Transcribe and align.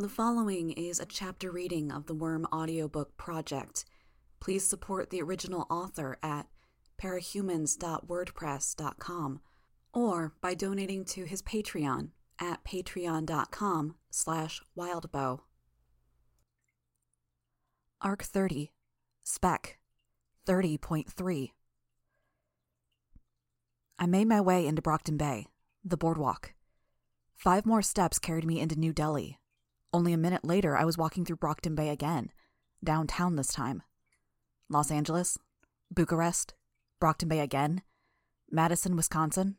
The 0.00 0.08
following 0.08 0.70
is 0.70 1.00
a 1.00 1.06
chapter 1.06 1.50
reading 1.50 1.90
of 1.90 2.06
the 2.06 2.14
Worm 2.14 2.46
audiobook 2.52 3.16
project. 3.16 3.84
Please 4.38 4.64
support 4.64 5.10
the 5.10 5.20
original 5.20 5.66
author 5.68 6.20
at 6.22 6.46
parahumans.wordpress.com 7.02 9.40
or 9.92 10.34
by 10.40 10.54
donating 10.54 11.04
to 11.04 11.24
his 11.24 11.42
Patreon 11.42 12.10
at 12.40 12.62
patreon.com 12.62 13.96
slash 14.08 14.62
wildbow. 14.78 15.40
Arc 18.00 18.22
30, 18.22 18.70
Speck 19.24 19.80
30.3 20.46 21.50
I 23.98 24.06
made 24.06 24.28
my 24.28 24.40
way 24.40 24.64
into 24.64 24.80
Brockton 24.80 25.16
Bay, 25.16 25.48
the 25.84 25.96
boardwalk. 25.96 26.54
Five 27.34 27.66
more 27.66 27.82
steps 27.82 28.20
carried 28.20 28.46
me 28.46 28.60
into 28.60 28.78
New 28.78 28.92
Delhi. 28.92 29.40
Only 29.92 30.12
a 30.12 30.18
minute 30.18 30.44
later, 30.44 30.76
I 30.76 30.84
was 30.84 30.98
walking 30.98 31.24
through 31.24 31.36
Brockton 31.36 31.74
Bay 31.74 31.88
again, 31.88 32.30
downtown 32.84 33.36
this 33.36 33.48
time. 33.48 33.82
Los 34.68 34.90
Angeles, 34.90 35.38
Bucharest, 35.90 36.54
Brockton 37.00 37.28
Bay 37.28 37.40
again, 37.40 37.82
Madison, 38.50 38.96
Wisconsin, 38.96 39.56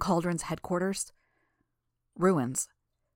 Cauldron's 0.00 0.42
headquarters. 0.42 1.12
Ruins, 2.16 2.68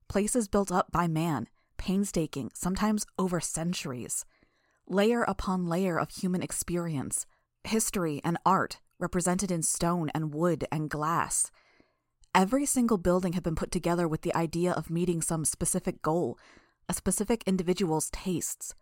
places 0.08 0.48
built 0.48 0.72
up 0.72 0.90
by 0.90 1.06
man, 1.06 1.48
painstaking, 1.76 2.50
sometimes 2.54 3.06
over 3.18 3.40
centuries. 3.40 4.24
Layer 4.88 5.22
upon 5.22 5.66
layer 5.66 5.98
of 5.98 6.10
human 6.10 6.42
experience, 6.42 7.26
history, 7.64 8.20
and 8.24 8.38
art 8.46 8.78
represented 8.98 9.50
in 9.50 9.62
stone 9.62 10.10
and 10.14 10.32
wood 10.32 10.66
and 10.72 10.88
glass. 10.88 11.50
Every 12.36 12.66
single 12.66 12.98
building 12.98 13.32
had 13.32 13.42
been 13.42 13.54
put 13.54 13.70
together 13.70 14.06
with 14.06 14.20
the 14.20 14.34
idea 14.36 14.70
of 14.70 14.90
meeting 14.90 15.22
some 15.22 15.46
specific 15.46 16.02
goal, 16.02 16.38
a 16.86 16.92
specific 16.92 17.42
individual's 17.46 18.10
tastes, 18.10 18.74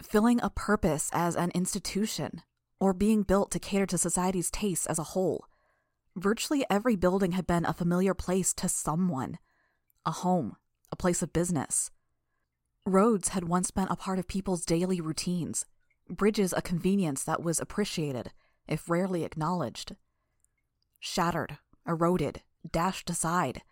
filling 0.00 0.40
a 0.40 0.48
purpose 0.48 1.10
as 1.12 1.36
an 1.36 1.50
institution, 1.50 2.40
or 2.80 2.94
being 2.94 3.22
built 3.22 3.50
to 3.50 3.58
cater 3.58 3.84
to 3.84 3.98
society's 3.98 4.50
tastes 4.50 4.86
as 4.86 4.98
a 4.98 5.12
whole. 5.12 5.44
Virtually 6.16 6.64
every 6.70 6.96
building 6.96 7.32
had 7.32 7.46
been 7.46 7.66
a 7.66 7.74
familiar 7.74 8.14
place 8.14 8.54
to 8.54 8.66
someone 8.66 9.38
a 10.06 10.10
home, 10.10 10.56
a 10.90 10.96
place 10.96 11.22
of 11.22 11.34
business. 11.34 11.90
Roads 12.86 13.28
had 13.28 13.44
once 13.44 13.70
been 13.70 13.88
a 13.90 13.94
part 13.94 14.18
of 14.18 14.26
people's 14.26 14.64
daily 14.64 15.02
routines, 15.02 15.66
bridges 16.08 16.54
a 16.56 16.62
convenience 16.62 17.24
that 17.24 17.42
was 17.42 17.60
appreciated 17.60 18.32
if 18.66 18.88
rarely 18.88 19.22
acknowledged. 19.22 19.96
Shattered, 20.98 21.58
eroded, 21.86 22.40
dashed 22.70 23.10
aside. 23.10 23.62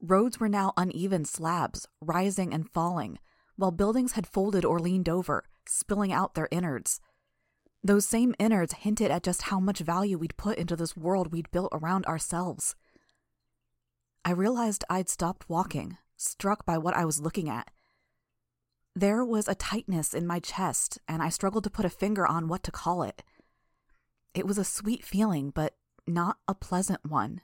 Roads 0.00 0.38
were 0.38 0.48
now 0.48 0.72
uneven 0.76 1.24
slabs, 1.24 1.88
rising 2.00 2.54
and 2.54 2.70
falling, 2.70 3.18
while 3.56 3.70
buildings 3.70 4.12
had 4.12 4.26
folded 4.26 4.64
or 4.64 4.78
leaned 4.78 5.08
over, 5.08 5.44
spilling 5.66 6.12
out 6.12 6.34
their 6.34 6.48
innards. 6.50 7.00
Those 7.82 8.06
same 8.06 8.34
innards 8.38 8.72
hinted 8.74 9.10
at 9.10 9.22
just 9.22 9.42
how 9.42 9.60
much 9.60 9.80
value 9.80 10.18
we'd 10.18 10.36
put 10.36 10.58
into 10.58 10.76
this 10.76 10.96
world 10.96 11.32
we'd 11.32 11.50
built 11.50 11.70
around 11.72 12.06
ourselves. 12.06 12.74
I 14.24 14.32
realized 14.32 14.84
I'd 14.90 15.08
stopped 15.08 15.48
walking, 15.48 15.96
struck 16.16 16.64
by 16.64 16.78
what 16.78 16.94
I 16.94 17.04
was 17.04 17.20
looking 17.20 17.48
at. 17.48 17.70
There 18.94 19.24
was 19.24 19.46
a 19.46 19.54
tightness 19.54 20.12
in 20.12 20.26
my 20.26 20.40
chest, 20.40 20.98
and 21.06 21.22
I 21.22 21.28
struggled 21.28 21.64
to 21.64 21.70
put 21.70 21.84
a 21.84 21.90
finger 21.90 22.26
on 22.26 22.48
what 22.48 22.62
to 22.64 22.72
call 22.72 23.02
it. 23.02 23.22
It 24.34 24.46
was 24.46 24.58
a 24.58 24.64
sweet 24.64 25.04
feeling, 25.04 25.50
but 25.50 25.76
not 26.06 26.38
a 26.48 26.54
pleasant 26.54 27.00
one. 27.04 27.40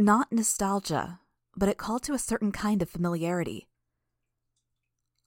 Not 0.00 0.32
nostalgia, 0.32 1.20
but 1.54 1.68
it 1.68 1.76
called 1.76 2.02
to 2.04 2.14
a 2.14 2.18
certain 2.18 2.52
kind 2.52 2.80
of 2.80 2.88
familiarity. 2.88 3.68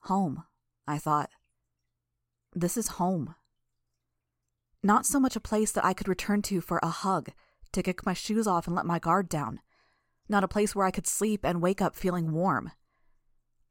Home, 0.05 0.45
I 0.87 0.97
thought. 0.97 1.29
This 2.55 2.75
is 2.75 2.97
home. 2.97 3.35
Not 4.81 5.05
so 5.05 5.19
much 5.19 5.35
a 5.35 5.39
place 5.39 5.71
that 5.73 5.85
I 5.85 5.93
could 5.93 6.07
return 6.07 6.41
to 6.43 6.59
for 6.59 6.79
a 6.81 6.87
hug, 6.87 7.29
to 7.71 7.83
kick 7.83 8.03
my 8.03 8.15
shoes 8.15 8.47
off 8.47 8.65
and 8.65 8.75
let 8.75 8.87
my 8.87 8.97
guard 8.97 9.29
down. 9.29 9.59
Not 10.27 10.43
a 10.43 10.47
place 10.47 10.73
where 10.73 10.87
I 10.87 10.91
could 10.91 11.05
sleep 11.05 11.41
and 11.43 11.61
wake 11.61 11.79
up 11.79 11.95
feeling 11.95 12.31
warm. 12.31 12.71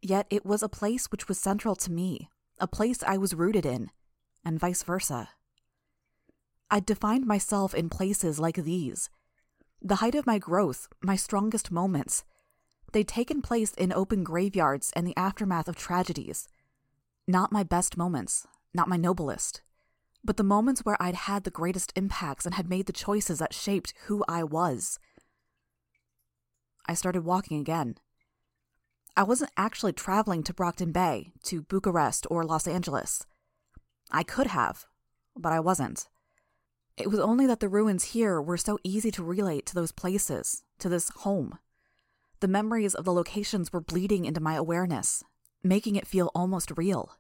Yet 0.01 0.29
it 0.31 0.47
was 0.47 0.63
a 0.63 0.69
place 0.69 1.07
which 1.11 1.27
was 1.27 1.37
central 1.37 1.75
to 1.75 1.91
me, 1.91 2.29
a 2.61 2.69
place 2.69 3.03
I 3.03 3.17
was 3.17 3.35
rooted 3.35 3.67
in, 3.67 3.91
and 4.45 4.61
vice 4.61 4.85
versa. 4.85 5.31
I'd 6.71 6.87
defined 6.87 7.27
myself 7.27 7.75
in 7.75 7.89
places 7.89 8.39
like 8.39 8.55
these. 8.55 9.11
The 9.85 9.97
height 9.97 10.15
of 10.15 10.29
my 10.29 10.39
growth, 10.39 10.89
my 11.03 11.17
strongest 11.17 11.73
moments, 11.73 12.23
they'd 12.93 13.09
taken 13.09 13.43
place 13.43 13.75
in 13.75 13.93
open 13.93 14.23
graveyards 14.23 14.93
and 14.95 15.05
the 15.05 15.17
aftermath 15.17 15.67
of 15.67 15.75
tragedies. 15.75 16.49
Not 17.27 17.51
my 17.51 17.65
best 17.65 17.97
moments, 17.97 18.47
not 18.73 18.89
my 18.89 18.97
noblest, 18.97 19.61
but 20.23 20.37
the 20.37 20.45
moments 20.45 20.85
where 20.85 20.97
I'd 21.01 21.17
had 21.17 21.43
the 21.43 21.51
greatest 21.51 21.93
impacts 21.97 22.47
and 22.47 22.55
had 22.55 22.69
made 22.69 22.87
the 22.87 22.93
choices 22.93 23.41
that 23.41 23.53
shaped 23.53 23.93
who 24.07 24.25
I 24.29 24.45
was. 24.45 25.01
I 26.87 26.95
started 26.95 27.25
walking 27.25 27.59
again. 27.61 27.97
I 29.17 29.25
wasn't 29.25 29.51
actually 29.57 29.95
traveling 29.95 30.45
to 30.45 30.55
Brockton 30.55 30.93
Bay, 30.93 31.33
to 31.43 31.63
Bucharest, 31.63 32.25
or 32.31 32.45
Los 32.45 32.69
Angeles. 32.69 33.27
I 34.13 34.23
could 34.23 34.47
have, 34.47 34.87
but 35.37 35.53
I 35.53 35.59
wasn't. 35.59 36.07
It 36.97 37.11
was 37.11 37.21
only 37.21 37.47
that 37.47 37.61
the 37.61 37.69
ruins 37.69 38.05
here 38.05 38.41
were 38.41 38.57
so 38.57 38.79
easy 38.85 39.11
to 39.13 39.25
relate 39.25 39.67
to 39.67 39.75
those 39.75 39.93
places, 39.93 40.63
to 40.79 40.89
this 40.89 41.09
home. 41.11 41.59
The 42.41 42.49
memories 42.49 42.95
of 42.95 43.05
the 43.05 43.13
locations 43.13 43.73
were 43.73 43.81
bleeding 43.81 44.25
into 44.25 44.41
my 44.41 44.55
awareness, 44.55 45.25
making 45.63 45.97
it 45.97 46.07
feel 46.07 46.31
almost 46.35 46.77
real. 46.77 47.17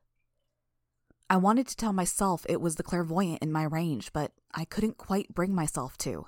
I 1.31 1.37
wanted 1.37 1.67
to 1.69 1.77
tell 1.77 1.95
myself 1.95 2.45
it 2.49 2.61
was 2.61 2.75
the 2.75 2.83
clairvoyant 2.83 3.43
in 3.43 3.51
my 3.51 3.63
range, 3.63 4.13
but 4.13 4.33
I 4.53 4.67
couldn't 4.67 4.99
quite 4.99 5.35
bring 5.35 5.55
myself 5.55 5.97
to. 5.99 6.27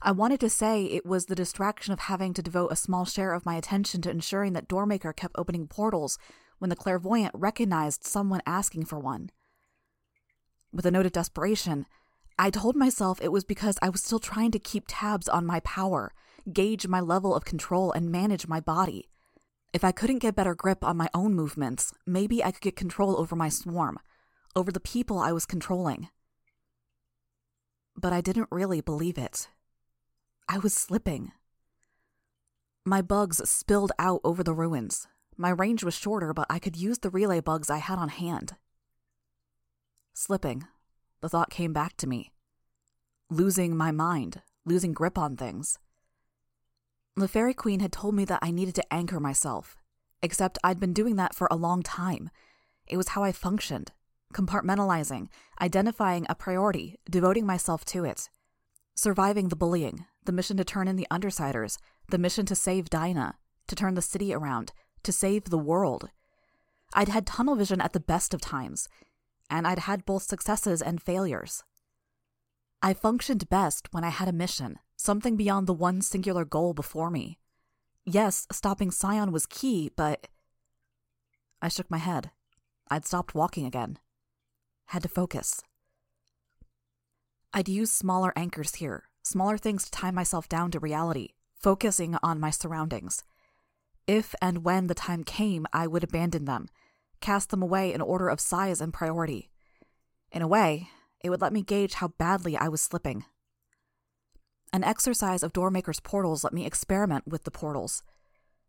I 0.00 0.12
wanted 0.12 0.40
to 0.40 0.50
say 0.50 0.84
it 0.84 1.06
was 1.06 1.26
the 1.26 1.34
distraction 1.34 1.92
of 1.92 2.00
having 2.00 2.34
to 2.34 2.42
devote 2.42 2.70
a 2.70 2.76
small 2.76 3.04
share 3.04 3.32
of 3.32 3.46
my 3.46 3.56
attention 3.56 4.00
to 4.02 4.10
ensuring 4.10 4.52
that 4.52 4.68
Doormaker 4.68 5.14
kept 5.14 5.34
opening 5.36 5.66
portals 5.66 6.18
when 6.58 6.70
the 6.70 6.76
clairvoyant 6.76 7.34
recognized 7.34 8.04
someone 8.04 8.42
asking 8.46 8.84
for 8.84 8.98
one. 8.98 9.30
With 10.72 10.86
a 10.86 10.90
note 10.90 11.06
of 11.06 11.12
desperation, 11.12 11.86
I 12.38 12.50
told 12.50 12.76
myself 12.76 13.20
it 13.20 13.32
was 13.32 13.44
because 13.44 13.78
I 13.82 13.88
was 13.88 14.02
still 14.02 14.18
trying 14.18 14.50
to 14.52 14.58
keep 14.58 14.84
tabs 14.88 15.28
on 15.28 15.46
my 15.46 15.60
power, 15.60 16.12
gauge 16.52 16.86
my 16.86 17.00
level 17.00 17.34
of 17.34 17.44
control, 17.44 17.92
and 17.92 18.10
manage 18.10 18.48
my 18.48 18.60
body. 18.60 19.08
If 19.72 19.84
I 19.84 19.92
couldn't 19.92 20.18
get 20.18 20.34
better 20.34 20.54
grip 20.54 20.84
on 20.84 20.96
my 20.96 21.08
own 21.14 21.34
movements, 21.34 21.92
maybe 22.06 22.42
I 22.42 22.50
could 22.50 22.62
get 22.62 22.76
control 22.76 23.18
over 23.18 23.34
my 23.36 23.48
swarm, 23.48 23.98
over 24.54 24.70
the 24.70 24.80
people 24.80 25.18
I 25.18 25.32
was 25.32 25.46
controlling. 25.46 26.08
But 27.96 28.12
I 28.12 28.20
didn't 28.20 28.48
really 28.50 28.80
believe 28.80 29.18
it. 29.18 29.48
I 30.48 30.58
was 30.58 30.74
slipping. 30.74 31.32
My 32.84 33.00
bugs 33.00 33.48
spilled 33.48 33.92
out 33.98 34.20
over 34.24 34.42
the 34.42 34.54
ruins. 34.54 35.06
My 35.36 35.50
range 35.50 35.84
was 35.84 35.94
shorter, 35.94 36.34
but 36.34 36.46
I 36.50 36.58
could 36.58 36.76
use 36.76 36.98
the 36.98 37.10
relay 37.10 37.40
bugs 37.40 37.70
I 37.70 37.78
had 37.78 37.98
on 37.98 38.08
hand. 38.08 38.56
Slipping, 40.12 40.64
the 41.22 41.28
thought 41.28 41.50
came 41.50 41.72
back 41.72 41.96
to 41.96 42.06
me. 42.06 42.32
Losing 43.30 43.74
my 43.74 43.90
mind, 43.90 44.42
losing 44.66 44.92
grip 44.92 45.16
on 45.16 45.36
things. 45.36 45.78
The 47.16 47.28
Fairy 47.28 47.54
Queen 47.54 47.80
had 47.80 47.92
told 47.92 48.14
me 48.14 48.24
that 48.26 48.40
I 48.42 48.50
needed 48.50 48.74
to 48.74 48.92
anchor 48.92 49.20
myself, 49.20 49.76
except 50.22 50.58
I'd 50.62 50.80
been 50.80 50.92
doing 50.92 51.16
that 51.16 51.34
for 51.34 51.48
a 51.50 51.56
long 51.56 51.82
time. 51.82 52.30
It 52.86 52.96
was 52.96 53.08
how 53.08 53.22
I 53.22 53.32
functioned, 53.32 53.92
compartmentalizing, 54.34 55.28
identifying 55.60 56.26
a 56.28 56.34
priority, 56.34 56.98
devoting 57.08 57.46
myself 57.46 57.84
to 57.86 58.04
it. 58.04 58.28
Surviving 58.94 59.48
the 59.48 59.56
bullying, 59.56 60.04
the 60.24 60.32
mission 60.32 60.56
to 60.56 60.64
turn 60.64 60.88
in 60.88 60.96
the 60.96 61.06
Undersiders, 61.10 61.78
the 62.10 62.18
mission 62.18 62.44
to 62.46 62.54
save 62.54 62.90
Dinah, 62.90 63.36
to 63.68 63.76
turn 63.76 63.94
the 63.94 64.02
city 64.02 64.34
around, 64.34 64.72
to 65.02 65.12
save 65.12 65.44
the 65.44 65.58
world. 65.58 66.10
I'd 66.94 67.08
had 67.08 67.26
tunnel 67.26 67.56
vision 67.56 67.80
at 67.80 67.92
the 67.92 68.00
best 68.00 68.34
of 68.34 68.40
times, 68.40 68.88
and 69.52 69.66
I'd 69.66 69.80
had 69.80 70.06
both 70.06 70.22
successes 70.22 70.80
and 70.80 71.00
failures. 71.00 71.62
I 72.80 72.94
functioned 72.94 73.50
best 73.50 73.86
when 73.92 74.02
I 74.02 74.08
had 74.08 74.26
a 74.26 74.32
mission, 74.32 74.78
something 74.96 75.36
beyond 75.36 75.66
the 75.66 75.74
one 75.74 76.00
singular 76.00 76.46
goal 76.46 76.72
before 76.72 77.10
me. 77.10 77.38
Yes, 78.06 78.46
stopping 78.50 78.90
Scion 78.90 79.30
was 79.30 79.44
key, 79.46 79.90
but. 79.94 80.26
I 81.60 81.68
shook 81.68 81.90
my 81.90 81.98
head. 81.98 82.30
I'd 82.90 83.04
stopped 83.04 83.34
walking 83.34 83.66
again. 83.66 83.98
Had 84.86 85.02
to 85.02 85.08
focus. 85.08 85.60
I'd 87.52 87.68
use 87.68 87.92
smaller 87.92 88.32
anchors 88.34 88.76
here, 88.76 89.04
smaller 89.22 89.58
things 89.58 89.84
to 89.84 89.90
tie 89.90 90.10
myself 90.10 90.48
down 90.48 90.70
to 90.70 90.80
reality, 90.80 91.34
focusing 91.60 92.16
on 92.22 92.40
my 92.40 92.50
surroundings. 92.50 93.22
If 94.06 94.34
and 94.40 94.64
when 94.64 94.86
the 94.86 94.94
time 94.94 95.24
came, 95.24 95.66
I 95.74 95.86
would 95.86 96.02
abandon 96.02 96.46
them 96.46 96.68
cast 97.22 97.50
them 97.50 97.62
away 97.62 97.92
in 97.92 98.00
order 98.00 98.28
of 98.28 98.40
size 98.40 98.80
and 98.80 98.92
priority. 98.92 99.50
In 100.30 100.42
a 100.42 100.48
way, 100.48 100.88
it 101.22 101.30
would 101.30 101.40
let 101.40 101.52
me 101.52 101.62
gauge 101.62 101.94
how 101.94 102.08
badly 102.08 102.56
I 102.56 102.68
was 102.68 102.82
slipping. 102.82 103.24
An 104.72 104.84
exercise 104.84 105.42
of 105.42 105.52
Doormaker's 105.52 106.00
portals 106.00 106.44
let 106.44 106.52
me 106.52 106.66
experiment 106.66 107.26
with 107.26 107.44
the 107.44 107.50
portals. 107.50 108.02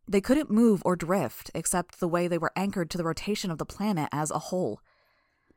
They 0.07 0.21
couldn't 0.21 0.51
move 0.51 0.81
or 0.83 0.95
drift 0.95 1.49
except 1.55 1.99
the 1.99 2.09
way 2.09 2.27
they 2.27 2.37
were 2.37 2.51
anchored 2.55 2.89
to 2.91 2.97
the 2.97 3.05
rotation 3.05 3.49
of 3.49 3.57
the 3.57 3.65
planet 3.65 4.09
as 4.11 4.29
a 4.31 4.39
whole. 4.39 4.81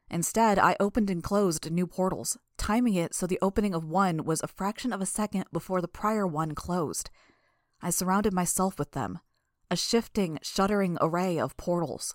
Instead, 0.08 0.56
I 0.58 0.76
opened 0.78 1.10
and 1.10 1.22
closed 1.22 1.70
new 1.70 1.86
portals, 1.86 2.38
timing 2.56 2.94
it 2.94 3.12
so 3.12 3.26
the 3.26 3.40
opening 3.42 3.74
of 3.74 3.84
one 3.84 4.24
was 4.24 4.40
a 4.40 4.48
fraction 4.48 4.92
of 4.92 5.00
a 5.00 5.06
second 5.06 5.46
before 5.52 5.80
the 5.80 5.88
prior 5.88 6.26
one 6.26 6.54
closed. 6.54 7.10
I 7.82 7.90
surrounded 7.90 8.32
myself 8.32 8.78
with 8.78 8.92
them, 8.92 9.18
a 9.68 9.76
shifting, 9.76 10.38
shuddering 10.42 10.96
array 11.00 11.40
of 11.40 11.56
portals. 11.56 12.14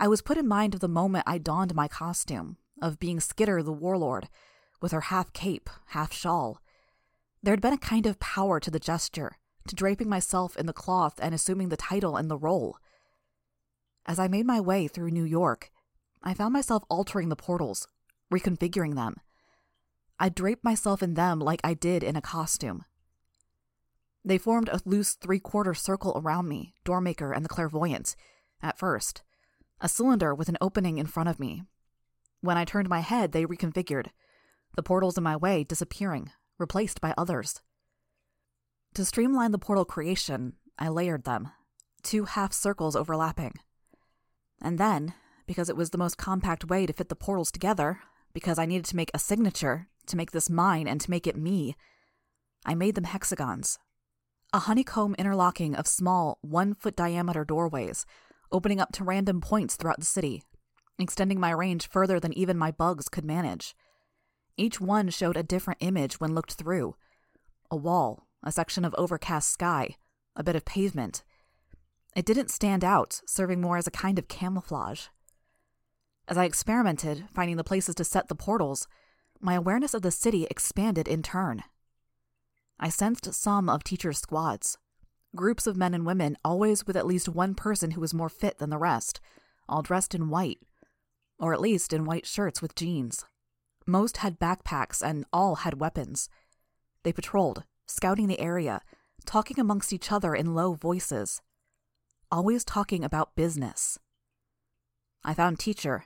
I 0.00 0.06
was 0.06 0.22
put 0.22 0.38
in 0.38 0.46
mind 0.46 0.74
of 0.74 0.80
the 0.80 0.86
moment 0.88 1.24
I 1.26 1.38
donned 1.38 1.74
my 1.74 1.88
costume, 1.88 2.56
of 2.80 3.00
being 3.00 3.18
Skitter 3.18 3.64
the 3.64 3.72
warlord, 3.72 4.28
with 4.80 4.92
her 4.92 5.00
half 5.02 5.32
cape, 5.32 5.68
half 5.86 6.12
shawl. 6.12 6.62
There 7.42 7.52
had 7.52 7.60
been 7.60 7.72
a 7.72 7.78
kind 7.78 8.06
of 8.06 8.20
power 8.20 8.60
to 8.60 8.70
the 8.70 8.78
gesture, 8.78 9.38
to 9.66 9.74
draping 9.74 10.08
myself 10.08 10.56
in 10.56 10.66
the 10.66 10.72
cloth 10.72 11.18
and 11.20 11.34
assuming 11.34 11.68
the 11.68 11.76
title 11.76 12.16
and 12.16 12.30
the 12.30 12.38
role. 12.38 12.78
As 14.06 14.20
I 14.20 14.28
made 14.28 14.46
my 14.46 14.60
way 14.60 14.86
through 14.86 15.10
New 15.10 15.24
York, 15.24 15.72
I 16.22 16.32
found 16.32 16.52
myself 16.52 16.84
altering 16.88 17.28
the 17.28 17.36
portals, 17.36 17.88
reconfiguring 18.32 18.94
them. 18.94 19.16
I 20.20 20.28
draped 20.28 20.62
myself 20.62 21.02
in 21.02 21.14
them 21.14 21.40
like 21.40 21.60
I 21.64 21.74
did 21.74 22.04
in 22.04 22.14
a 22.14 22.22
costume. 22.22 22.84
They 24.24 24.38
formed 24.38 24.68
a 24.68 24.80
loose 24.84 25.14
three 25.14 25.40
quarter 25.40 25.74
circle 25.74 26.12
around 26.16 26.48
me, 26.48 26.74
Doormaker 26.84 27.34
and 27.34 27.44
the 27.44 27.48
Clairvoyant, 27.48 28.14
at 28.62 28.78
first, 28.78 29.22
a 29.80 29.88
cylinder 29.88 30.34
with 30.34 30.48
an 30.48 30.58
opening 30.60 30.98
in 30.98 31.06
front 31.06 31.28
of 31.28 31.38
me. 31.38 31.62
When 32.40 32.56
I 32.56 32.64
turned 32.64 32.88
my 32.88 33.00
head, 33.00 33.32
they 33.32 33.44
reconfigured, 33.44 34.08
the 34.76 34.82
portals 34.82 35.16
in 35.16 35.24
my 35.24 35.36
way 35.36 35.64
disappearing, 35.64 36.30
replaced 36.58 37.00
by 37.00 37.14
others. 37.16 37.60
To 38.94 39.04
streamline 39.04 39.52
the 39.52 39.58
portal 39.58 39.84
creation, 39.84 40.54
I 40.78 40.88
layered 40.88 41.24
them, 41.24 41.50
two 42.02 42.24
half 42.24 42.52
circles 42.52 42.96
overlapping. 42.96 43.54
And 44.62 44.78
then, 44.78 45.14
because 45.46 45.68
it 45.68 45.76
was 45.76 45.90
the 45.90 45.98
most 45.98 46.18
compact 46.18 46.68
way 46.68 46.86
to 46.86 46.92
fit 46.92 47.08
the 47.08 47.16
portals 47.16 47.50
together, 47.50 48.00
because 48.32 48.58
I 48.58 48.66
needed 48.66 48.84
to 48.86 48.96
make 48.96 49.10
a 49.14 49.18
signature, 49.18 49.88
to 50.06 50.16
make 50.16 50.32
this 50.32 50.50
mine 50.50 50.86
and 50.86 51.00
to 51.00 51.10
make 51.10 51.26
it 51.26 51.36
me, 51.36 51.76
I 52.64 52.74
made 52.74 52.94
them 52.94 53.04
hexagons. 53.04 53.78
A 54.52 54.60
honeycomb 54.60 55.14
interlocking 55.18 55.74
of 55.74 55.86
small, 55.86 56.38
one 56.40 56.74
foot 56.74 56.96
diameter 56.96 57.44
doorways, 57.44 58.06
opening 58.50 58.80
up 58.80 58.92
to 58.92 59.04
random 59.04 59.40
points 59.40 59.76
throughout 59.76 60.00
the 60.00 60.06
city, 60.06 60.42
extending 60.98 61.40
my 61.40 61.50
range 61.50 61.88
further 61.88 62.18
than 62.18 62.32
even 62.32 62.56
my 62.56 62.70
bugs 62.70 63.08
could 63.08 63.24
manage. 63.24 63.74
Each 64.56 64.80
one 64.80 65.10
showed 65.10 65.36
a 65.36 65.42
different 65.42 65.82
image 65.82 66.20
when 66.20 66.34
looked 66.34 66.54
through 66.54 66.96
a 67.70 67.76
wall, 67.76 68.26
a 68.42 68.50
section 68.50 68.84
of 68.84 68.94
overcast 68.96 69.50
sky, 69.50 69.96
a 70.34 70.42
bit 70.42 70.56
of 70.56 70.64
pavement. 70.64 71.22
It 72.16 72.24
didn't 72.24 72.50
stand 72.50 72.82
out, 72.82 73.20
serving 73.26 73.60
more 73.60 73.76
as 73.76 73.86
a 73.86 73.92
kind 73.92 74.18
of 74.18 74.28
camouflage. 74.28 75.08
As 76.26 76.36
I 76.36 76.44
experimented, 76.44 77.26
finding 77.34 77.56
the 77.56 77.64
places 77.64 77.94
to 77.96 78.04
set 78.04 78.28
the 78.28 78.34
portals, 78.34 78.88
my 79.40 79.54
awareness 79.54 79.94
of 79.94 80.02
the 80.02 80.10
city 80.10 80.46
expanded 80.50 81.06
in 81.06 81.22
turn. 81.22 81.62
I 82.80 82.88
sensed 82.88 83.32
some 83.34 83.68
of 83.68 83.84
teachers' 83.84 84.18
squads. 84.18 84.78
Groups 85.36 85.66
of 85.66 85.76
men 85.76 85.94
and 85.94 86.06
women, 86.06 86.36
always 86.44 86.86
with 86.86 86.96
at 86.96 87.06
least 87.06 87.28
one 87.28 87.54
person 87.54 87.92
who 87.92 88.00
was 88.00 88.14
more 88.14 88.28
fit 88.28 88.58
than 88.58 88.70
the 88.70 88.78
rest, 88.78 89.20
all 89.68 89.82
dressed 89.82 90.14
in 90.14 90.30
white, 90.30 90.58
or 91.38 91.52
at 91.52 91.60
least 91.60 91.92
in 91.92 92.04
white 92.04 92.26
shirts 92.26 92.62
with 92.62 92.74
jeans. 92.74 93.24
Most 93.86 94.18
had 94.18 94.38
backpacks 94.38 95.02
and 95.02 95.24
all 95.32 95.56
had 95.56 95.80
weapons. 95.80 96.28
They 97.02 97.12
patrolled, 97.12 97.64
scouting 97.86 98.26
the 98.26 98.40
area, 98.40 98.80
talking 99.26 99.58
amongst 99.60 99.92
each 99.92 100.10
other 100.10 100.34
in 100.34 100.54
low 100.54 100.74
voices. 100.74 101.40
Always 102.30 102.64
talking 102.64 103.04
about 103.04 103.36
business. 103.36 103.98
I 105.24 105.34
found 105.34 105.58
Teacher, 105.58 106.04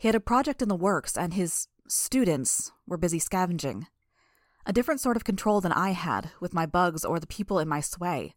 he 0.00 0.08
had 0.08 0.14
a 0.14 0.20
project 0.20 0.62
in 0.62 0.68
the 0.70 0.76
works, 0.76 1.14
and 1.14 1.34
his 1.34 1.68
students 1.86 2.72
were 2.86 2.96
busy 2.96 3.18
scavenging. 3.18 3.86
A 4.64 4.72
different 4.72 4.98
sort 4.98 5.14
of 5.14 5.24
control 5.24 5.60
than 5.60 5.72
I 5.72 5.90
had 5.90 6.30
with 6.40 6.54
my 6.54 6.64
bugs 6.64 7.04
or 7.04 7.20
the 7.20 7.26
people 7.26 7.58
in 7.58 7.68
my 7.68 7.80
sway. 7.80 8.32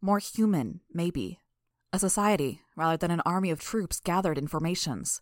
More 0.00 0.18
human, 0.18 0.80
maybe. 0.92 1.40
A 1.92 1.98
society, 1.98 2.60
rather 2.76 2.96
than 2.96 3.10
an 3.10 3.22
army 3.24 3.50
of 3.50 3.60
troops 3.60 4.00
gathered 4.00 4.38
in 4.38 4.48
formations. 4.48 5.20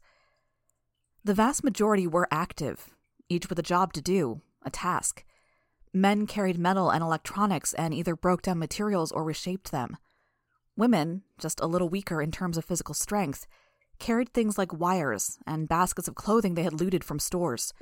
The 1.23 1.35
vast 1.35 1.65
majority 1.65 2.07
were 2.07 2.29
active, 2.31 2.91
each 3.29 3.49
with 3.49 3.59
a 3.59 3.63
job 3.63 3.93
to 3.95 4.03
do, 4.03 4.43
a 4.63 4.71
task. 4.71 5.25
Men 5.93 6.27
carried 6.27 6.59
metal 6.59 6.91
and 6.91 7.03
electronics 7.03 7.73
and 7.75 7.95
either 7.95 8.17
broke 8.17 8.43
down 8.43 8.59
materials 8.59 9.13
or 9.13 9.23
reshaped 9.23 9.71
them. 9.71 9.97
Women, 10.77 11.23
just 11.39 11.61
a 11.61 11.67
little 11.67 11.89
weaker 11.89 12.21
in 12.21 12.33
terms 12.33 12.57
of 12.59 12.65
physical 12.65 12.95
strength, 12.95 13.47
carried 13.99 14.33
things 14.33 14.59
like 14.59 14.73
wires 14.73 15.39
and 15.47 15.69
baskets 15.69 16.09
of 16.09 16.17
clothing 16.17 16.55
they 16.55 16.65
had 16.65 16.81
looted 16.81 17.05
from 17.05 17.21
stores. 17.21 17.73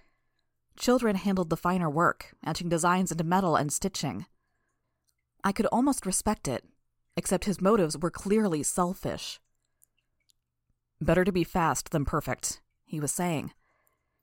Children 0.77 1.17
handled 1.17 1.51
the 1.51 1.57
finer 1.57 1.89
work, 1.89 2.35
etching 2.45 2.69
designs 2.69 3.11
into 3.11 3.25
metal 3.25 3.57
and 3.57 3.73
stitching. 3.73 4.27
I 5.43 5.53
could 5.53 5.67
almost 5.67 6.07
respect 6.07 6.47
it, 6.47 6.65
except 7.17 7.45
his 7.45 7.61
motives 7.61 7.99
were 7.99 8.11
clearly 8.11 8.63
selfish. 8.63 9.41
Better 11.01 11.25
to 11.25 11.33
be 11.33 11.45
fast 11.45 11.91
than 11.91 12.05
perfect, 12.05 12.61
he 12.85 13.01
was 13.01 13.13
saying. 13.13 13.53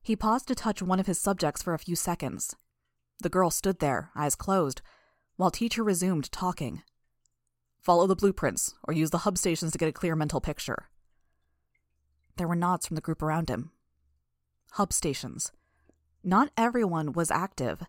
He 0.02 0.16
paused 0.16 0.48
to 0.48 0.56
touch 0.56 0.82
one 0.82 1.00
of 1.00 1.08
his 1.08 1.20
subjects 1.20 1.62
for 1.62 1.74
a 1.74 1.80
few 1.80 1.96
seconds. 1.96 2.56
The 3.22 3.30
girl 3.30 3.50
stood 3.52 3.80
there, 3.80 4.12
eyes 4.16 4.36
closed, 4.36 4.82
while 5.36 5.52
teacher 5.52 5.84
resumed 5.84 6.32
talking. 6.32 6.84
Follow 7.80 8.08
the 8.08 8.16
blueprints, 8.16 8.76
or 8.84 8.94
use 8.94 9.10
the 9.10 9.20
hub 9.20 9.38
stations 9.38 9.72
to 9.72 9.78
get 9.78 9.90
a 9.90 9.94
clear 9.94 10.16
mental 10.16 10.42
picture. 10.42 10.90
There 12.38 12.48
were 12.48 12.56
nods 12.56 12.88
from 12.88 12.96
the 12.96 13.02
group 13.02 13.22
around 13.22 13.50
him. 13.50 13.72
Hub 14.72 14.94
stations. 14.94 15.52
Not 16.24 16.52
everyone 16.58 17.14
was 17.14 17.32
active. 17.32 17.84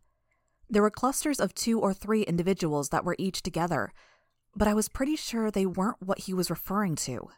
There 0.68 0.82
were 0.82 0.90
clusters 0.90 1.40
of 1.40 1.54
two 1.54 1.80
or 1.80 1.92
three 1.92 2.22
individuals 2.22 2.88
that 2.90 3.04
were 3.04 3.16
each 3.18 3.42
together, 3.42 3.92
but 4.54 4.68
I 4.68 4.74
was 4.74 4.88
pretty 4.88 5.16
sure 5.16 5.50
they 5.50 5.66
weren't 5.66 6.02
what 6.02 6.20
he 6.20 6.34
was 6.34 6.50
referring 6.50 6.96
to. 6.96 7.28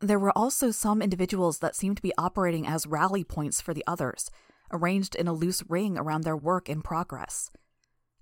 There 0.00 0.18
were 0.18 0.36
also 0.36 0.70
some 0.70 1.00
individuals 1.00 1.58
that 1.58 1.74
seemed 1.74 1.96
to 1.96 2.02
be 2.02 2.12
operating 2.18 2.66
as 2.66 2.86
rally 2.86 3.24
points 3.24 3.60
for 3.60 3.72
the 3.72 3.84
others, 3.86 4.30
arranged 4.72 5.14
in 5.14 5.26
a 5.26 5.32
loose 5.32 5.62
ring 5.68 5.96
around 5.96 6.22
their 6.22 6.36
work 6.36 6.68
in 6.68 6.82
progress. 6.82 7.50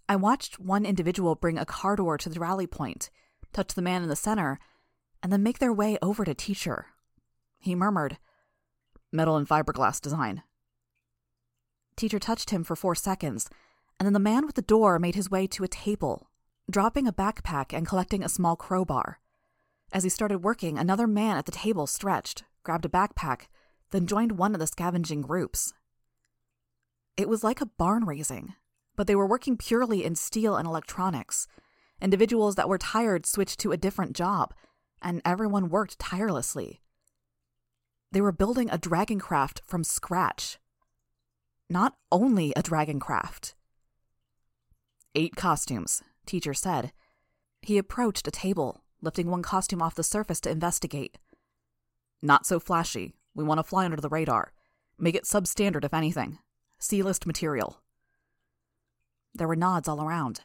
I 0.09 0.17
watched 0.17 0.61
one 0.61 0.85
individual 0.85 1.35
bring 1.35 1.59
a 1.59 1.65
car 1.65 1.97
door 1.97 2.19
to 2.19 2.29
the 2.29 2.41
rally 2.41 2.67
point, 2.67 3.11
touch 3.53 3.75
the 3.75 3.83
man 3.83 4.03
in 4.03 4.09
the 4.09 4.17
center, 4.17 4.59
and 5.23 5.33
then 5.33 5.43
make 5.43 5.59
their 5.59 5.73
way 5.73 5.99
over 6.03 6.25
to 6.25 6.35
Teacher. 6.35 6.87
He 7.59 7.75
murmured, 7.75 8.19
Metal 9.11 9.37
and 9.37 9.49
fiberglass 9.49 10.01
design. 10.01 10.43
Teacher 11.97 12.19
touched 12.19 12.51
him 12.51 12.65
for 12.65 12.77
four 12.77 12.95
seconds, 12.95 13.49
and 13.99 14.07
then 14.07 14.13
the 14.13 14.19
man 14.19 14.45
with 14.45 14.57
the 14.57 14.63
door 14.63 14.99
made 14.99 15.15
his 15.15 15.31
way 15.31 15.47
to 15.47 15.65
a 15.65 15.69
table, 15.69 16.29
dropping 16.71 17.07
a 17.07 17.13
backpack 17.13 17.73
and 17.77 17.87
collecting 17.87 18.23
a 18.23 18.29
small 18.29 18.57
crowbar. 18.57 19.21
As 19.93 20.03
he 20.03 20.09
started 20.09 20.39
working, 20.39 20.79
another 20.79 21.07
man 21.07 21.37
at 21.37 21.47
the 21.47 21.53
table 21.53 21.87
stretched, 21.87 22.45
grabbed 22.63 22.85
a 22.85 22.89
backpack, 22.89 23.43
then 23.91 24.07
joined 24.07 24.33
one 24.33 24.55
of 24.55 24.61
the 24.61 24.67
scavenging 24.67 25.23
groups. 25.23 25.73
It 27.17 27.29
was 27.29 27.45
like 27.45 27.61
a 27.61 27.67
barn 27.67 28.05
raising, 28.05 28.55
but 28.97 29.07
they 29.07 29.15
were 29.15 29.27
working 29.27 29.57
purely 29.57 30.05
in 30.05 30.17
steel 30.17 30.57
and 30.57 30.67
electronics. 30.67 31.47
Individuals 32.01 32.57
that 32.57 32.69
were 32.69 32.79
tired 32.79 33.25
switched 33.25 33.61
to 33.61 33.73
a 33.73 33.77
different 33.77 34.17
job, 34.17 34.53
and 35.01 35.23
everyone 35.25 35.69
worked 35.69 35.99
tirelessly. 35.99 36.81
They 38.11 38.21
were 38.21 38.33
building 38.33 38.69
a 38.71 38.79
dragon 38.79 39.21
craft 39.21 39.61
from 39.65 39.85
scratch. 39.85 40.59
Not 41.69 41.97
only 42.11 42.53
a 42.57 42.63
dragon 42.63 42.99
craft. 42.99 43.55
Eight 45.15 45.37
costumes, 45.37 46.03
teacher 46.27 46.55
said. 46.55 46.93
He 47.63 47.79
approached 47.79 48.29
a 48.29 48.31
table, 48.31 48.83
lifting 49.01 49.31
one 49.31 49.43
costume 49.43 49.83
off 49.83 49.95
the 49.95 50.03
surface 50.03 50.41
to 50.41 50.51
investigate. 50.51 51.19
Not 52.23 52.47
so 52.47 52.59
flashy. 52.59 53.15
We 53.35 53.45
want 53.45 53.59
to 53.59 53.65
fly 53.65 53.85
under 53.85 53.97
the 53.97 54.09
radar. 54.09 54.53
Make 54.99 55.15
it 55.15 55.25
substandard, 55.25 55.85
if 55.85 55.93
anything. 55.93 56.39
C 56.79 57.03
list 57.03 57.27
material. 57.27 57.81
There 59.35 59.49
were 59.49 59.57
nods 59.57 59.89
all 59.89 60.03
around. 60.03 60.41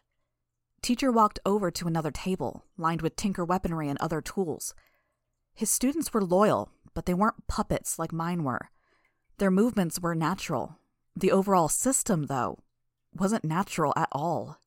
Teacher 0.81 1.11
walked 1.11 1.39
over 1.45 1.69
to 1.71 1.87
another 1.87 2.11
table, 2.11 2.65
lined 2.77 3.01
with 3.01 3.15
tinker 3.15 3.45
weaponry 3.45 3.89
and 3.89 3.99
other 3.99 4.21
tools. 4.21 4.73
His 5.53 5.69
students 5.69 6.13
were 6.13 6.23
loyal, 6.23 6.71
but 6.93 7.05
they 7.05 7.13
weren't 7.13 7.47
puppets 7.47 7.99
like 7.99 8.13
mine 8.13 8.43
were. 8.43 8.69
Their 9.37 9.51
movements 9.51 9.99
were 9.99 10.15
natural. 10.15 10.79
The 11.15 11.31
overall 11.31 11.69
system, 11.69 12.25
though, 12.25 12.59
wasn't 13.13 13.43
natural 13.43 13.93
at 13.95 14.09
all. 14.11 14.57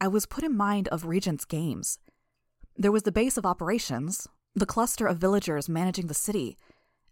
I 0.00 0.08
was 0.08 0.24
put 0.24 0.44
in 0.44 0.56
mind 0.56 0.88
of 0.88 1.04
Regent's 1.04 1.44
games. 1.44 1.98
There 2.74 2.92
was 2.92 3.02
the 3.02 3.12
base 3.12 3.36
of 3.36 3.44
operations, 3.44 4.26
the 4.54 4.64
cluster 4.64 5.06
of 5.06 5.18
villagers 5.18 5.68
managing 5.68 6.06
the 6.06 6.14
city, 6.14 6.56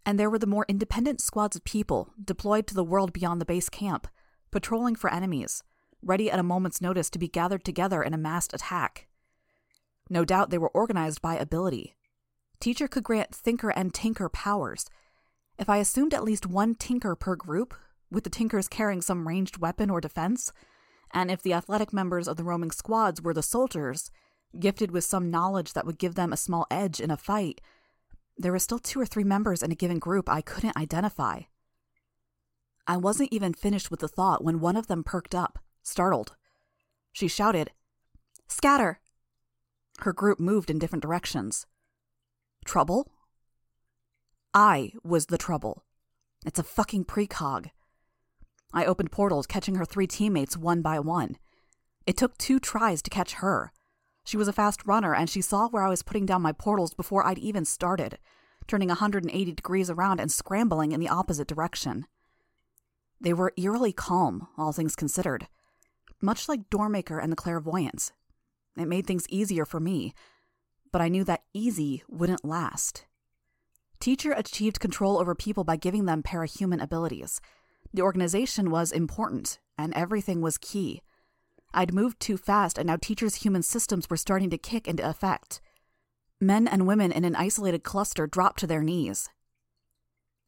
and 0.05 0.19
there 0.19 0.29
were 0.29 0.39
the 0.39 0.47
more 0.47 0.65
independent 0.67 1.21
squads 1.21 1.55
of 1.55 1.63
people 1.63 2.11
deployed 2.23 2.65
to 2.65 2.73
the 2.73 2.83
world 2.83 3.13
beyond 3.13 3.39
the 3.39 3.45
base 3.45 3.69
camp, 3.69 4.07
patrolling 4.49 4.95
for 4.95 5.13
enemies, 5.13 5.61
ready 6.01 6.31
at 6.31 6.39
a 6.39 6.43
moment's 6.43 6.81
notice 6.81 7.11
to 7.11 7.19
be 7.19 7.27
gathered 7.27 7.63
together 7.63 8.01
in 8.01 8.15
a 8.15 8.17
massed 8.17 8.55
attack. 8.55 9.07
No 10.09 10.25
doubt 10.25 10.49
they 10.49 10.57
were 10.57 10.69
organized 10.69 11.21
by 11.21 11.35
ability. 11.35 11.95
Teacher 12.59 12.87
could 12.87 13.03
grant 13.03 13.35
thinker 13.35 13.69
and 13.69 13.93
tinker 13.93 14.29
powers. 14.29 14.87
If 15.59 15.69
I 15.69 15.77
assumed 15.77 16.15
at 16.15 16.23
least 16.23 16.47
one 16.47 16.73
tinker 16.73 17.15
per 17.15 17.35
group, 17.35 17.75
with 18.09 18.23
the 18.23 18.31
tinkers 18.31 18.67
carrying 18.67 19.01
some 19.03 19.27
ranged 19.27 19.59
weapon 19.59 19.91
or 19.91 20.01
defense, 20.01 20.51
and 21.13 21.31
if 21.31 21.41
the 21.41 21.53
athletic 21.53 21.93
members 21.93 22.27
of 22.27 22.37
the 22.37 22.43
roaming 22.43 22.71
squads 22.71 23.21
were 23.21 23.33
the 23.33 23.41
soldiers, 23.43 24.11
gifted 24.59 24.91
with 24.91 25.03
some 25.03 25.31
knowledge 25.31 25.73
that 25.73 25.85
would 25.85 25.97
give 25.97 26.15
them 26.15 26.33
a 26.33 26.37
small 26.37 26.65
edge 26.71 26.99
in 26.99 27.11
a 27.11 27.17
fight, 27.17 27.61
there 28.37 28.51
were 28.51 28.59
still 28.59 28.79
two 28.79 28.99
or 28.99 29.05
three 29.05 29.23
members 29.23 29.61
in 29.61 29.71
a 29.71 29.75
given 29.75 29.99
group 29.99 30.29
I 30.29 30.41
couldn't 30.41 30.77
identify. 30.77 31.41
I 32.87 32.97
wasn't 32.97 33.33
even 33.33 33.53
finished 33.53 33.91
with 33.91 33.99
the 33.99 34.07
thought 34.07 34.43
when 34.43 34.59
one 34.59 34.75
of 34.75 34.87
them 34.87 35.03
perked 35.03 35.35
up, 35.35 35.59
startled. 35.83 36.35
She 37.11 37.27
shouted, 37.27 37.71
Scatter! 38.47 38.99
Her 39.99 40.13
group 40.13 40.39
moved 40.39 40.69
in 40.69 40.79
different 40.79 41.03
directions. 41.03 41.65
Trouble? 42.65 43.11
I 44.53 44.93
was 45.03 45.27
the 45.27 45.37
trouble. 45.37 45.83
It's 46.45 46.59
a 46.59 46.63
fucking 46.63 47.05
precog. 47.05 47.69
I 48.73 48.85
opened 48.85 49.11
portals, 49.11 49.47
catching 49.47 49.75
her 49.75 49.85
three 49.85 50.07
teammates 50.07 50.57
one 50.57 50.81
by 50.81 50.99
one. 50.99 51.37
It 52.05 52.17
took 52.17 52.37
two 52.37 52.59
tries 52.59 53.01
to 53.03 53.09
catch 53.09 53.35
her. 53.35 53.71
She 54.23 54.37
was 54.37 54.47
a 54.47 54.53
fast 54.53 54.85
runner, 54.85 55.15
and 55.15 55.29
she 55.29 55.41
saw 55.41 55.67
where 55.67 55.83
I 55.83 55.89
was 55.89 56.03
putting 56.03 56.25
down 56.25 56.41
my 56.41 56.51
portals 56.51 56.93
before 56.93 57.25
I'd 57.25 57.39
even 57.39 57.65
started, 57.65 58.19
turning 58.67 58.89
180 58.89 59.51
degrees 59.53 59.89
around 59.89 60.19
and 60.19 60.31
scrambling 60.31 60.91
in 60.91 60.99
the 60.99 61.09
opposite 61.09 61.47
direction. 61.47 62.05
They 63.19 63.33
were 63.33 63.53
eerily 63.57 63.91
calm, 63.91 64.47
all 64.57 64.71
things 64.71 64.95
considered. 64.95 65.47
Much 66.21 66.47
like 66.47 66.69
Doormaker 66.69 67.21
and 67.21 67.31
the 67.31 67.35
Clairvoyants. 67.35 68.11
It 68.77 68.87
made 68.87 69.07
things 69.07 69.27
easier 69.29 69.65
for 69.65 69.79
me, 69.79 70.13
but 70.91 71.01
I 71.01 71.09
knew 71.09 71.23
that 71.25 71.43
easy 71.53 72.03
wouldn't 72.07 72.45
last. 72.45 73.05
Teacher 73.99 74.31
achieved 74.31 74.79
control 74.79 75.17
over 75.17 75.35
people 75.35 75.63
by 75.63 75.75
giving 75.75 76.05
them 76.05 76.23
parahuman 76.23 76.81
abilities. 76.81 77.41
The 77.93 78.01
organization 78.01 78.69
was 78.69 78.91
important, 78.91 79.59
and 79.77 79.93
everything 79.93 80.41
was 80.41 80.57
key. 80.57 81.01
I'd 81.73 81.93
moved 81.93 82.19
too 82.19 82.37
fast, 82.37 82.77
and 82.77 82.87
now 82.87 82.97
Teacher's 82.97 83.35
human 83.35 83.63
systems 83.63 84.09
were 84.09 84.17
starting 84.17 84.49
to 84.51 84.57
kick 84.57 84.87
into 84.87 85.07
effect. 85.07 85.61
Men 86.39 86.67
and 86.67 86.87
women 86.87 87.11
in 87.11 87.25
an 87.25 87.35
isolated 87.35 87.83
cluster 87.83 88.27
dropped 88.27 88.59
to 88.59 88.67
their 88.67 88.83
knees. 88.83 89.29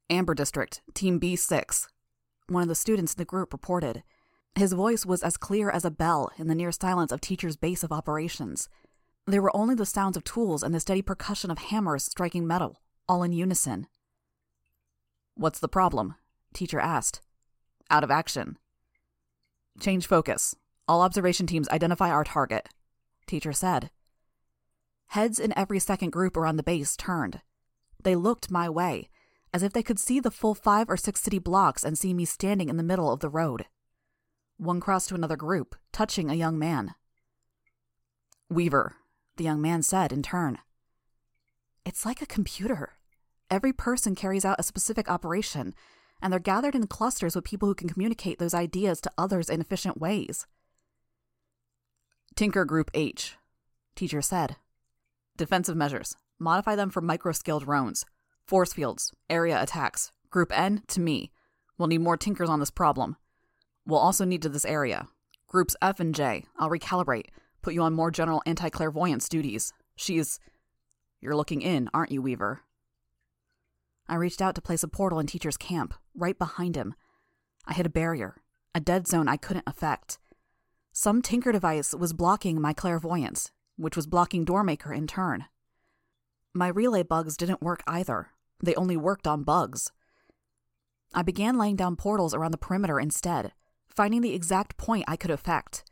Amber 0.10 0.33
District, 0.33 0.81
Team 0.93 1.19
B6, 1.19 1.88
one 2.48 2.63
of 2.63 2.69
the 2.69 2.75
students 2.75 3.13
in 3.13 3.17
the 3.17 3.25
group 3.25 3.53
reported. 3.53 4.03
His 4.55 4.74
voice 4.74 5.05
was 5.05 5.24
as 5.24 5.38
clear 5.38 5.69
as 5.69 5.86
a 5.86 5.91
bell 5.91 6.31
in 6.38 6.48
the 6.48 6.55
near 6.55 6.71
silence 6.71 7.12
of 7.12 7.21
Teacher's 7.21 7.55
base 7.55 7.83
of 7.83 7.91
operations. 7.91 8.67
There 9.25 9.41
were 9.41 9.55
only 9.55 9.75
the 9.75 9.86
sounds 9.86 10.17
of 10.17 10.24
tools 10.24 10.63
and 10.63 10.75
the 10.75 10.79
steady 10.79 11.01
percussion 11.01 11.50
of 11.51 11.57
hammers 11.57 12.03
striking 12.03 12.45
metal, 12.45 12.81
all 13.07 13.24
in 13.24 13.31
unison. 13.31 13.88
What's 15.36 15.60
the 15.60 15.69
problem? 15.69 16.15
Teacher 16.53 16.79
asked. 16.79 17.21
Out 17.91 18.03
of 18.03 18.10
action. 18.10 18.57
Change 19.79 20.07
focus. 20.07 20.55
All 20.88 21.01
observation 21.01 21.45
teams 21.45 21.69
identify 21.69 22.10
our 22.10 22.24
target, 22.24 22.69
Teacher 23.27 23.53
said. 23.53 23.91
Heads 25.07 25.39
in 25.39 25.57
every 25.57 25.79
second 25.79 26.12
group 26.12 26.36
around 26.36 26.55
the 26.55 26.63
base 26.63 26.95
turned. 26.95 27.41
They 28.01 28.15
looked 28.15 28.50
my 28.50 28.69
way, 28.69 29.10
as 29.53 29.62
if 29.62 29.74
they 29.74 29.83
could 29.83 30.00
see 30.00 30.19
the 30.19 30.31
full 30.31 30.55
five 30.55 30.89
or 30.89 30.98
six 30.98 31.21
city 31.21 31.38
blocks 31.38 31.83
and 31.83 31.98
see 31.98 32.13
me 32.13 32.25
standing 32.25 32.69
in 32.69 32.77
the 32.77 32.83
middle 32.83 33.12
of 33.12 33.19
the 33.19 33.29
road. 33.29 33.65
One 34.57 34.79
crossed 34.79 35.10
to 35.10 35.15
another 35.15 35.36
group, 35.36 35.75
touching 35.91 36.29
a 36.29 36.36
young 36.36 36.57
man. 36.57 36.95
Weaver, 38.50 38.95
the 39.36 39.43
young 39.43 39.62
man 39.62 39.81
said 39.81 40.12
in 40.12 40.24
turn. 40.24 40.60
It's 41.86 42.05
like 42.05 42.21
a 42.21 42.25
computer. 42.25 42.93
Every 43.50 43.74
person 43.74 44.15
carries 44.15 44.45
out 44.45 44.60
a 44.60 44.63
specific 44.63 45.10
operation, 45.10 45.74
and 46.22 46.32
they're 46.32 46.40
gathered 46.40 46.75
in 46.75 46.88
clusters 46.88 47.36
with 47.36 47.44
people 47.44 47.68
who 47.68 47.75
can 47.75 47.90
communicate 47.90 48.40
those 48.40 48.54
ideas 48.54 49.01
to 49.01 49.12
others 49.18 49.50
in 49.50 49.62
efficient 49.62 50.00
ways. 50.00 50.46
Tinker 52.36 52.66
Group 52.66 52.92
H, 52.94 53.36
teacher 53.96 54.22
said. 54.22 54.56
Defensive 55.38 55.75
measures. 55.75 56.16
Modify 56.40 56.75
them 56.75 56.90
for 56.90 57.01
micro 57.01 57.32
scaled 57.32 57.66
drones. 57.66 58.06
Force 58.46 58.74
fields. 58.74 59.13
Area 59.30 59.62
attacks. 59.62 60.12
Group 60.30 60.51
N 60.58 60.84
to 60.88 61.00
me. 61.00 61.32
We'll 61.78 61.88
need 61.88 62.01
more 62.01 62.18
tinkers 62.18 62.50
on 62.50 62.60
this 62.60 62.72
problem. 62.72 63.18
We'll 63.86 64.00
also 64.00 64.25
need 64.25 64.42
to 64.44 64.50
this 64.50 64.66
area. 64.66 65.08
Groups 65.48 65.75
F 65.82 66.00
and 66.00 66.16
J. 66.16 66.46
I'll 66.58 66.70
recalibrate. 66.70 67.28
Put 67.62 67.74
you 67.74 67.82
on 67.82 67.94
more 67.94 68.12
general 68.12 68.42
anti 68.46 68.70
clairvoyance 68.70 69.28
duties. 69.28 69.74
She's. 69.96 70.40
You're 71.20 71.36
looking 71.36 71.62
in, 71.62 71.90
aren't 71.94 72.12
you, 72.12 72.22
Weaver? 72.22 72.62
I 74.12 74.15
reached 74.15 74.41
out 74.41 74.56
to 74.56 74.62
place 74.62 74.84
a 74.84 74.89
portal 74.89 75.20
in 75.20 75.25
Teacher's 75.25 75.56
camp, 75.56 75.94
right 76.13 76.38
behind 76.38 76.75
him. 76.75 76.96
I 77.65 77.74
hit 77.74 77.86
a 77.86 77.89
barrier, 77.89 78.36
a 78.75 78.82
dead 78.82 79.08
zone 79.08 79.30
I 79.30 79.38
couldn't 79.38 79.63
affect. 79.65 80.20
Some 80.91 81.22
tinker 81.22 81.53
device 81.53 81.96
was 81.96 82.12
blocking 82.12 82.60
my 82.60 82.74
clairvoyance, 82.74 83.51
which 83.77 83.96
was 83.96 84.08
blocking 84.08 84.46
Doormaker 84.46 84.94
in 84.94 85.08
turn. 85.08 85.46
My 86.53 86.68
relay 86.68 87.03
bugs 87.03 87.38
didn't 87.38 87.62
work 87.62 87.84
either. 87.88 88.32
They 88.62 88.75
only 88.75 88.98
worked 88.98 89.27
on 89.27 89.44
bugs. 89.44 89.94
I 91.13 91.22
began 91.22 91.58
laying 91.58 91.77
down 91.77 91.96
portals 91.96 92.34
around 92.34 92.51
the 92.51 92.58
perimeter 92.58 93.00
instead, 93.00 93.53
finding 93.88 94.20
the 94.20 94.36
exact 94.36 94.75
point 94.75 95.06
I 95.08 95.15
could 95.15 95.32
affect. 95.32 95.86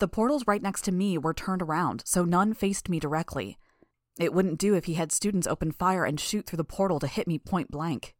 The 0.00 0.08
portals 0.08 0.48
right 0.48 0.60
next 0.60 0.82
to 0.86 0.92
me 0.92 1.18
were 1.18 1.32
turned 1.32 1.62
around, 1.62 2.02
so 2.04 2.24
none 2.24 2.52
faced 2.52 2.88
me 2.88 2.98
directly. 2.98 3.58
It 4.18 4.32
wouldn't 4.32 4.58
do 4.58 4.74
if 4.74 4.84
he 4.84 4.94
had 4.94 5.10
students 5.10 5.46
open 5.46 5.72
fire 5.72 6.04
and 6.04 6.20
shoot 6.20 6.46
through 6.46 6.58
the 6.58 6.64
portal 6.64 7.00
to 7.00 7.06
hit 7.06 7.26
me 7.26 7.38
point 7.38 7.70
blank. 7.70 8.14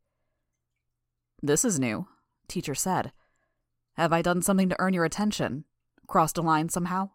This 1.43 1.65
is 1.65 1.79
new, 1.79 2.09
teacher 2.49 2.75
said. 2.75 3.13
Have 3.97 4.13
I 4.13 4.23
done 4.23 4.43
something 4.43 4.69
to 4.69 4.81
earn 4.81 4.95
your 4.95 5.05
attention? 5.05 5.65
Crossed 6.09 6.39
a 6.39 6.43
line 6.43 6.69
somehow? 6.69 7.11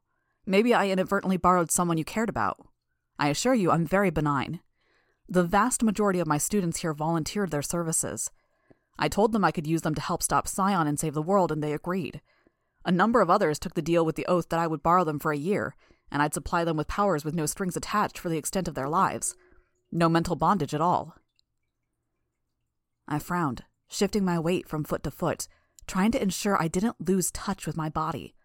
Maybe 0.46 0.74
I 0.74 0.88
inadvertently 0.88 1.38
borrowed 1.38 1.72
someone 1.72 1.98
you 1.98 2.06
cared 2.06 2.30
about. 2.30 2.66
I 3.18 3.28
assure 3.28 3.54
you, 3.54 3.70
I'm 3.70 3.86
very 3.86 4.10
benign. 4.10 4.62
The 5.28 5.44
vast 5.44 5.84
majority 5.84 6.20
of 6.20 6.28
my 6.28 6.38
students 6.38 6.80
here 6.80 6.94
volunteered 6.94 7.52
their 7.52 7.62
services. 7.62 8.32
I 8.98 9.10
told 9.10 9.32
them 9.32 9.44
I 9.44 9.52
could 9.52 9.68
use 9.68 9.82
them 9.82 9.96
to 9.96 10.02
help 10.02 10.24
stop 10.24 10.48
Scion 10.48 10.88
and 10.88 11.00
save 11.00 11.14
the 11.14 11.22
world, 11.22 11.52
and 11.52 11.62
they 11.62 11.74
agreed. 11.74 12.22
A 12.86 12.92
number 12.92 13.20
of 13.20 13.30
others 13.30 13.60
took 13.60 13.74
the 13.74 13.82
deal 13.82 14.06
with 14.06 14.16
the 14.16 14.26
oath 14.26 14.50
that 14.50 14.60
I 14.60 14.68
would 14.68 14.82
borrow 14.82 15.04
them 15.04 15.20
for 15.20 15.32
a 15.32 15.38
year, 15.38 15.76
and 16.12 16.22
I'd 16.22 16.34
supply 16.34 16.64
them 16.64 16.78
with 16.78 16.88
powers 16.88 17.24
with 17.24 17.34
no 17.34 17.46
strings 17.46 17.76
attached 17.76 18.18
for 18.18 18.30
the 18.30 18.38
extent 18.38 18.68
of 18.68 18.76
their 18.76 18.90
lives. 18.90 19.36
No 19.92 20.10
mental 20.10 20.36
bondage 20.36 20.74
at 20.74 20.82
all. 20.82 21.16
I 23.08 23.20
frowned, 23.20 23.64
shifting 23.88 24.24
my 24.24 24.40
weight 24.40 24.68
from 24.68 24.84
foot 24.84 25.04
to 25.04 25.12
foot, 25.12 25.48
trying 25.88 26.12
to 26.12 26.22
ensure 26.22 26.62
I 26.62 26.68
didn't 26.68 27.08
lose 27.08 27.32
touch 27.32 27.66
with 27.66 27.76
my 27.76 27.90
body. 27.90 28.36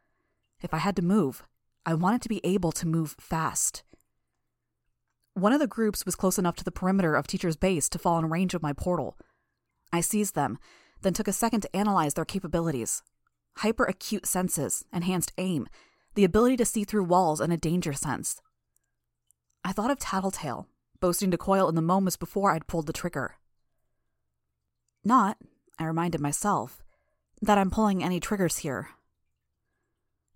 If 0.62 0.72
I 0.72 0.78
had 0.78 0.96
to 0.96 1.02
move, 1.02 1.44
I 1.84 1.94
wanted 1.94 2.22
to 2.22 2.28
be 2.28 2.40
able 2.44 2.72
to 2.72 2.86
move 2.86 3.14
fast. 3.20 3.82
One 5.34 5.52
of 5.52 5.60
the 5.60 5.66
groups 5.66 6.06
was 6.06 6.14
close 6.14 6.38
enough 6.38 6.56
to 6.56 6.64
the 6.64 6.70
perimeter 6.70 7.14
of 7.14 7.26
Teacher's 7.26 7.56
base 7.56 7.88
to 7.90 7.98
fall 7.98 8.18
in 8.18 8.30
range 8.30 8.54
of 8.54 8.62
my 8.62 8.72
portal. 8.72 9.18
I 9.92 10.00
seized 10.00 10.34
them, 10.34 10.58
then 11.02 11.12
took 11.12 11.28
a 11.28 11.32
second 11.32 11.60
to 11.62 11.76
analyze 11.76 12.14
their 12.14 12.24
capabilities. 12.24 13.02
Hyper 13.58 13.84
acute 13.84 14.26
senses, 14.26 14.84
enhanced 14.92 15.32
aim, 15.36 15.68
the 16.14 16.24
ability 16.24 16.56
to 16.58 16.64
see 16.64 16.84
through 16.84 17.04
walls 17.04 17.40
and 17.40 17.52
a 17.52 17.56
danger 17.56 17.92
sense. 17.92 18.40
I 19.64 19.72
thought 19.72 19.90
of 19.90 19.98
Tattletale, 19.98 20.68
boasting 21.00 21.30
to 21.30 21.38
Coil 21.38 21.68
in 21.68 21.74
the 21.74 21.82
moments 21.82 22.16
before 22.16 22.52
I'd 22.52 22.66
pulled 22.66 22.86
the 22.86 22.92
trigger. 22.92 23.36
Not, 25.04 25.38
I 25.78 25.84
reminded 25.84 26.20
myself, 26.20 26.82
that 27.42 27.58
I'm 27.58 27.70
pulling 27.70 28.02
any 28.02 28.20
triggers 28.20 28.58
here. 28.58 28.90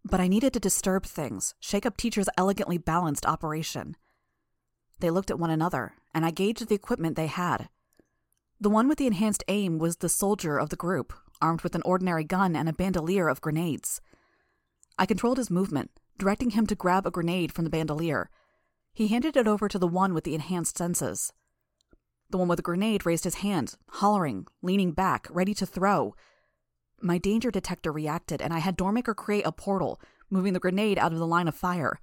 But 0.05 0.21
I 0.21 0.29
needed 0.29 0.53
to 0.55 0.61
disturb 0.61 1.05
things, 1.05 1.55
shake 1.61 1.87
up 1.87 1.97
Teacher's 1.97 2.29
elegantly 2.37 2.79
balanced 2.79 3.27
operation. 3.27 3.97
They 5.01 5.11
looked 5.11 5.31
at 5.31 5.39
one 5.39 5.51
another, 5.51 5.95
and 6.15 6.25
I 6.25 6.31
gauged 6.31 6.69
the 6.69 6.75
equipment 6.75 7.17
they 7.17 7.27
had. 7.27 7.69
The 8.61 8.71
one 8.71 8.89
with 8.89 8.99
the 8.99 9.07
enhanced 9.07 9.45
aim 9.49 9.79
was 9.79 9.97
the 9.97 10.09
soldier 10.09 10.59
of 10.59 10.71
the 10.71 10.77
group, 10.77 11.13
armed 11.41 11.63
with 11.63 11.75
an 11.75 11.83
ordinary 11.85 12.25
gun 12.25 12.57
and 12.57 12.69
a 12.69 12.73
bandolier 12.73 13.29
of 13.29 13.41
grenades. 13.41 14.01
I 14.99 15.07
controlled 15.07 15.39
his 15.39 15.51
movement, 15.51 15.91
directing 16.19 16.51
him 16.51 16.67
to 16.67 16.75
grab 16.75 17.07
a 17.07 17.11
grenade 17.11 17.53
from 17.53 17.65
the 17.65 17.71
bandolier. 17.71 18.31
He 18.93 19.09
handed 19.09 19.37
it 19.37 19.47
over 19.47 19.69
to 19.69 19.79
the 19.79 19.87
one 19.87 20.13
with 20.13 20.25
the 20.25 20.35
enhanced 20.35 20.77
senses. 20.77 21.33
The 22.31 22.39
one 22.39 22.49
with 22.49 22.57
the 22.57 22.63
grenade 22.63 23.07
raised 23.07 23.25
his 23.25 23.37
hand, 23.37 23.77
hollering, 23.89 24.47
leaning 24.61 24.93
back, 24.93 25.29
ready 25.31 25.55
to 25.55 25.65
throw. 25.65 26.15
My 27.01 27.17
danger 27.17 27.51
detector 27.51 27.93
reacted, 27.93 28.43
and 28.43 28.53
I 28.53 28.59
had 28.59 28.77
Doormaker 28.77 29.15
create 29.15 29.47
a 29.47 29.53
portal, 29.53 30.01
moving 30.31 30.53
the 30.53 30.59
grenade 30.59 30.99
out 30.99 31.13
of 31.13 31.19
the 31.19 31.27
line 31.27 31.47
of 31.47 31.55
fire. 31.55 32.01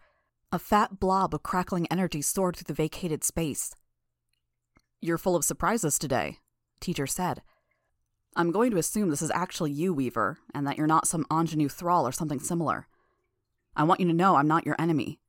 A 0.52 0.58
fat 0.58 1.00
blob 1.00 1.36
of 1.36 1.44
crackling 1.44 1.86
energy 1.92 2.22
soared 2.22 2.56
through 2.56 2.68
the 2.68 2.74
vacated 2.74 3.24
space. 3.24 3.76
You're 5.02 5.18
full 5.18 5.36
of 5.36 5.44
surprises 5.44 6.00
today, 6.00 6.40
Teacher 6.80 7.08
said. 7.08 7.42
I'm 8.36 8.52
going 8.52 8.72
to 8.72 8.78
assume 8.78 9.10
this 9.10 9.22
is 9.22 9.32
actually 9.32 9.72
you, 9.72 9.94
Weaver, 9.94 10.40
and 10.54 10.68
that 10.68 10.78
you're 10.78 10.88
not 10.88 11.08
some 11.08 11.26
ingenue 11.32 11.70
thrall 11.70 12.06
or 12.06 12.12
something 12.12 12.40
similar. 12.40 12.88
I 13.76 13.84
want 13.84 14.02
you 14.02 14.08
to 14.08 14.14
know 14.14 14.36
I'm 14.36 14.48
not 14.48 14.66
your 14.66 14.76
enemy. 14.78 15.20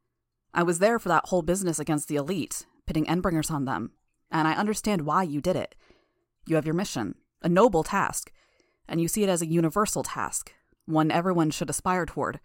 I 0.53 0.63
was 0.63 0.79
there 0.81 0.99
for 0.99 1.09
that 1.09 1.27
whole 1.27 1.43
business 1.43 1.79
against 1.79 2.09
the 2.09 2.17
elite, 2.17 2.67
pitting 2.87 3.07
Endbringers 3.07 3.51
on 3.51 3.65
them, 3.65 3.93
and 4.31 4.49
I 4.49 4.55
understand 4.55 5.03
why 5.03 5.23
you 5.23 5.41
did 5.41 5.55
it. 5.55 5.75
You 6.47 6.57
have 6.57 6.65
your 6.65 6.75
mission, 6.75 7.15
a 7.43 7.49
noble 7.49 7.85
task, 7.85 8.33
and 8.89 9.01
you 9.01 9.09
see 9.09 9.23
it 9.23 9.29
as 9.29 9.43
a 9.43 9.47
universal 9.47 10.03
task, 10.03 10.53
one 10.87 11.11
everyone 11.11 11.51
should 11.51 11.71
aspire 11.71 12.07
toward. 12.07 12.41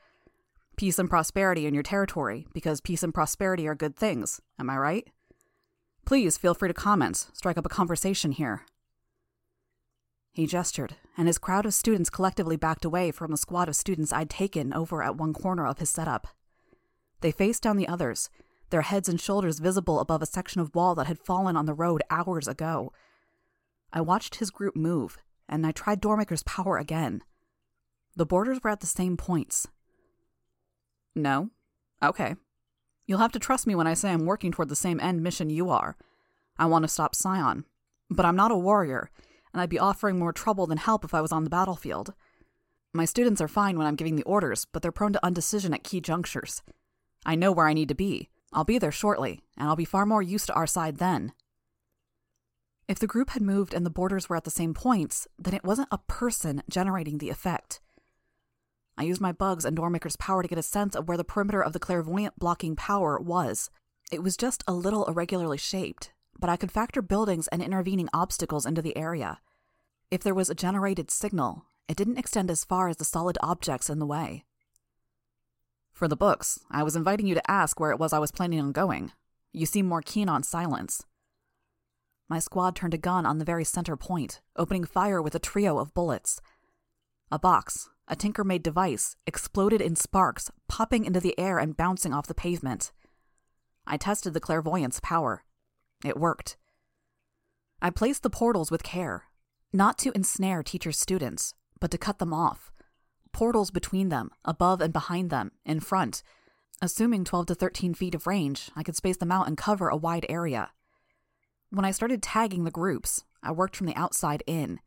Peace 0.76 1.00
and 1.00 1.10
prosperity 1.10 1.66
in 1.66 1.74
your 1.74 1.84
territory, 1.84 2.48
because 2.54 2.82
peace 2.82 3.04
and 3.04 3.14
prosperity 3.14 3.68
are 3.68 3.76
good 3.76 3.96
things, 3.96 4.42
am 4.60 4.70
I 4.70 4.78
right? 4.78 5.08
Please 6.06 6.38
feel 6.38 6.54
free 6.54 6.70
to 6.70 6.74
comment, 6.74 7.28
strike 7.34 7.58
up 7.58 7.66
a 7.66 7.70
conversation 7.70 8.32
here. 8.32 8.66
He 10.34 10.48
gestured, 10.48 10.96
and 11.18 11.28
his 11.28 11.38
crowd 11.38 11.66
of 11.66 11.74
students 11.74 12.10
collectively 12.10 12.56
backed 12.56 12.86
away 12.86 13.12
from 13.12 13.32
the 13.32 13.38
squad 13.38 13.68
of 13.68 13.76
students 13.76 14.14
I'd 14.14 14.30
taken 14.30 14.74
over 14.74 15.04
at 15.04 15.18
one 15.18 15.34
corner 15.34 15.68
of 15.68 15.80
his 15.80 15.90
setup. 15.90 16.28
They 17.20 17.32
faced 17.32 17.64
down 17.64 17.78
the 17.78 17.88
others, 17.88 18.30
their 18.70 18.82
heads 18.82 19.10
and 19.10 19.20
shoulders 19.20 19.60
visible 19.60 20.00
above 20.00 20.22
a 20.22 20.26
section 20.26 20.62
of 20.62 20.74
wall 20.74 20.96
that 20.96 21.08
had 21.08 21.20
fallen 21.20 21.58
on 21.58 21.66
the 21.66 21.74
road 21.74 22.02
hours 22.10 22.48
ago. 22.48 22.94
I 23.92 24.00
watched 24.00 24.36
his 24.36 24.50
group 24.50 24.76
move, 24.76 25.18
and 25.50 25.68
I 25.68 25.72
tried 25.72 26.00
Doormaker's 26.00 26.44
power 26.44 26.78
again. 26.78 27.22
The 28.16 28.26
borders 28.26 28.60
were 28.64 28.70
at 28.70 28.80
the 28.80 28.88
same 28.88 29.18
points. 29.18 29.68
No? 31.14 31.50
Okay. 32.02 32.36
You'll 33.06 33.20
have 33.20 33.34
to 33.34 33.40
trust 33.40 33.68
me 33.68 33.76
when 33.76 33.88
I 33.88 33.94
say 33.94 34.12
I'm 34.12 34.26
working 34.26 34.54
toward 34.54 34.70
the 34.70 34.76
same 34.76 35.02
end 35.02 35.22
mission 35.22 35.50
you 35.50 35.70
are. 35.70 35.98
I 36.58 36.66
want 36.68 36.84
to 36.84 36.88
stop 36.90 37.16
Scion. 37.16 37.66
But 38.10 38.26
I'm 38.26 38.36
not 38.36 38.52
a 38.52 38.58
warrior, 38.58 39.10
and 39.54 39.62
I'd 39.62 39.70
be 39.70 39.80
offering 39.80 40.18
more 40.20 40.34
trouble 40.34 40.68
than 40.68 40.78
help 40.78 41.04
if 41.04 41.14
I 41.14 41.22
was 41.22 41.32
on 41.32 41.44
the 41.44 41.50
battlefield. 41.50 42.14
My 42.94 43.06
students 43.06 43.42
are 43.42 43.48
fine 43.48 43.78
when 43.78 43.88
I'm 43.88 43.96
giving 43.96 44.16
the 44.16 44.24
orders, 44.24 44.66
but 44.66 44.82
they're 44.82 44.92
prone 44.92 45.14
to 45.14 45.20
undecision 45.24 45.74
at 45.74 45.84
key 45.84 46.02
junctures. 46.02 46.62
I 47.26 47.36
know 47.36 47.52
where 47.52 47.68
I 47.68 47.74
need 47.74 47.88
to 47.90 47.96
be. 47.96 48.30
I'll 48.54 48.66
be 48.66 48.78
there 48.78 48.92
shortly, 48.92 49.42
and 49.58 49.70
I'll 49.70 49.76
be 49.76 49.86
far 49.86 50.06
more 50.06 50.22
used 50.22 50.48
to 50.48 50.54
our 50.54 50.68
side 50.68 50.98
then. 50.98 51.34
If 52.88 53.00
the 53.00 53.08
group 53.08 53.30
had 53.30 53.42
moved 53.42 53.74
and 53.74 53.86
the 53.86 53.90
borders 53.90 54.28
were 54.28 54.36
at 54.36 54.44
the 54.44 54.52
same 54.52 54.74
points, 54.74 55.28
then 55.40 55.54
it 55.54 55.64
wasn't 55.64 55.88
a 55.92 56.00
person 56.00 56.62
generating 56.70 57.20
the 57.20 57.30
effect. 57.30 57.80
I 58.98 59.04
used 59.04 59.22
my 59.22 59.32
bugs 59.32 59.64
and 59.64 59.78
Doormaker's 59.78 60.18
power 60.18 60.42
to 60.42 60.48
get 60.50 60.58
a 60.58 60.64
sense 60.64 60.96
of 60.96 61.08
where 61.08 61.18
the 61.18 61.24
perimeter 61.24 61.62
of 61.62 61.72
the 61.72 61.80
clairvoyant 61.80 62.38
blocking 62.38 62.76
power 62.76 63.18
was. 63.18 63.70
It 64.12 64.22
was 64.22 64.36
just 64.36 64.64
a 64.68 64.74
little 64.74 65.06
irregularly 65.06 65.58
shaped, 65.58 66.12
but 66.42 66.50
I 66.50 66.58
could 66.58 66.72
factor 66.72 67.02
buildings 67.02 67.48
and 67.48 67.62
intervening 67.62 68.10
obstacles 68.14 68.66
into 68.66 68.82
the 68.82 68.98
area. 68.98 69.40
If 70.10 70.22
there 70.24 70.36
was 70.36 70.50
a 70.50 70.56
generated 70.56 71.10
signal, 71.10 71.64
it 71.88 71.96
didn't 71.96 72.18
extend 72.18 72.52
as 72.52 72.66
far 72.66 72.90
as 72.90 72.98
the 72.98 73.06
solid 73.06 73.38
objects 73.42 73.90
in 73.90 74.00
the 74.00 74.06
way. 74.06 74.44
For 75.94 76.08
the 76.08 76.18
books, 76.18 76.60
I 76.70 76.84
was 76.84 76.96
inviting 76.96 77.28
you 77.28 77.36
to 77.36 77.52
ask 77.52 77.80
where 77.80 77.92
it 77.92 78.00
was 78.00 78.12
I 78.12 78.20
was 78.20 78.32
planning 78.32 78.60
on 78.60 78.72
going. 78.72 79.12
You 79.54 79.66
seem 79.66 79.86
more 79.86 80.02
keen 80.02 80.28
on 80.28 80.44
silence. 80.44 81.06
My 82.28 82.40
squad 82.40 82.76
turned 82.76 82.94
a 82.94 82.98
gun 82.98 83.26
on 83.26 83.38
the 83.38 83.46
very 83.46 83.66
center 83.66 83.96
point, 83.96 84.42
opening 84.56 84.86
fire 84.86 85.22
with 85.22 85.36
a 85.36 85.40
trio 85.40 85.78
of 85.78 85.94
bullets. 85.94 86.42
A 87.30 87.38
box, 87.38 87.90
a 88.08 88.16
tinker 88.16 88.44
made 88.44 88.64
device, 88.64 89.16
exploded 89.28 89.82
in 89.82 89.96
sparks, 89.96 90.50
popping 90.68 91.06
into 91.06 91.20
the 91.20 91.38
air 91.38 91.60
and 91.60 91.78
bouncing 91.78 92.14
off 92.14 92.28
the 92.28 92.34
pavement. 92.34 92.92
I 93.86 93.98
tested 93.98 94.34
the 94.34 94.40
clairvoyance 94.40 95.00
power. 95.02 95.44
It 96.04 96.18
worked. 96.18 96.58
I 97.82 97.90
placed 97.90 98.24
the 98.24 98.30
portals 98.30 98.72
with 98.72 98.84
care, 98.84 99.26
not 99.74 99.98
to 100.00 100.12
ensnare 100.14 100.64
teacher 100.64 100.92
students, 100.92 101.54
but 101.80 101.92
to 101.92 101.98
cut 101.98 102.20
them 102.20 102.34
off. 102.34 102.72
Portals 103.32 103.72
between 103.72 104.10
them, 104.10 104.30
above 104.46 104.82
and 104.82 104.94
behind 104.94 105.30
them, 105.30 105.52
in 105.66 105.80
front. 105.80 106.22
Assuming 106.82 107.24
12 107.24 107.48
to 107.48 107.56
13 107.56 107.94
feet 107.94 108.16
of 108.16 108.28
range, 108.28 108.70
I 108.76 108.84
could 108.84 108.96
space 108.96 109.18
them 109.18 109.32
out 109.32 109.48
and 109.48 109.58
cover 109.58 109.88
a 109.88 109.96
wide 109.96 110.26
area. 110.30 110.72
When 111.70 111.86
I 111.86 111.92
started 111.92 112.22
tagging 112.22 112.66
the 112.66 112.72
groups, 112.72 113.24
I 113.42 113.52
worked 113.52 113.76
from 113.76 113.88
the 113.88 113.96
outside 113.96 114.44
in. 114.46 114.80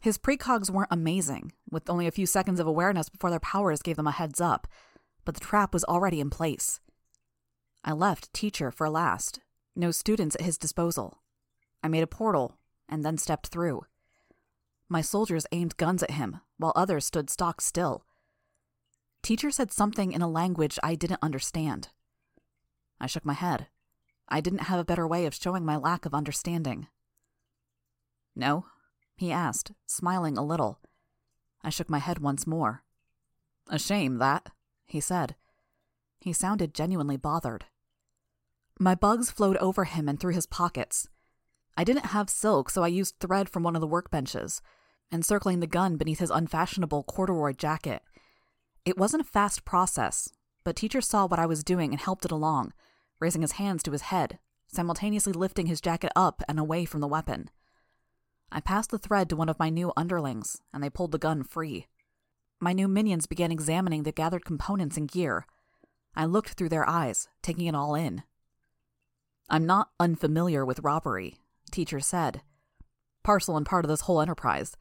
His 0.00 0.18
precogs 0.18 0.70
weren't 0.70 0.92
amazing, 0.92 1.52
with 1.70 1.90
only 1.90 2.06
a 2.06 2.12
few 2.12 2.26
seconds 2.26 2.60
of 2.60 2.66
awareness 2.66 3.08
before 3.08 3.30
their 3.30 3.40
powers 3.40 3.82
gave 3.82 3.96
them 3.96 4.06
a 4.06 4.12
heads 4.12 4.40
up, 4.40 4.68
but 5.24 5.34
the 5.34 5.40
trap 5.40 5.72
was 5.72 5.84
already 5.84 6.20
in 6.20 6.30
place. 6.30 6.80
I 7.82 7.92
left 7.92 8.32
teacher 8.32 8.70
for 8.70 8.88
last, 8.88 9.40
no 9.76 9.90
students 9.90 10.36
at 10.36 10.42
his 10.44 10.58
disposal. 10.58 11.18
I 11.82 11.88
made 11.88 12.02
a 12.02 12.08
portal 12.08 12.58
and 12.88 13.04
then 13.04 13.18
stepped 13.18 13.48
through. 13.48 13.86
My 14.88 15.00
soldiers 15.00 15.46
aimed 15.52 15.76
guns 15.76 16.02
at 16.02 16.12
him, 16.12 16.40
while 16.58 16.72
others 16.76 17.06
stood 17.06 17.30
stock 17.30 17.60
still. 17.60 18.04
Teacher 19.22 19.50
said 19.50 19.72
something 19.72 20.12
in 20.12 20.22
a 20.22 20.28
language 20.28 20.78
I 20.82 20.94
didn't 20.94 21.22
understand. 21.22 21.88
I 23.00 23.06
shook 23.06 23.24
my 23.24 23.32
head. 23.32 23.68
I 24.28 24.40
didn't 24.40 24.64
have 24.64 24.78
a 24.78 24.84
better 24.84 25.06
way 25.06 25.26
of 25.26 25.34
showing 25.34 25.64
my 25.64 25.76
lack 25.76 26.06
of 26.06 26.14
understanding. 26.14 26.88
No? 28.36 28.66
he 29.16 29.30
asked, 29.30 29.72
smiling 29.86 30.36
a 30.36 30.44
little. 30.44 30.80
I 31.62 31.70
shook 31.70 31.88
my 31.88 31.98
head 31.98 32.18
once 32.18 32.46
more. 32.46 32.82
A 33.68 33.78
shame, 33.78 34.18
that, 34.18 34.50
he 34.86 35.00
said. 35.00 35.36
He 36.18 36.32
sounded 36.32 36.74
genuinely 36.74 37.16
bothered. 37.16 37.66
My 38.78 38.94
bugs 38.94 39.30
flowed 39.30 39.56
over 39.58 39.84
him 39.84 40.08
and 40.08 40.18
through 40.18 40.34
his 40.34 40.46
pockets. 40.46 41.08
I 41.76 41.84
didn't 41.84 42.06
have 42.06 42.28
silk, 42.28 42.70
so 42.70 42.82
I 42.82 42.88
used 42.88 43.18
thread 43.18 43.48
from 43.48 43.62
one 43.62 43.74
of 43.74 43.80
the 43.80 43.88
workbenches, 43.88 44.60
encircling 45.12 45.60
the 45.60 45.66
gun 45.66 45.96
beneath 45.96 46.18
his 46.18 46.30
unfashionable 46.30 47.04
corduroy 47.04 47.52
jacket. 47.52 48.02
It 48.84 48.98
wasn't 48.98 49.22
a 49.22 49.30
fast 49.30 49.64
process, 49.64 50.28
but 50.64 50.76
teacher 50.76 51.00
saw 51.00 51.26
what 51.26 51.38
I 51.38 51.46
was 51.46 51.64
doing 51.64 51.92
and 51.92 52.00
helped 52.00 52.24
it 52.24 52.30
along, 52.30 52.72
raising 53.20 53.42
his 53.42 53.52
hands 53.52 53.82
to 53.84 53.92
his 53.92 54.02
head, 54.02 54.38
simultaneously 54.66 55.32
lifting 55.32 55.66
his 55.66 55.80
jacket 55.80 56.12
up 56.16 56.42
and 56.48 56.58
away 56.58 56.84
from 56.84 57.00
the 57.00 57.08
weapon. 57.08 57.50
I 58.50 58.60
passed 58.60 58.90
the 58.90 58.98
thread 58.98 59.28
to 59.30 59.36
one 59.36 59.48
of 59.48 59.58
my 59.58 59.70
new 59.70 59.92
underlings, 59.96 60.60
and 60.72 60.82
they 60.82 60.90
pulled 60.90 61.12
the 61.12 61.18
gun 61.18 61.42
free. 61.42 61.86
My 62.60 62.72
new 62.72 62.88
minions 62.88 63.26
began 63.26 63.52
examining 63.52 64.02
the 64.02 64.12
gathered 64.12 64.44
components 64.44 64.96
and 64.96 65.10
gear. 65.10 65.46
I 66.14 66.24
looked 66.24 66.50
through 66.50 66.68
their 66.68 66.88
eyes, 66.88 67.28
taking 67.42 67.66
it 67.66 67.74
all 67.74 67.94
in. 67.94 68.22
I'm 69.54 69.66
not 69.66 69.90
unfamiliar 70.00 70.64
with 70.64 70.80
robbery, 70.80 71.36
teacher 71.70 72.00
said. 72.00 72.42
Parcel 73.22 73.56
and 73.56 73.64
part 73.64 73.84
of 73.84 73.88
this 73.88 74.00
whole 74.00 74.20
enterprise. 74.20 74.76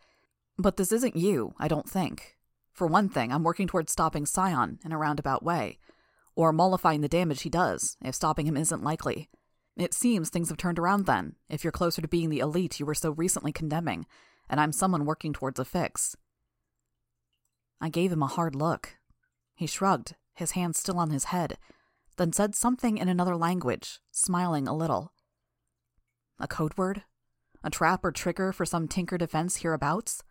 But 0.58 0.78
this 0.78 0.92
isn't 0.92 1.16
you, 1.16 1.54
I 1.60 1.68
don't 1.68 1.88
think. 1.88 2.38
For 2.72 2.88
one 2.88 3.08
thing, 3.08 3.32
I'm 3.32 3.44
working 3.44 3.68
towards 3.68 3.92
stopping 3.92 4.26
Scion 4.26 4.80
in 4.84 4.92
a 4.92 4.98
roundabout 4.98 5.44
way, 5.44 5.78
or 6.36 6.52
mollifying 6.52 7.02
the 7.02 7.08
damage 7.08 7.44
he 7.44 7.52
does, 7.52 7.98
if 8.04 8.16
stopping 8.16 8.48
him 8.48 8.58
isn't 8.58 8.84
likely. 8.84 9.30
It 9.78 9.94
seems 9.94 10.32
things 10.32 10.50
have 10.50 10.58
turned 10.58 10.80
around 10.80 11.06
then, 11.06 11.36
if 11.50 11.64
you're 11.64 11.70
closer 11.70 12.02
to 12.02 12.08
being 12.08 12.30
the 12.30 12.40
elite 12.40 12.80
you 12.80 12.88
were 12.88 12.96
so 12.96 13.12
recently 13.12 13.52
condemning, 13.52 14.08
and 14.50 14.60
I'm 14.60 14.72
someone 14.72 15.06
working 15.06 15.34
towards 15.34 15.60
a 15.60 15.66
fix. 15.66 16.16
I 17.80 17.90
gave 17.90 18.12
him 18.12 18.24
a 18.24 18.28
hard 18.28 18.56
look. 18.56 18.96
He 19.54 19.68
shrugged, 19.68 20.16
his 20.34 20.54
hands 20.54 20.80
still 20.80 20.98
on 20.98 21.12
his 21.12 21.26
head, 21.26 21.60
then 22.18 22.34
said 22.34 22.56
something 22.56 22.98
in 22.98 23.10
another 23.10 23.36
language, 23.36 24.00
smiling 24.12 24.68
a 24.68 24.76
little. 24.76 25.14
A 26.40 26.48
code 26.48 26.78
word? 26.78 27.04
A 27.64 27.70
trap 27.70 28.04
or 28.04 28.12
trigger 28.12 28.52
for 28.52 28.66
some 28.66 28.88
tinker 28.88 29.18
defense 29.18 29.58
hereabouts? 29.58 30.24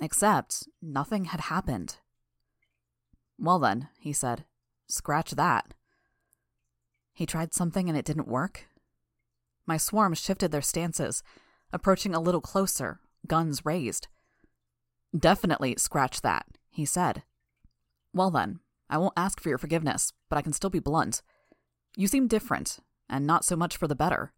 Except 0.00 0.68
nothing 0.82 1.26
had 1.26 1.40
happened. 1.40 1.96
Well, 3.38 3.58
then, 3.58 3.88
he 3.98 4.12
said, 4.12 4.44
scratch 4.88 5.32
that. 5.32 5.74
He 7.12 7.26
tried 7.26 7.54
something 7.54 7.88
and 7.88 7.96
it 7.96 8.04
didn't 8.04 8.28
work. 8.28 8.66
My 9.66 9.76
swarms 9.76 10.20
shifted 10.20 10.52
their 10.52 10.62
stances, 10.62 11.22
approaching 11.72 12.14
a 12.14 12.20
little 12.20 12.40
closer, 12.40 13.00
guns 13.26 13.64
raised. 13.64 14.08
Definitely 15.16 15.76
scratch 15.78 16.20
that, 16.22 16.46
he 16.68 16.84
said. 16.84 17.22
Well, 18.12 18.30
then, 18.30 18.60
I 18.88 18.98
won't 18.98 19.14
ask 19.16 19.40
for 19.40 19.48
your 19.48 19.58
forgiveness, 19.58 20.12
but 20.28 20.36
I 20.36 20.42
can 20.42 20.52
still 20.52 20.70
be 20.70 20.78
blunt. 20.78 21.22
You 21.96 22.06
seem 22.06 22.28
different, 22.28 22.78
and 23.08 23.26
not 23.26 23.44
so 23.44 23.56
much 23.56 23.76
for 23.76 23.88
the 23.88 23.96
better. 23.96 24.32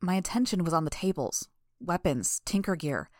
My 0.00 0.14
attention 0.14 0.64
was 0.64 0.72
on 0.72 0.84
the 0.84 0.90
tables, 0.90 1.48
weapons, 1.80 2.40
tinker 2.44 2.76
gear. 2.76 3.10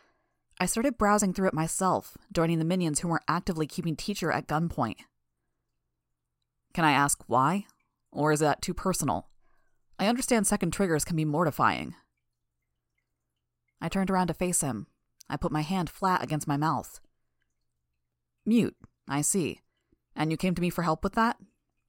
I 0.60 0.66
started 0.66 0.98
browsing 0.98 1.32
through 1.32 1.48
it 1.48 1.54
myself, 1.54 2.16
joining 2.32 2.58
the 2.58 2.64
minions 2.64 3.00
who 3.00 3.08
weren't 3.08 3.24
actively 3.28 3.66
keeping 3.66 3.94
teacher 3.94 4.32
at 4.32 4.48
gunpoint. 4.48 4.96
Can 6.74 6.84
I 6.84 6.92
ask 6.92 7.22
why? 7.26 7.66
Or 8.10 8.32
is 8.32 8.40
that 8.40 8.62
too 8.62 8.74
personal? 8.74 9.28
I 9.98 10.06
understand 10.06 10.46
second 10.46 10.72
triggers 10.72 11.04
can 11.04 11.16
be 11.16 11.24
mortifying. 11.24 11.94
I 13.80 13.88
turned 13.88 14.10
around 14.10 14.28
to 14.28 14.34
face 14.34 14.60
him. 14.60 14.86
I 15.28 15.36
put 15.36 15.52
my 15.52 15.62
hand 15.62 15.90
flat 15.90 16.22
against 16.22 16.48
my 16.48 16.56
mouth. 16.56 17.00
Mute, 18.46 18.76
I 19.08 19.20
see. 19.20 19.60
And 20.18 20.32
you 20.32 20.36
came 20.36 20.54
to 20.56 20.60
me 20.60 20.68
for 20.68 20.82
help 20.82 21.04
with 21.04 21.14
that? 21.14 21.36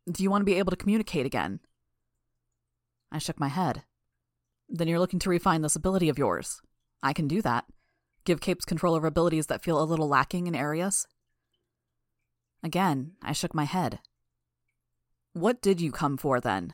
Do 0.09 0.23
you 0.23 0.29
want 0.29 0.41
to 0.41 0.45
be 0.45 0.55
able 0.59 0.69
to 0.69 0.77
communicate 0.77 1.25
again? 1.25 1.59
I 3.11 3.17
shook 3.17 3.39
my 3.39 3.47
head. 3.47 3.83
Then 4.69 4.87
you're 4.87 4.99
looking 4.99 5.19
to 5.19 5.29
refine 5.29 5.63
this 5.63 5.75
ability 5.75 6.09
of 6.09 6.19
yours. 6.19 6.61
I 7.01 7.11
can 7.11 7.27
do 7.27 7.41
that. 7.41 7.65
Give 8.25 8.39
capes 8.39 8.65
control 8.65 8.93
over 8.93 9.07
abilities 9.07 9.47
that 9.47 9.63
feel 9.63 9.81
a 9.81 9.83
little 9.83 10.07
lacking 10.07 10.45
in 10.45 10.53
areas. 10.53 11.07
Again, 12.63 13.13
I 13.23 13.33
shook 13.33 13.55
my 13.55 13.63
head. 13.63 13.99
What 15.33 15.59
did 15.59 15.81
you 15.81 15.91
come 15.91 16.17
for 16.17 16.39
then? 16.39 16.73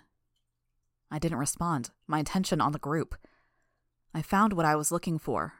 I 1.10 1.20
didn't 1.20 1.38
respond, 1.38 1.92
my 2.08 2.20
attention 2.20 2.60
on 2.60 2.74
the 2.74 2.80
group. 2.80 3.16
I 4.14 4.22
found 4.22 4.54
what 4.54 4.66
I 4.66 4.76
was 4.76 4.92
looking 4.92 5.20
for. 5.20 5.54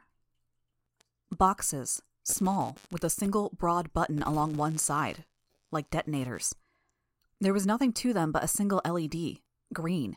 Boxes, 1.30 2.02
small, 2.24 2.76
with 2.90 3.04
a 3.04 3.10
single 3.10 3.50
broad 3.56 3.92
button 3.94 4.22
along 4.22 4.56
one 4.56 4.76
side, 4.76 5.24
like 5.70 5.90
detonators. 5.90 6.54
There 7.40 7.52
was 7.52 7.66
nothing 7.66 7.92
to 7.94 8.12
them 8.12 8.32
but 8.32 8.44
a 8.44 8.48
single 8.48 8.80
LED, 8.84 9.38
green, 9.72 10.16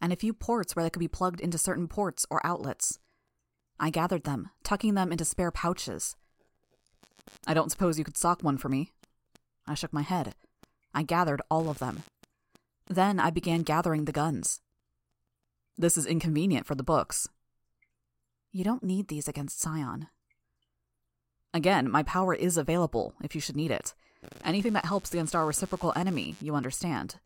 and 0.00 0.12
a 0.12 0.16
few 0.16 0.32
ports 0.32 0.74
where 0.74 0.82
they 0.82 0.90
could 0.90 1.00
be 1.00 1.08
plugged 1.08 1.40
into 1.40 1.58
certain 1.58 1.88
ports 1.88 2.26
or 2.30 2.44
outlets. 2.44 2.98
I 3.78 3.90
gathered 3.90 4.24
them, 4.24 4.50
tucking 4.62 4.94
them 4.94 5.10
into 5.10 5.24
spare 5.24 5.50
pouches. 5.50 6.16
I 7.46 7.54
don't 7.54 7.70
suppose 7.70 7.98
you 7.98 8.04
could 8.04 8.16
sock 8.16 8.42
one 8.42 8.58
for 8.58 8.68
me. 8.68 8.92
I 9.66 9.74
shook 9.74 9.92
my 9.92 10.02
head. 10.02 10.34
I 10.94 11.02
gathered 11.02 11.42
all 11.50 11.68
of 11.68 11.78
them. 11.78 12.02
Then 12.88 13.20
I 13.20 13.30
began 13.30 13.62
gathering 13.62 14.04
the 14.04 14.12
guns. 14.12 14.60
This 15.78 15.96
is 15.96 16.06
inconvenient 16.06 16.66
for 16.66 16.74
the 16.74 16.82
books. 16.82 17.28
You 18.52 18.64
don't 18.64 18.82
need 18.82 19.08
these 19.08 19.28
against 19.28 19.60
Scion. 19.60 20.08
Again, 21.54 21.90
my 21.90 22.02
power 22.02 22.34
is 22.34 22.56
available 22.56 23.14
if 23.22 23.34
you 23.34 23.40
should 23.40 23.56
need 23.56 23.70
it. 23.70 23.94
Anything 24.44 24.72
that 24.74 24.84
helps 24.84 25.12
against 25.12 25.34
our 25.34 25.46
reciprocal 25.46 25.92
enemy, 25.96 26.36
you 26.40 26.54
understand. 26.54 27.16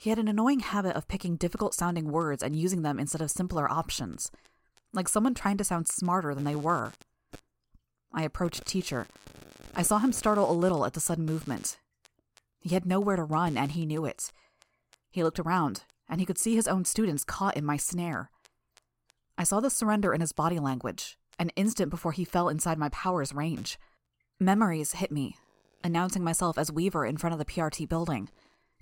He 0.00 0.10
had 0.10 0.18
an 0.18 0.28
annoying 0.28 0.60
habit 0.60 0.96
of 0.96 1.06
picking 1.06 1.36
difficult 1.36 1.74
sounding 1.74 2.10
words 2.10 2.42
and 2.42 2.56
using 2.56 2.82
them 2.82 2.98
instead 2.98 3.20
of 3.20 3.30
simpler 3.30 3.70
options, 3.70 4.30
like 4.92 5.08
someone 5.08 5.34
trying 5.34 5.56
to 5.58 5.64
sound 5.64 5.86
smarter 5.86 6.34
than 6.34 6.44
they 6.44 6.56
were. 6.56 6.92
I 8.12 8.24
approached 8.24 8.66
Teacher. 8.66 9.06
I 9.74 9.82
saw 9.82 9.98
him 9.98 10.12
startle 10.12 10.50
a 10.50 10.52
little 10.52 10.84
at 10.84 10.94
the 10.94 11.00
sudden 11.00 11.24
movement. 11.24 11.78
He 12.60 12.70
had 12.70 12.84
nowhere 12.84 13.16
to 13.16 13.24
run, 13.24 13.56
and 13.56 13.72
he 13.72 13.86
knew 13.86 14.04
it. 14.04 14.32
He 15.10 15.22
looked 15.22 15.38
around, 15.38 15.84
and 16.08 16.20
he 16.20 16.26
could 16.26 16.38
see 16.38 16.54
his 16.54 16.68
own 16.68 16.84
students 16.84 17.24
caught 17.24 17.56
in 17.56 17.64
my 17.64 17.76
snare. 17.76 18.30
I 19.38 19.44
saw 19.44 19.60
the 19.60 19.70
surrender 19.70 20.12
in 20.12 20.20
his 20.20 20.32
body 20.32 20.58
language, 20.58 21.16
an 21.38 21.50
instant 21.50 21.90
before 21.90 22.12
he 22.12 22.24
fell 22.24 22.48
inside 22.48 22.78
my 22.78 22.88
power's 22.90 23.32
range. 23.32 23.78
Memories 24.38 24.92
hit 24.94 25.10
me, 25.10 25.36
announcing 25.84 26.24
myself 26.24 26.58
as 26.58 26.72
Weaver 26.72 27.06
in 27.06 27.16
front 27.16 27.32
of 27.32 27.38
the 27.38 27.44
PRT 27.44 27.88
building, 27.88 28.28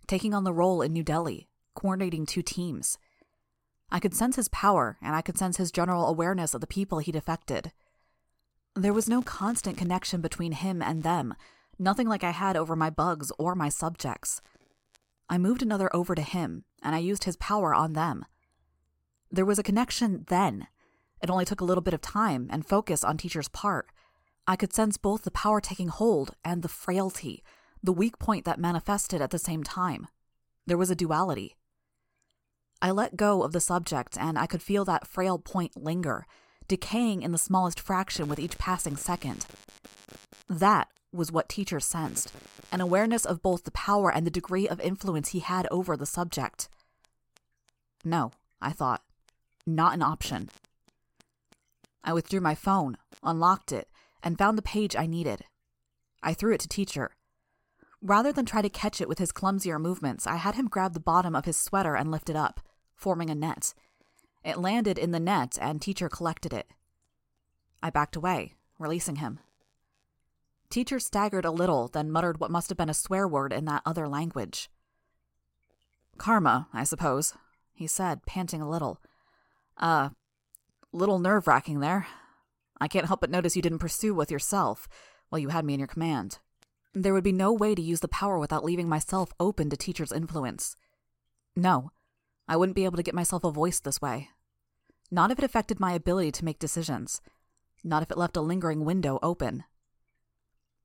taking 0.06 0.34
on 0.34 0.44
the 0.44 0.52
role 0.52 0.82
in 0.82 0.92
New 0.92 1.02
Delhi, 1.02 1.48
coordinating 1.74 2.26
two 2.26 2.42
teams. 2.42 2.98
I 3.90 4.00
could 4.00 4.14
sense 4.14 4.36
his 4.36 4.48
power, 4.48 4.96
and 5.02 5.16
I 5.16 5.22
could 5.22 5.38
sense 5.38 5.56
his 5.56 5.72
general 5.72 6.06
awareness 6.06 6.54
of 6.54 6.60
the 6.60 6.66
people 6.66 6.98
he'd 6.98 7.16
affected. 7.16 7.72
There 8.76 8.92
was 8.92 9.08
no 9.08 9.22
constant 9.22 9.76
connection 9.76 10.20
between 10.20 10.52
him 10.52 10.80
and 10.80 11.02
them, 11.02 11.34
nothing 11.78 12.08
like 12.08 12.22
I 12.22 12.30
had 12.30 12.56
over 12.56 12.76
my 12.76 12.90
bugs 12.90 13.32
or 13.38 13.54
my 13.54 13.68
subjects. 13.68 14.40
I 15.28 15.38
moved 15.38 15.62
another 15.62 15.94
over 15.94 16.14
to 16.14 16.22
him, 16.22 16.64
and 16.82 16.94
I 16.94 16.98
used 16.98 17.24
his 17.24 17.36
power 17.36 17.74
on 17.74 17.94
them. 17.94 18.24
There 19.30 19.44
was 19.44 19.58
a 19.58 19.64
connection 19.64 20.24
then. 20.28 20.66
It 21.22 21.30
only 21.30 21.44
took 21.44 21.60
a 21.60 21.64
little 21.64 21.82
bit 21.82 21.94
of 21.94 22.00
time 22.00 22.48
and 22.50 22.66
focus 22.66 23.04
on 23.04 23.16
teacher's 23.16 23.48
part. 23.48 23.88
I 24.50 24.56
could 24.56 24.72
sense 24.72 24.96
both 24.96 25.22
the 25.22 25.30
power 25.30 25.60
taking 25.60 25.86
hold 25.86 26.34
and 26.44 26.62
the 26.64 26.68
frailty, 26.68 27.44
the 27.84 27.92
weak 27.92 28.18
point 28.18 28.44
that 28.46 28.58
manifested 28.58 29.22
at 29.22 29.30
the 29.30 29.38
same 29.38 29.62
time. 29.62 30.08
There 30.66 30.76
was 30.76 30.90
a 30.90 30.96
duality. 30.96 31.54
I 32.82 32.90
let 32.90 33.16
go 33.16 33.44
of 33.44 33.52
the 33.52 33.60
subject, 33.60 34.18
and 34.18 34.36
I 34.36 34.46
could 34.46 34.60
feel 34.60 34.84
that 34.86 35.06
frail 35.06 35.38
point 35.38 35.80
linger, 35.80 36.26
decaying 36.66 37.22
in 37.22 37.30
the 37.30 37.38
smallest 37.38 37.78
fraction 37.78 38.26
with 38.26 38.40
each 38.40 38.58
passing 38.58 38.96
second. 38.96 39.46
That 40.48 40.88
was 41.12 41.30
what 41.30 41.48
teacher 41.48 41.78
sensed 41.78 42.32
an 42.72 42.80
awareness 42.80 43.24
of 43.24 43.42
both 43.42 43.62
the 43.62 43.70
power 43.70 44.12
and 44.12 44.26
the 44.26 44.32
degree 44.32 44.66
of 44.68 44.80
influence 44.80 45.28
he 45.28 45.38
had 45.38 45.68
over 45.70 45.96
the 45.96 46.06
subject. 46.06 46.68
No, 48.04 48.32
I 48.60 48.72
thought. 48.72 49.04
Not 49.64 49.94
an 49.94 50.02
option. 50.02 50.50
I 52.02 52.12
withdrew 52.12 52.40
my 52.40 52.56
phone, 52.56 52.96
unlocked 53.22 53.70
it, 53.70 53.86
and 54.22 54.38
found 54.38 54.56
the 54.56 54.62
page 54.62 54.96
I 54.96 55.06
needed. 55.06 55.44
I 56.22 56.34
threw 56.34 56.54
it 56.54 56.60
to 56.60 56.68
teacher. 56.68 57.16
Rather 58.02 58.32
than 58.32 58.46
try 58.46 58.62
to 58.62 58.68
catch 58.68 59.00
it 59.00 59.08
with 59.08 59.18
his 59.18 59.32
clumsier 59.32 59.78
movements, 59.78 60.26
I 60.26 60.36
had 60.36 60.54
him 60.54 60.68
grab 60.68 60.94
the 60.94 61.00
bottom 61.00 61.34
of 61.34 61.44
his 61.44 61.56
sweater 61.56 61.94
and 61.94 62.10
lift 62.10 62.30
it 62.30 62.36
up, 62.36 62.60
forming 62.94 63.30
a 63.30 63.34
net. 63.34 63.74
It 64.44 64.58
landed 64.58 64.98
in 64.98 65.10
the 65.10 65.20
net, 65.20 65.58
and 65.60 65.82
teacher 65.82 66.08
collected 66.08 66.52
it. 66.52 66.66
I 67.82 67.90
backed 67.90 68.16
away, 68.16 68.54
releasing 68.78 69.16
him. 69.16 69.40
Teacher 70.70 70.98
staggered 70.98 71.44
a 71.44 71.50
little, 71.50 71.88
then 71.88 72.10
muttered 72.10 72.40
what 72.40 72.50
must 72.50 72.68
have 72.68 72.78
been 72.78 72.88
a 72.88 72.94
swear 72.94 73.26
word 73.26 73.52
in 73.52 73.64
that 73.66 73.82
other 73.84 74.08
language. 74.08 74.70
Karma, 76.16 76.68
I 76.72 76.84
suppose, 76.84 77.34
he 77.72 77.86
said, 77.86 78.24
panting 78.24 78.62
a 78.62 78.68
little. 78.68 79.00
Uh, 79.76 80.10
little 80.92 81.18
nerve 81.18 81.46
wracking 81.46 81.80
there. 81.80 82.06
I 82.80 82.88
can't 82.88 83.06
help 83.06 83.20
but 83.20 83.30
notice 83.30 83.56
you 83.56 83.62
didn't 83.62 83.78
pursue 83.78 84.14
with 84.14 84.30
yourself 84.30 84.88
while 85.28 85.38
you 85.38 85.48
had 85.48 85.64
me 85.64 85.74
in 85.74 85.80
your 85.80 85.86
command. 85.86 86.38
There 86.92 87.12
would 87.12 87.24
be 87.24 87.32
no 87.32 87.52
way 87.52 87.74
to 87.74 87.82
use 87.82 88.00
the 88.00 88.08
power 88.08 88.38
without 88.38 88.64
leaving 88.64 88.88
myself 88.88 89.32
open 89.38 89.70
to 89.70 89.76
teacher's 89.76 90.12
influence. 90.12 90.76
No, 91.54 91.90
I 92.48 92.56
wouldn't 92.56 92.76
be 92.76 92.84
able 92.84 92.96
to 92.96 93.02
get 93.02 93.14
myself 93.14 93.44
a 93.44 93.50
voice 93.50 93.78
this 93.80 94.00
way. 94.00 94.30
Not 95.10 95.30
if 95.30 95.38
it 95.38 95.44
affected 95.44 95.78
my 95.78 95.92
ability 95.92 96.32
to 96.32 96.44
make 96.44 96.58
decisions. 96.58 97.20
Not 97.84 98.02
if 98.02 98.10
it 98.10 98.18
left 98.18 98.36
a 98.36 98.40
lingering 98.40 98.84
window 98.84 99.18
open. 99.22 99.64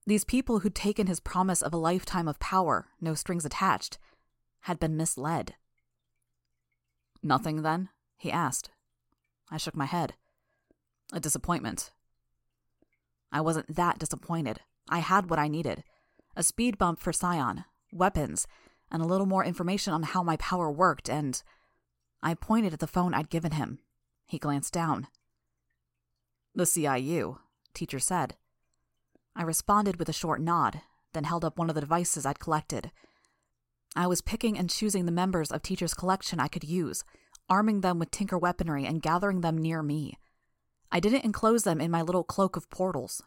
These 0.07 0.25
people 0.25 0.59
who'd 0.59 0.75
taken 0.75 1.07
his 1.07 1.19
promise 1.19 1.61
of 1.63 1.73
a 1.73 1.77
lifetime 1.77 2.27
of 2.27 2.39
power, 2.39 2.87
no 3.01 3.15
strings 3.15 3.45
attached, 3.45 3.97
had 4.61 4.79
been 4.79 4.97
misled. 4.97 5.55
Nothing, 7.23 7.63
then? 7.63 7.89
he 8.17 8.31
asked, 8.31 8.69
I 9.49 9.57
shook 9.57 9.75
my 9.75 9.85
head. 9.85 10.13
A 11.13 11.19
disappointment. 11.19 11.91
I 13.31 13.41
wasn't 13.41 13.75
that 13.75 13.99
disappointed. 13.99 14.61
I 14.89 14.99
had 14.99 15.29
what 15.29 15.39
I 15.39 15.47
needed 15.47 15.83
a 16.37 16.43
speed 16.43 16.77
bump 16.77 16.99
for 16.99 17.13
Scion, 17.13 17.63
weapons, 17.93 18.45
and 18.91 19.01
a 19.01 19.05
little 19.05 19.25
more 19.25 19.45
information 19.45 19.93
on 19.93 20.03
how 20.03 20.21
my 20.21 20.35
power 20.37 20.69
worked, 20.69 21.09
and. 21.09 21.41
I 22.21 22.33
pointed 22.33 22.73
at 22.73 22.79
the 22.79 22.87
phone 22.87 23.13
I'd 23.13 23.29
given 23.29 23.51
him. 23.51 23.79
He 24.25 24.37
glanced 24.37 24.73
down. 24.73 25.07
The 26.53 26.63
CIU, 26.63 27.37
teacher 27.73 27.99
said. 27.99 28.35
I 29.35 29.43
responded 29.43 29.97
with 29.97 30.09
a 30.09 30.13
short 30.13 30.41
nod, 30.41 30.81
then 31.13 31.25
held 31.25 31.45
up 31.45 31.57
one 31.57 31.69
of 31.69 31.75
the 31.75 31.81
devices 31.81 32.25
I'd 32.25 32.39
collected. 32.39 32.91
I 33.95 34.07
was 34.07 34.21
picking 34.21 34.57
and 34.57 34.69
choosing 34.69 35.05
the 35.05 35.11
members 35.11 35.51
of 35.51 35.61
teacher's 35.61 35.93
collection 35.93 36.39
I 36.39 36.47
could 36.47 36.63
use 36.63 37.05
arming 37.49 37.81
them 37.81 37.99
with 37.99 38.11
tinker 38.11 38.37
weaponry 38.37 38.85
and 38.85 39.01
gathering 39.01 39.41
them 39.41 39.57
near 39.57 39.83
me. 39.83 40.17
I 40.95 41.01
didn't 41.01 41.25
enclose 41.25 41.63
them 41.63 41.81
in 41.81 41.91
my 41.91 42.01
little 42.01 42.23
cloak 42.23 42.55
of 42.55 42.69
portals. 42.69 43.21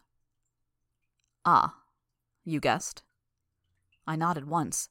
Ah, 1.45 1.75
you 2.43 2.59
guessed? 2.59 3.03
I 4.07 4.15
nodded 4.15 4.49
once. 4.49 4.89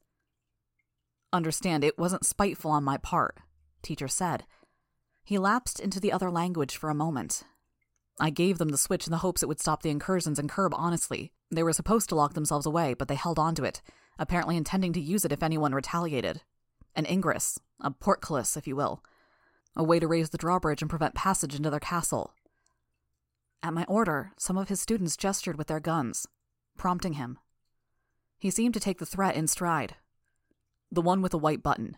Understand, 1.32 1.82
it 1.82 1.98
wasn't 1.98 2.24
spiteful 2.24 2.70
on 2.70 2.84
my 2.84 2.96
part, 2.96 3.38
teacher 3.82 4.06
said. 4.06 4.44
He 5.24 5.38
lapsed 5.38 5.80
into 5.80 5.98
the 5.98 6.12
other 6.12 6.30
language 6.30 6.76
for 6.76 6.88
a 6.88 6.94
moment. 6.94 7.42
I 8.20 8.30
gave 8.30 8.58
them 8.58 8.68
the 8.68 8.78
switch 8.78 9.08
in 9.08 9.10
the 9.10 9.18
hopes 9.18 9.42
it 9.42 9.48
would 9.48 9.58
stop 9.58 9.82
the 9.82 9.90
incursions 9.90 10.38
and 10.38 10.48
curb 10.48 10.72
honestly. 10.72 11.32
They 11.50 11.64
were 11.64 11.72
supposed 11.72 12.08
to 12.10 12.14
lock 12.14 12.34
themselves 12.34 12.64
away, 12.64 12.94
but 12.94 13.08
they 13.08 13.16
held 13.16 13.40
onto 13.40 13.64
it, 13.64 13.82
apparently 14.20 14.56
intending 14.56 14.92
to 14.92 15.00
use 15.00 15.24
it 15.24 15.32
if 15.32 15.42
anyone 15.42 15.74
retaliated. 15.74 16.42
An 16.94 17.06
ingress, 17.06 17.58
a 17.80 17.90
portcullis, 17.90 18.56
if 18.56 18.68
you 18.68 18.76
will 18.76 19.02
a 19.78 19.84
way 19.84 20.00
to 20.00 20.08
raise 20.08 20.30
the 20.30 20.38
drawbridge 20.38 20.82
and 20.82 20.90
prevent 20.90 21.14
passage 21.14 21.54
into 21.54 21.70
their 21.70 21.80
castle. 21.80 22.34
At 23.62 23.74
my 23.74 23.84
order, 23.84 24.32
some 24.38 24.56
of 24.56 24.68
his 24.68 24.80
students 24.80 25.16
gestured 25.16 25.58
with 25.58 25.66
their 25.66 25.80
guns, 25.80 26.26
prompting 26.76 27.14
him. 27.14 27.38
He 28.38 28.50
seemed 28.50 28.74
to 28.74 28.80
take 28.80 28.98
the 28.98 29.06
threat 29.06 29.34
in 29.34 29.48
stride. 29.48 29.96
The 30.92 31.02
one 31.02 31.22
with 31.22 31.34
a 31.34 31.38
white 31.38 31.62
button. 31.62 31.96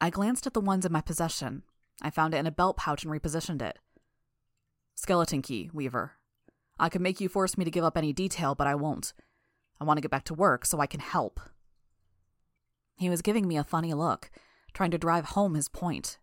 I 0.00 0.10
glanced 0.10 0.46
at 0.46 0.54
the 0.54 0.60
ones 0.60 0.86
in 0.86 0.92
my 0.92 1.00
possession. 1.00 1.64
I 2.00 2.10
found 2.10 2.34
it 2.34 2.38
in 2.38 2.46
a 2.46 2.52
belt 2.52 2.76
pouch 2.76 3.04
and 3.04 3.12
repositioned 3.12 3.60
it. 3.60 3.78
Skeleton 4.94 5.42
key, 5.42 5.70
Weaver. 5.72 6.12
I 6.78 6.88
could 6.88 7.00
make 7.00 7.20
you 7.20 7.28
force 7.28 7.58
me 7.58 7.64
to 7.64 7.70
give 7.70 7.84
up 7.84 7.96
any 7.96 8.12
detail, 8.12 8.54
but 8.54 8.68
I 8.68 8.76
won't. 8.76 9.12
I 9.80 9.84
want 9.84 9.96
to 9.96 10.00
get 10.00 10.10
back 10.10 10.24
to 10.24 10.34
work 10.34 10.64
so 10.64 10.78
I 10.78 10.86
can 10.86 11.00
help. 11.00 11.40
He 12.96 13.10
was 13.10 13.22
giving 13.22 13.46
me 13.46 13.56
a 13.56 13.64
funny 13.64 13.94
look, 13.94 14.30
trying 14.72 14.92
to 14.92 14.98
drive 14.98 15.26
home 15.26 15.54
his 15.54 15.68
point. 15.68 16.18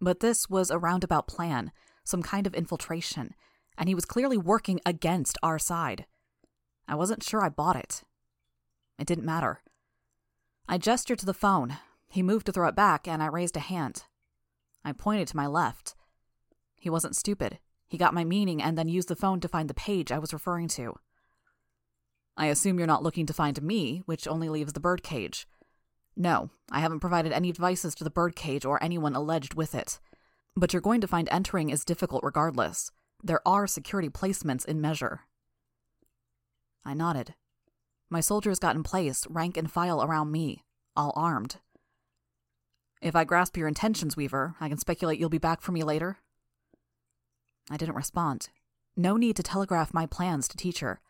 But 0.00 0.20
this 0.20 0.48
was 0.48 0.70
a 0.70 0.78
roundabout 0.78 1.26
plan, 1.26 1.72
some 2.04 2.22
kind 2.22 2.46
of 2.46 2.54
infiltration, 2.54 3.34
and 3.78 3.88
he 3.88 3.94
was 3.94 4.04
clearly 4.04 4.36
working 4.36 4.80
against 4.84 5.38
our 5.42 5.58
side. 5.58 6.04
I 6.86 6.96
wasn't 6.96 7.22
sure 7.22 7.42
I 7.42 7.48
bought 7.48 7.76
it. 7.76 8.02
It 8.98 9.06
didn't 9.06 9.24
matter. 9.24 9.62
I 10.68 10.76
gestured 10.76 11.20
to 11.20 11.26
the 11.26 11.32
phone. 11.32 11.78
He 12.08 12.22
moved 12.22 12.46
to 12.46 12.52
throw 12.52 12.68
it 12.68 12.74
back, 12.74 13.06
and 13.06 13.22
I 13.22 13.26
raised 13.26 13.56
a 13.56 13.60
hand. 13.60 14.04
I 14.84 14.92
pointed 14.92 15.28
to 15.28 15.36
my 15.36 15.46
left. 15.46 15.94
He 16.76 16.90
wasn't 16.90 17.16
stupid. 17.16 17.58
He 17.86 17.96
got 17.96 18.14
my 18.14 18.24
meaning 18.24 18.62
and 18.62 18.76
then 18.76 18.88
used 18.88 19.08
the 19.08 19.16
phone 19.16 19.40
to 19.40 19.48
find 19.48 19.70
the 19.70 19.74
page 19.74 20.12
I 20.12 20.18
was 20.18 20.32
referring 20.32 20.68
to. 20.68 20.98
I 22.36 22.46
assume 22.46 22.78
you're 22.78 22.86
not 22.86 23.02
looking 23.02 23.26
to 23.26 23.32
find 23.32 23.60
me, 23.62 24.02
which 24.06 24.28
only 24.28 24.48
leaves 24.48 24.72
the 24.72 24.80
birdcage. 24.80 25.48
No, 26.16 26.50
I 26.70 26.80
haven't 26.80 27.00
provided 27.00 27.32
any 27.32 27.52
devices 27.52 27.94
to 27.96 28.04
the 28.04 28.10
birdcage 28.10 28.64
or 28.64 28.82
anyone 28.82 29.14
alleged 29.14 29.54
with 29.54 29.74
it. 29.74 30.00
But 30.56 30.72
you're 30.72 30.82
going 30.82 31.00
to 31.00 31.08
find 31.08 31.28
entering 31.30 31.70
is 31.70 31.84
difficult 31.84 32.24
regardless. 32.24 32.90
There 33.22 33.46
are 33.46 33.66
security 33.66 34.08
placements 34.08 34.64
in 34.64 34.80
measure. 34.80 35.20
I 36.84 36.94
nodded. 36.94 37.34
My 38.10 38.20
soldiers 38.20 38.58
got 38.58 38.76
in 38.76 38.82
place, 38.82 39.26
rank 39.28 39.56
and 39.56 39.70
file 39.70 40.02
around 40.02 40.32
me, 40.32 40.64
all 40.96 41.12
armed. 41.16 41.56
If 43.02 43.14
I 43.14 43.24
grasp 43.24 43.56
your 43.56 43.68
intentions, 43.68 44.16
Weaver, 44.16 44.54
I 44.60 44.68
can 44.68 44.78
speculate 44.78 45.18
you'll 45.18 45.28
be 45.28 45.38
back 45.38 45.60
for 45.60 45.72
me 45.72 45.82
later. 45.82 46.18
I 47.70 47.76
didn't 47.76 47.96
respond. 47.96 48.48
No 48.96 49.16
need 49.16 49.36
to 49.36 49.42
telegraph 49.42 49.92
my 49.92 50.06
plans 50.06 50.48
to 50.48 50.56
teacher. 50.56 51.00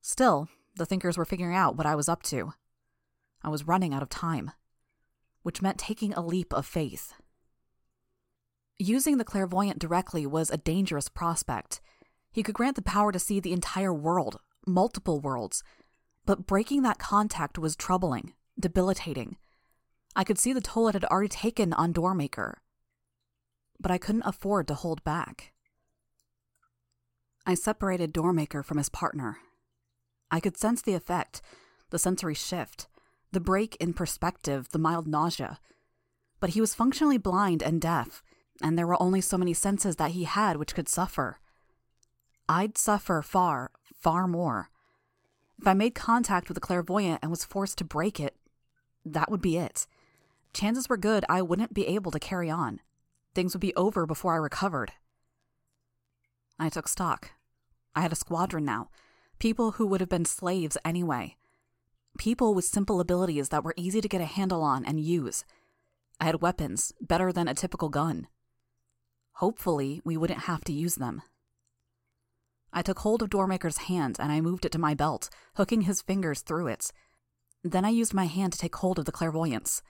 Still, 0.00 0.48
the 0.76 0.86
thinkers 0.86 1.16
were 1.16 1.24
figuring 1.24 1.54
out 1.54 1.76
what 1.76 1.86
I 1.86 1.94
was 1.94 2.08
up 2.08 2.22
to. 2.24 2.54
I 3.42 3.48
was 3.48 3.66
running 3.66 3.92
out 3.92 4.02
of 4.02 4.08
time, 4.08 4.50
which 5.42 5.62
meant 5.62 5.78
taking 5.78 6.14
a 6.14 6.24
leap 6.24 6.52
of 6.52 6.66
faith. 6.66 7.12
Using 8.86 9.16
the 9.16 9.24
clairvoyant 9.24 9.78
directly 9.78 10.26
was 10.26 10.50
a 10.50 10.58
dangerous 10.58 11.08
prospect. 11.08 11.80
He 12.30 12.42
could 12.42 12.54
grant 12.54 12.76
the 12.76 12.82
power 12.82 13.12
to 13.12 13.18
see 13.18 13.40
the 13.40 13.54
entire 13.54 13.94
world, 13.94 14.40
multiple 14.66 15.20
worlds, 15.20 15.64
but 16.26 16.46
breaking 16.46 16.82
that 16.82 16.98
contact 16.98 17.58
was 17.58 17.76
troubling, 17.76 18.34
debilitating. 18.60 19.38
I 20.14 20.22
could 20.22 20.38
see 20.38 20.52
the 20.52 20.60
toll 20.60 20.88
it 20.88 20.92
had 20.92 21.06
already 21.06 21.30
taken 21.30 21.72
on 21.72 21.94
Doormaker. 21.94 22.56
But 23.80 23.90
I 23.90 23.96
couldn't 23.96 24.26
afford 24.26 24.68
to 24.68 24.74
hold 24.74 25.02
back. 25.02 25.54
I 27.46 27.54
separated 27.54 28.12
Doormaker 28.12 28.62
from 28.62 28.76
his 28.76 28.90
partner. 28.90 29.38
I 30.30 30.40
could 30.40 30.58
sense 30.58 30.82
the 30.82 30.92
effect, 30.92 31.40
the 31.88 31.98
sensory 31.98 32.34
shift, 32.34 32.88
the 33.32 33.40
break 33.40 33.76
in 33.76 33.94
perspective, 33.94 34.68
the 34.72 34.78
mild 34.78 35.06
nausea. 35.06 35.58
But 36.38 36.50
he 36.50 36.60
was 36.60 36.74
functionally 36.74 37.16
blind 37.16 37.62
and 37.62 37.80
deaf, 37.80 38.22
and 38.62 38.78
there 38.78 38.86
were 38.86 39.02
only 39.02 39.20
so 39.20 39.36
many 39.36 39.54
senses 39.54 39.96
that 39.96 40.12
he 40.12 40.24
had 40.24 40.56
which 40.56 40.74
could 40.74 40.88
suffer. 40.88 41.38
I'd 42.48 42.76
suffer 42.76 43.22
far, 43.22 43.70
far 43.98 44.26
more. 44.28 44.70
If 45.60 45.66
I 45.66 45.74
made 45.74 45.94
contact 45.94 46.48
with 46.48 46.56
the 46.56 46.60
clairvoyant 46.60 47.20
and 47.22 47.30
was 47.30 47.44
forced 47.44 47.78
to 47.78 47.84
break 47.84 48.20
it, 48.20 48.36
that 49.04 49.30
would 49.30 49.40
be 49.40 49.56
it. 49.56 49.86
Chances 50.52 50.88
were 50.88 50.96
good 50.96 51.24
I 51.28 51.42
wouldn't 51.42 51.74
be 51.74 51.86
able 51.86 52.10
to 52.10 52.20
carry 52.20 52.50
on. 52.50 52.80
Things 53.34 53.54
would 53.54 53.60
be 53.60 53.74
over 53.74 54.06
before 54.06 54.34
I 54.34 54.38
recovered. 54.38 54.92
I 56.58 56.68
took 56.68 56.86
stock. 56.86 57.32
I 57.96 58.02
had 58.02 58.12
a 58.12 58.16
squadron 58.16 58.64
now. 58.64 58.90
People 59.38 59.72
who 59.72 59.86
would 59.86 60.00
have 60.00 60.08
been 60.08 60.24
slaves 60.24 60.78
anyway. 60.84 61.36
People 62.18 62.54
with 62.54 62.64
simple 62.64 63.00
abilities 63.00 63.48
that 63.48 63.64
were 63.64 63.74
easy 63.76 64.00
to 64.00 64.08
get 64.08 64.20
a 64.20 64.26
handle 64.26 64.62
on 64.62 64.84
and 64.84 65.00
use. 65.00 65.44
I 66.20 66.26
had 66.26 66.42
weapons, 66.42 66.92
better 67.00 67.32
than 67.32 67.48
a 67.48 67.54
typical 67.54 67.88
gun. 67.88 68.28
Hopefully, 69.34 70.00
we 70.04 70.16
wouldn't 70.16 70.40
have 70.40 70.64
to 70.64 70.72
use 70.72 70.96
them. 70.96 71.22
I 72.72 72.82
took 72.82 73.00
hold 73.00 73.22
of 73.22 73.30
Doormaker's 73.30 73.78
hand 73.78 74.16
and 74.18 74.32
I 74.32 74.40
moved 74.40 74.64
it 74.64 74.72
to 74.72 74.78
my 74.78 74.94
belt, 74.94 75.30
hooking 75.56 75.82
his 75.82 76.02
fingers 76.02 76.40
through 76.40 76.68
it. 76.68 76.90
Then 77.62 77.84
I 77.84 77.90
used 77.90 78.12
my 78.12 78.26
hand 78.26 78.52
to 78.52 78.58
take 78.58 78.76
hold 78.76 78.98
of 78.98 79.04
the 79.04 79.12
clairvoyance. 79.12 79.80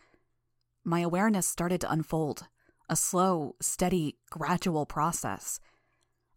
My 0.84 1.00
awareness 1.00 1.48
started 1.48 1.80
to 1.80 1.90
unfold, 1.90 2.46
a 2.88 2.96
slow, 2.96 3.56
steady, 3.60 4.18
gradual 4.30 4.84
process. 4.84 5.60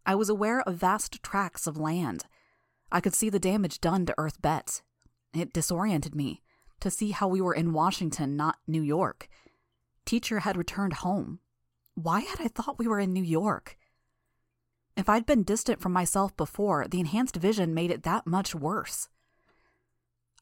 I 0.06 0.14
was 0.14 0.30
aware 0.30 0.62
of 0.62 0.76
vast 0.76 1.22
tracts 1.22 1.66
of 1.66 1.76
land. 1.76 2.24
I 2.90 3.00
could 3.00 3.14
see 3.14 3.28
the 3.28 3.38
damage 3.38 3.80
done 3.80 4.06
to 4.06 4.14
Earth 4.16 4.40
Bet. 4.40 4.80
It 5.34 5.52
disoriented 5.52 6.14
me 6.14 6.42
to 6.80 6.90
see 6.90 7.10
how 7.10 7.28
we 7.28 7.42
were 7.42 7.54
in 7.54 7.74
Washington, 7.74 8.36
not 8.36 8.56
New 8.66 8.82
York. 8.82 9.28
Teacher 10.06 10.40
had 10.40 10.56
returned 10.56 10.94
home. 10.94 11.40
Why 12.00 12.20
had 12.20 12.40
I 12.40 12.46
thought 12.46 12.78
we 12.78 12.86
were 12.86 13.00
in 13.00 13.12
New 13.12 13.24
York? 13.24 13.76
If 14.96 15.08
I'd 15.08 15.26
been 15.26 15.42
distant 15.42 15.80
from 15.80 15.92
myself 15.92 16.36
before, 16.36 16.86
the 16.86 17.00
enhanced 17.00 17.34
vision 17.34 17.74
made 17.74 17.90
it 17.90 18.04
that 18.04 18.24
much 18.24 18.54
worse. 18.54 19.08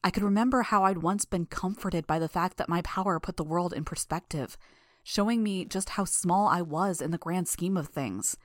I 0.03 0.11
could 0.11 0.21
remember 0.21 0.61
how 0.61 0.83
I'd 0.83 0.99
once 0.99 1.25
been 1.25 1.47
comforted 1.47 2.05
by 2.05 2.19
the 2.19 2.27
fact 2.29 2.57
that 2.57 2.69
my 2.69 2.83
power 2.83 3.19
put 3.19 3.37
the 3.37 3.43
world 3.43 3.73
in 3.73 3.85
perspective, 3.85 4.55
showing 5.01 5.41
me 5.41 5.65
just 5.65 5.89
how 5.89 6.05
small 6.05 6.47
I 6.47 6.61
was 6.61 7.01
in 7.01 7.09
the 7.09 7.17
grand 7.17 7.47
scheme 7.47 7.75
of 7.75 7.87
things. 7.87 8.37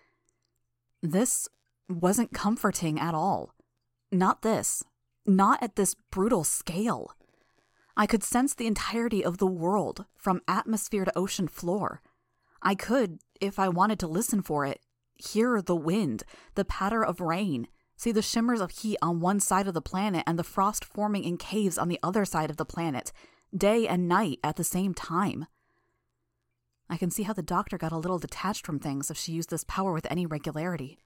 This 1.03 1.51
wasn't 1.90 2.33
comforting 2.33 2.98
at 2.98 3.14
all. 3.14 3.55
Not 4.11 4.40
this. 4.40 4.85
Not 5.27 5.62
at 5.62 5.77
this 5.77 5.94
brutal 6.11 6.44
scale. 6.44 7.14
I 7.94 8.07
could 8.07 8.25
sense 8.25 8.55
the 8.55 8.66
entirety 8.66 9.22
of 9.22 9.37
the 9.37 9.46
world, 9.46 10.07
from 10.16 10.40
atmosphere 10.48 11.05
to 11.05 11.18
ocean 11.18 11.46
floor. 11.46 12.01
I 12.62 12.75
could, 12.75 13.18
if 13.40 13.59
I 13.59 13.68
wanted 13.68 13.98
to 14.01 14.07
listen 14.07 14.40
for 14.40 14.64
it, 14.64 14.81
hear 15.16 15.61
the 15.61 15.77
wind, 15.77 16.22
the 16.55 16.64
patter 16.64 17.05
of 17.05 17.20
rain, 17.20 17.68
see 17.96 18.12
the 18.12 18.22
shimmers 18.22 18.61
of 18.61 18.70
heat 18.70 18.98
on 19.03 19.20
one 19.20 19.40
side 19.40 19.66
of 19.66 19.75
the 19.75 19.83
planet 19.83 20.25
and 20.27 20.38
the 20.38 20.44
frost 20.44 20.85
forming 20.85 21.25
in 21.25 21.37
caves 21.37 21.77
on 21.77 21.88
the 21.88 21.98
other 22.03 22.25
side 22.25 22.51
of 22.51 22.57
the 22.57 22.64
planet, 22.64 23.12
day 23.57 23.87
and 23.87 24.09
night 24.09 24.38
at 24.44 24.57
the 24.57 24.64
same 24.64 24.94
time. 24.94 25.46
I 26.88 26.96
can 26.96 27.11
see 27.11 27.22
how 27.25 27.33
the 27.33 27.42
doctor 27.42 27.79
got 27.79 27.92
a 27.92 27.96
little 27.96 28.18
detached 28.18 28.66
from 28.66 28.79
things 28.79 29.11
if 29.11 29.16
she 29.16 29.33
used 29.33 29.51
this 29.51 29.64
power 29.64 29.92
with 29.92 30.07
any 30.11 30.27
regularity. 30.27 30.98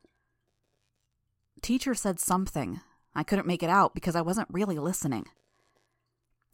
Teacher 1.63 1.95
said 1.95 2.21
something. 2.21 2.81
I 3.15 3.23
couldn't 3.23 3.47
make 3.47 3.63
it 3.63 3.71
out 3.71 3.95
because 3.95 4.15
I 4.15 4.21
wasn't 4.21 4.49
really 4.51 4.79
listening. 4.79 5.27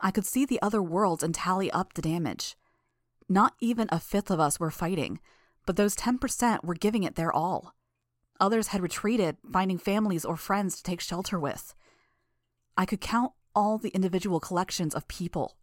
I 0.01 0.11
could 0.11 0.27
see 0.27 0.45
the 0.45 0.61
other 0.63 0.83
worlds 0.83 1.23
and 1.23 1.35
tally 1.35 1.71
up 1.71 1.95
the 1.95 2.03
damage. 2.03 2.57
Not 3.29 3.55
even 3.61 3.89
a 3.91 4.01
fifth 4.01 4.31
of 4.31 4.41
us 4.41 4.59
were 4.61 4.71
fighting, 4.71 5.21
but 5.67 5.77
those 5.77 5.97
10% 5.97 6.65
were 6.65 6.75
giving 6.75 7.03
it 7.03 7.15
their 7.15 7.33
all. 7.33 7.75
Others 8.41 8.69
had 8.69 8.83
retreated, 8.83 9.37
finding 9.53 9.79
families 9.79 10.25
or 10.25 10.37
friends 10.37 10.77
to 10.77 10.83
take 10.83 11.01
shelter 11.01 11.39
with. 11.39 11.75
I 12.77 12.87
could 12.87 13.01
count 13.01 13.33
all 13.55 13.79
the 13.79 13.91
individual 13.91 14.41
collections 14.41 14.95
of 14.95 15.07
people 15.09 15.57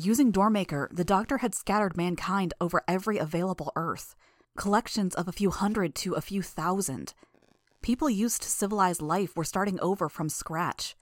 Using 0.00 0.30
Doormaker, 0.30 0.86
the 0.94 1.02
Doctor 1.02 1.38
had 1.38 1.56
scattered 1.56 1.96
mankind 1.96 2.54
over 2.60 2.84
every 2.86 3.18
available 3.18 3.72
Earth, 3.74 4.14
collections 4.56 5.12
of 5.16 5.26
a 5.26 5.32
few 5.32 5.50
hundred 5.50 5.96
to 5.96 6.14
a 6.14 6.20
few 6.20 6.40
thousand. 6.40 7.14
People 7.82 8.08
used 8.08 8.42
to 8.42 8.48
civilized 8.48 9.02
life 9.02 9.36
were 9.36 9.42
starting 9.42 9.80
over 9.80 10.08
from 10.08 10.28
scratch. 10.28 10.94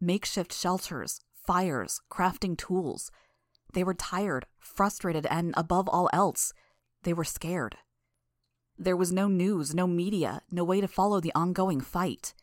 Makeshift 0.00 0.50
shelters, 0.54 1.20
fires, 1.34 2.00
crafting 2.10 2.56
tools. 2.56 3.10
They 3.72 3.84
were 3.84 3.94
tired, 3.94 4.46
frustrated, 4.58 5.26
and 5.26 5.54
above 5.56 5.88
all 5.88 6.08
else, 6.12 6.52
they 7.02 7.12
were 7.12 7.24
scared. 7.24 7.76
There 8.78 8.96
was 8.96 9.12
no 9.12 9.28
news, 9.28 9.74
no 9.74 9.86
media, 9.86 10.42
no 10.50 10.64
way 10.64 10.80
to 10.80 10.88
follow 10.88 11.20
the 11.20 11.34
ongoing 11.34 11.80
fight. 11.80 12.34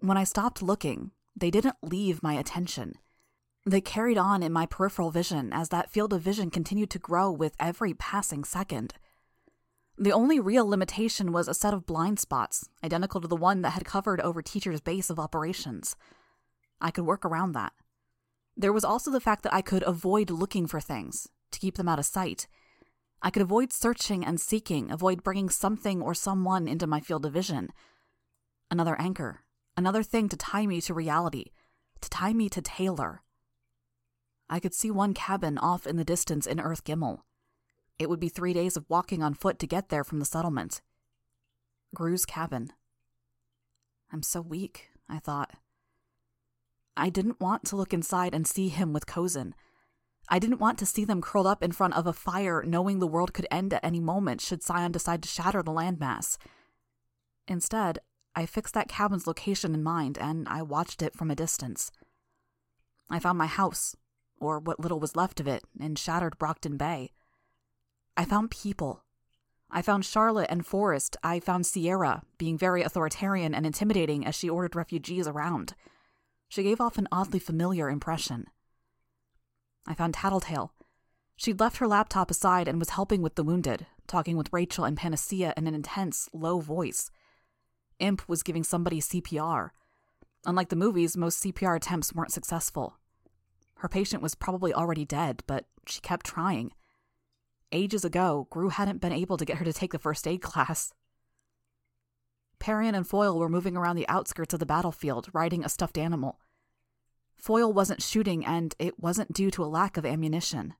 When 0.00 0.16
I 0.16 0.24
stopped 0.24 0.62
looking, 0.62 1.12
they 1.36 1.50
didn't 1.50 1.76
leave 1.82 2.22
my 2.22 2.34
attention. 2.34 2.94
They 3.66 3.80
carried 3.80 4.18
on 4.18 4.42
in 4.42 4.52
my 4.52 4.66
peripheral 4.66 5.10
vision 5.10 5.52
as 5.52 5.68
that 5.68 5.90
field 5.90 6.12
of 6.12 6.22
vision 6.22 6.50
continued 6.50 6.90
to 6.90 6.98
grow 6.98 7.30
with 7.30 7.54
every 7.60 7.94
passing 7.94 8.44
second. 8.44 8.94
The 9.98 10.12
only 10.12 10.40
real 10.40 10.66
limitation 10.66 11.30
was 11.30 11.46
a 11.46 11.54
set 11.54 11.74
of 11.74 11.84
blind 11.84 12.18
spots, 12.18 12.68
identical 12.82 13.20
to 13.20 13.28
the 13.28 13.36
one 13.36 13.60
that 13.62 13.72
had 13.72 13.84
covered 13.84 14.20
over 14.22 14.40
Teacher's 14.40 14.80
base 14.80 15.10
of 15.10 15.18
operations. 15.18 15.94
I 16.80 16.90
could 16.90 17.04
work 17.04 17.24
around 17.24 17.52
that. 17.52 17.74
There 18.60 18.74
was 18.74 18.84
also 18.84 19.10
the 19.10 19.20
fact 19.20 19.42
that 19.44 19.54
I 19.54 19.62
could 19.62 19.82
avoid 19.84 20.28
looking 20.28 20.66
for 20.66 20.82
things, 20.82 21.26
to 21.50 21.58
keep 21.58 21.78
them 21.78 21.88
out 21.88 21.98
of 21.98 22.04
sight. 22.04 22.46
I 23.22 23.30
could 23.30 23.40
avoid 23.40 23.72
searching 23.72 24.22
and 24.22 24.38
seeking, 24.38 24.90
avoid 24.90 25.22
bringing 25.22 25.48
something 25.48 26.02
or 26.02 26.12
someone 26.12 26.68
into 26.68 26.86
my 26.86 27.00
field 27.00 27.24
of 27.24 27.32
vision. 27.32 27.70
Another 28.70 29.00
anchor, 29.00 29.44
another 29.78 30.02
thing 30.02 30.28
to 30.28 30.36
tie 30.36 30.66
me 30.66 30.82
to 30.82 30.92
reality, 30.92 31.46
to 32.02 32.10
tie 32.10 32.34
me 32.34 32.50
to 32.50 32.60
Taylor. 32.60 33.22
I 34.50 34.60
could 34.60 34.74
see 34.74 34.90
one 34.90 35.14
cabin 35.14 35.56
off 35.56 35.86
in 35.86 35.96
the 35.96 36.04
distance 36.04 36.46
in 36.46 36.60
Earth 36.60 36.84
Gimel. 36.84 37.20
It 37.98 38.10
would 38.10 38.20
be 38.20 38.28
three 38.28 38.52
days 38.52 38.76
of 38.76 38.84
walking 38.90 39.22
on 39.22 39.32
foot 39.32 39.58
to 39.60 39.66
get 39.66 39.88
there 39.88 40.04
from 40.04 40.18
the 40.18 40.26
settlement. 40.26 40.82
Grue's 41.94 42.26
cabin. 42.26 42.74
I'm 44.12 44.22
so 44.22 44.42
weak, 44.42 44.90
I 45.08 45.18
thought. 45.18 45.54
I 47.00 47.08
didn't 47.08 47.40
want 47.40 47.64
to 47.64 47.76
look 47.76 47.94
inside 47.94 48.34
and 48.34 48.46
see 48.46 48.68
him 48.68 48.92
with 48.92 49.06
Cozen. 49.06 49.54
I 50.28 50.38
didn't 50.38 50.60
want 50.60 50.78
to 50.78 50.86
see 50.86 51.06
them 51.06 51.22
curled 51.22 51.46
up 51.46 51.62
in 51.62 51.72
front 51.72 51.94
of 51.94 52.06
a 52.06 52.12
fire, 52.12 52.62
knowing 52.62 52.98
the 52.98 53.06
world 53.06 53.32
could 53.32 53.46
end 53.50 53.72
at 53.72 53.82
any 53.82 54.00
moment 54.00 54.42
should 54.42 54.62
Scion 54.62 54.92
decide 54.92 55.22
to 55.22 55.28
shatter 55.28 55.62
the 55.62 55.72
landmass. 55.72 56.36
Instead, 57.48 58.00
I 58.36 58.44
fixed 58.44 58.74
that 58.74 58.88
cabin's 58.88 59.26
location 59.26 59.74
in 59.74 59.82
mind 59.82 60.18
and 60.18 60.46
I 60.46 60.60
watched 60.60 61.00
it 61.00 61.16
from 61.16 61.30
a 61.30 61.34
distance. 61.34 61.90
I 63.08 63.18
found 63.18 63.38
my 63.38 63.46
house, 63.46 63.96
or 64.38 64.60
what 64.60 64.78
little 64.78 65.00
was 65.00 65.16
left 65.16 65.40
of 65.40 65.48
it, 65.48 65.64
in 65.80 65.94
shattered 65.94 66.38
Brockton 66.38 66.76
Bay. 66.76 67.12
I 68.14 68.26
found 68.26 68.50
people. 68.50 69.04
I 69.70 69.80
found 69.80 70.04
Charlotte 70.04 70.50
and 70.50 70.66
Forrest. 70.66 71.16
I 71.24 71.40
found 71.40 71.64
Sierra, 71.64 72.24
being 72.36 72.58
very 72.58 72.82
authoritarian 72.82 73.54
and 73.54 73.64
intimidating 73.64 74.26
as 74.26 74.34
she 74.34 74.50
ordered 74.50 74.76
refugees 74.76 75.26
around. 75.26 75.74
She 76.50 76.64
gave 76.64 76.80
off 76.80 76.98
an 76.98 77.06
oddly 77.12 77.38
familiar 77.38 77.88
impression. 77.88 78.48
I 79.86 79.94
found 79.94 80.14
Tattletale. 80.14 80.74
She'd 81.36 81.60
left 81.60 81.76
her 81.76 81.86
laptop 81.86 82.28
aside 82.28 82.66
and 82.66 82.80
was 82.80 82.90
helping 82.90 83.22
with 83.22 83.36
the 83.36 83.44
wounded, 83.44 83.86
talking 84.08 84.36
with 84.36 84.52
Rachel 84.52 84.84
and 84.84 84.96
Panacea 84.96 85.54
in 85.56 85.68
an 85.68 85.76
intense, 85.76 86.28
low 86.32 86.58
voice. 86.58 87.12
Imp 88.00 88.28
was 88.28 88.42
giving 88.42 88.64
somebody 88.64 89.00
CPR. 89.00 89.70
Unlike 90.44 90.70
the 90.70 90.76
movies, 90.76 91.16
most 91.16 91.40
CPR 91.40 91.76
attempts 91.76 92.12
weren't 92.12 92.32
successful. 92.32 92.96
Her 93.76 93.88
patient 93.88 94.20
was 94.20 94.34
probably 94.34 94.74
already 94.74 95.04
dead, 95.04 95.44
but 95.46 95.66
she 95.86 96.00
kept 96.00 96.26
trying. 96.26 96.72
Ages 97.70 98.04
ago, 98.04 98.48
Grue 98.50 98.70
hadn't 98.70 99.00
been 99.00 99.12
able 99.12 99.36
to 99.36 99.44
get 99.44 99.58
her 99.58 99.64
to 99.64 99.72
take 99.72 99.92
the 99.92 100.00
first 100.00 100.26
aid 100.26 100.42
class. 100.42 100.92
Parian 102.58 102.96
and 102.96 103.06
Foil 103.06 103.38
were 103.38 103.48
moving 103.48 103.76
around 103.76 103.94
the 103.94 104.08
outskirts 104.08 104.52
of 104.52 104.60
the 104.60 104.66
battlefield, 104.66 105.28
riding 105.32 105.64
a 105.64 105.68
stuffed 105.68 105.96
animal. 105.96 106.39
Foil 107.40 107.72
wasn't 107.72 108.02
shooting, 108.02 108.44
and 108.44 108.74
it 108.78 109.00
wasn't 109.00 109.32
due 109.32 109.50
to 109.52 109.64
a 109.64 109.66
lack 109.66 109.96
of 109.96 110.04
ammunition. 110.04 110.74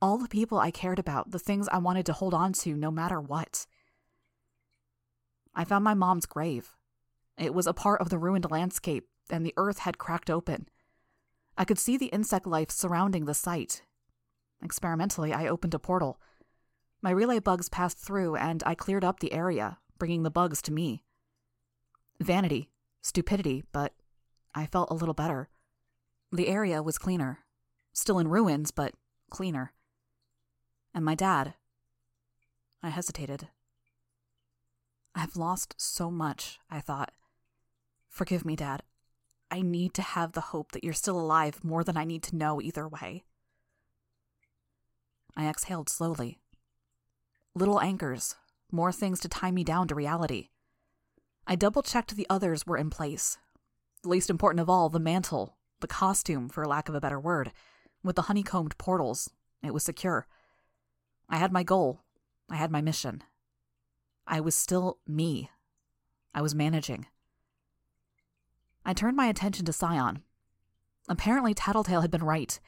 All 0.00 0.18
the 0.18 0.28
people 0.28 0.58
I 0.58 0.70
cared 0.70 0.98
about, 0.98 1.30
the 1.30 1.38
things 1.38 1.68
I 1.68 1.78
wanted 1.78 2.06
to 2.06 2.12
hold 2.12 2.34
on 2.34 2.52
to 2.54 2.76
no 2.76 2.90
matter 2.90 3.20
what. 3.20 3.66
I 5.54 5.64
found 5.64 5.82
my 5.82 5.94
mom's 5.94 6.26
grave. 6.26 6.76
It 7.38 7.54
was 7.54 7.66
a 7.66 7.72
part 7.72 8.00
of 8.00 8.10
the 8.10 8.18
ruined 8.18 8.50
landscape, 8.50 9.08
and 9.30 9.44
the 9.44 9.54
earth 9.56 9.80
had 9.80 9.98
cracked 9.98 10.30
open. 10.30 10.68
I 11.56 11.64
could 11.64 11.78
see 11.78 11.96
the 11.96 12.06
insect 12.06 12.46
life 12.46 12.70
surrounding 12.70 13.24
the 13.24 13.34
site. 13.34 13.82
Experimentally, 14.62 15.32
I 15.32 15.48
opened 15.48 15.74
a 15.74 15.78
portal. 15.78 16.20
My 17.00 17.10
relay 17.10 17.38
bugs 17.38 17.68
passed 17.68 17.98
through, 17.98 18.36
and 18.36 18.62
I 18.66 18.74
cleared 18.74 19.04
up 19.04 19.20
the 19.20 19.32
area, 19.32 19.78
bringing 19.98 20.22
the 20.22 20.30
bugs 20.30 20.60
to 20.62 20.72
me. 20.72 21.02
Vanity, 22.20 22.70
stupidity, 23.00 23.64
but 23.72 23.94
I 24.58 24.66
felt 24.66 24.90
a 24.90 24.94
little 24.94 25.14
better. 25.14 25.48
The 26.32 26.48
area 26.48 26.82
was 26.82 26.98
cleaner. 26.98 27.44
Still 27.92 28.18
in 28.18 28.26
ruins, 28.26 28.72
but 28.72 28.92
cleaner. 29.30 29.72
And 30.92 31.04
my 31.04 31.14
dad. 31.14 31.54
I 32.82 32.88
hesitated. 32.88 33.48
I've 35.14 35.36
lost 35.36 35.76
so 35.76 36.10
much, 36.10 36.58
I 36.68 36.80
thought. 36.80 37.12
Forgive 38.08 38.44
me, 38.44 38.56
Dad. 38.56 38.82
I 39.48 39.62
need 39.62 39.94
to 39.94 40.02
have 40.02 40.32
the 40.32 40.50
hope 40.50 40.72
that 40.72 40.82
you're 40.82 40.92
still 40.92 41.20
alive 41.20 41.62
more 41.62 41.84
than 41.84 41.96
I 41.96 42.04
need 42.04 42.24
to 42.24 42.36
know 42.36 42.60
either 42.60 42.88
way. 42.88 43.22
I 45.36 45.46
exhaled 45.46 45.88
slowly. 45.88 46.40
Little 47.54 47.80
anchors, 47.80 48.34
more 48.72 48.90
things 48.90 49.20
to 49.20 49.28
tie 49.28 49.52
me 49.52 49.62
down 49.62 49.86
to 49.86 49.94
reality. 49.94 50.48
I 51.46 51.54
double 51.54 51.82
checked 51.82 52.16
the 52.16 52.26
others 52.28 52.66
were 52.66 52.76
in 52.76 52.90
place. 52.90 53.38
Least 54.04 54.30
important 54.30 54.60
of 54.60 54.70
all, 54.70 54.88
the 54.88 55.00
mantle, 55.00 55.56
the 55.80 55.86
costume, 55.86 56.48
for 56.48 56.66
lack 56.66 56.88
of 56.88 56.94
a 56.94 57.00
better 57.00 57.18
word, 57.18 57.52
with 58.02 58.16
the 58.16 58.22
honeycombed 58.22 58.78
portals. 58.78 59.30
It 59.62 59.74
was 59.74 59.82
secure. 59.82 60.26
I 61.28 61.36
had 61.36 61.52
my 61.52 61.62
goal. 61.62 62.02
I 62.48 62.56
had 62.56 62.70
my 62.70 62.80
mission. 62.80 63.22
I 64.26 64.40
was 64.40 64.54
still 64.54 64.98
me. 65.06 65.50
I 66.34 66.42
was 66.42 66.54
managing. 66.54 67.06
I 68.84 68.92
turned 68.92 69.16
my 69.16 69.26
attention 69.26 69.64
to 69.66 69.72
Scion. 69.72 70.22
Apparently, 71.08 71.54
Tattletale 71.54 72.02
had 72.02 72.10
been 72.10 72.22
right. 72.22 72.58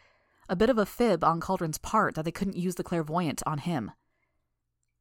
A 0.48 0.56
bit 0.56 0.70
of 0.70 0.78
a 0.78 0.86
fib 0.86 1.22
on 1.22 1.40
Cauldron's 1.40 1.78
part 1.78 2.14
that 2.14 2.24
they 2.24 2.32
couldn't 2.32 2.56
use 2.56 2.74
the 2.74 2.82
clairvoyant 2.82 3.42
on 3.46 3.58
him. 3.58 3.92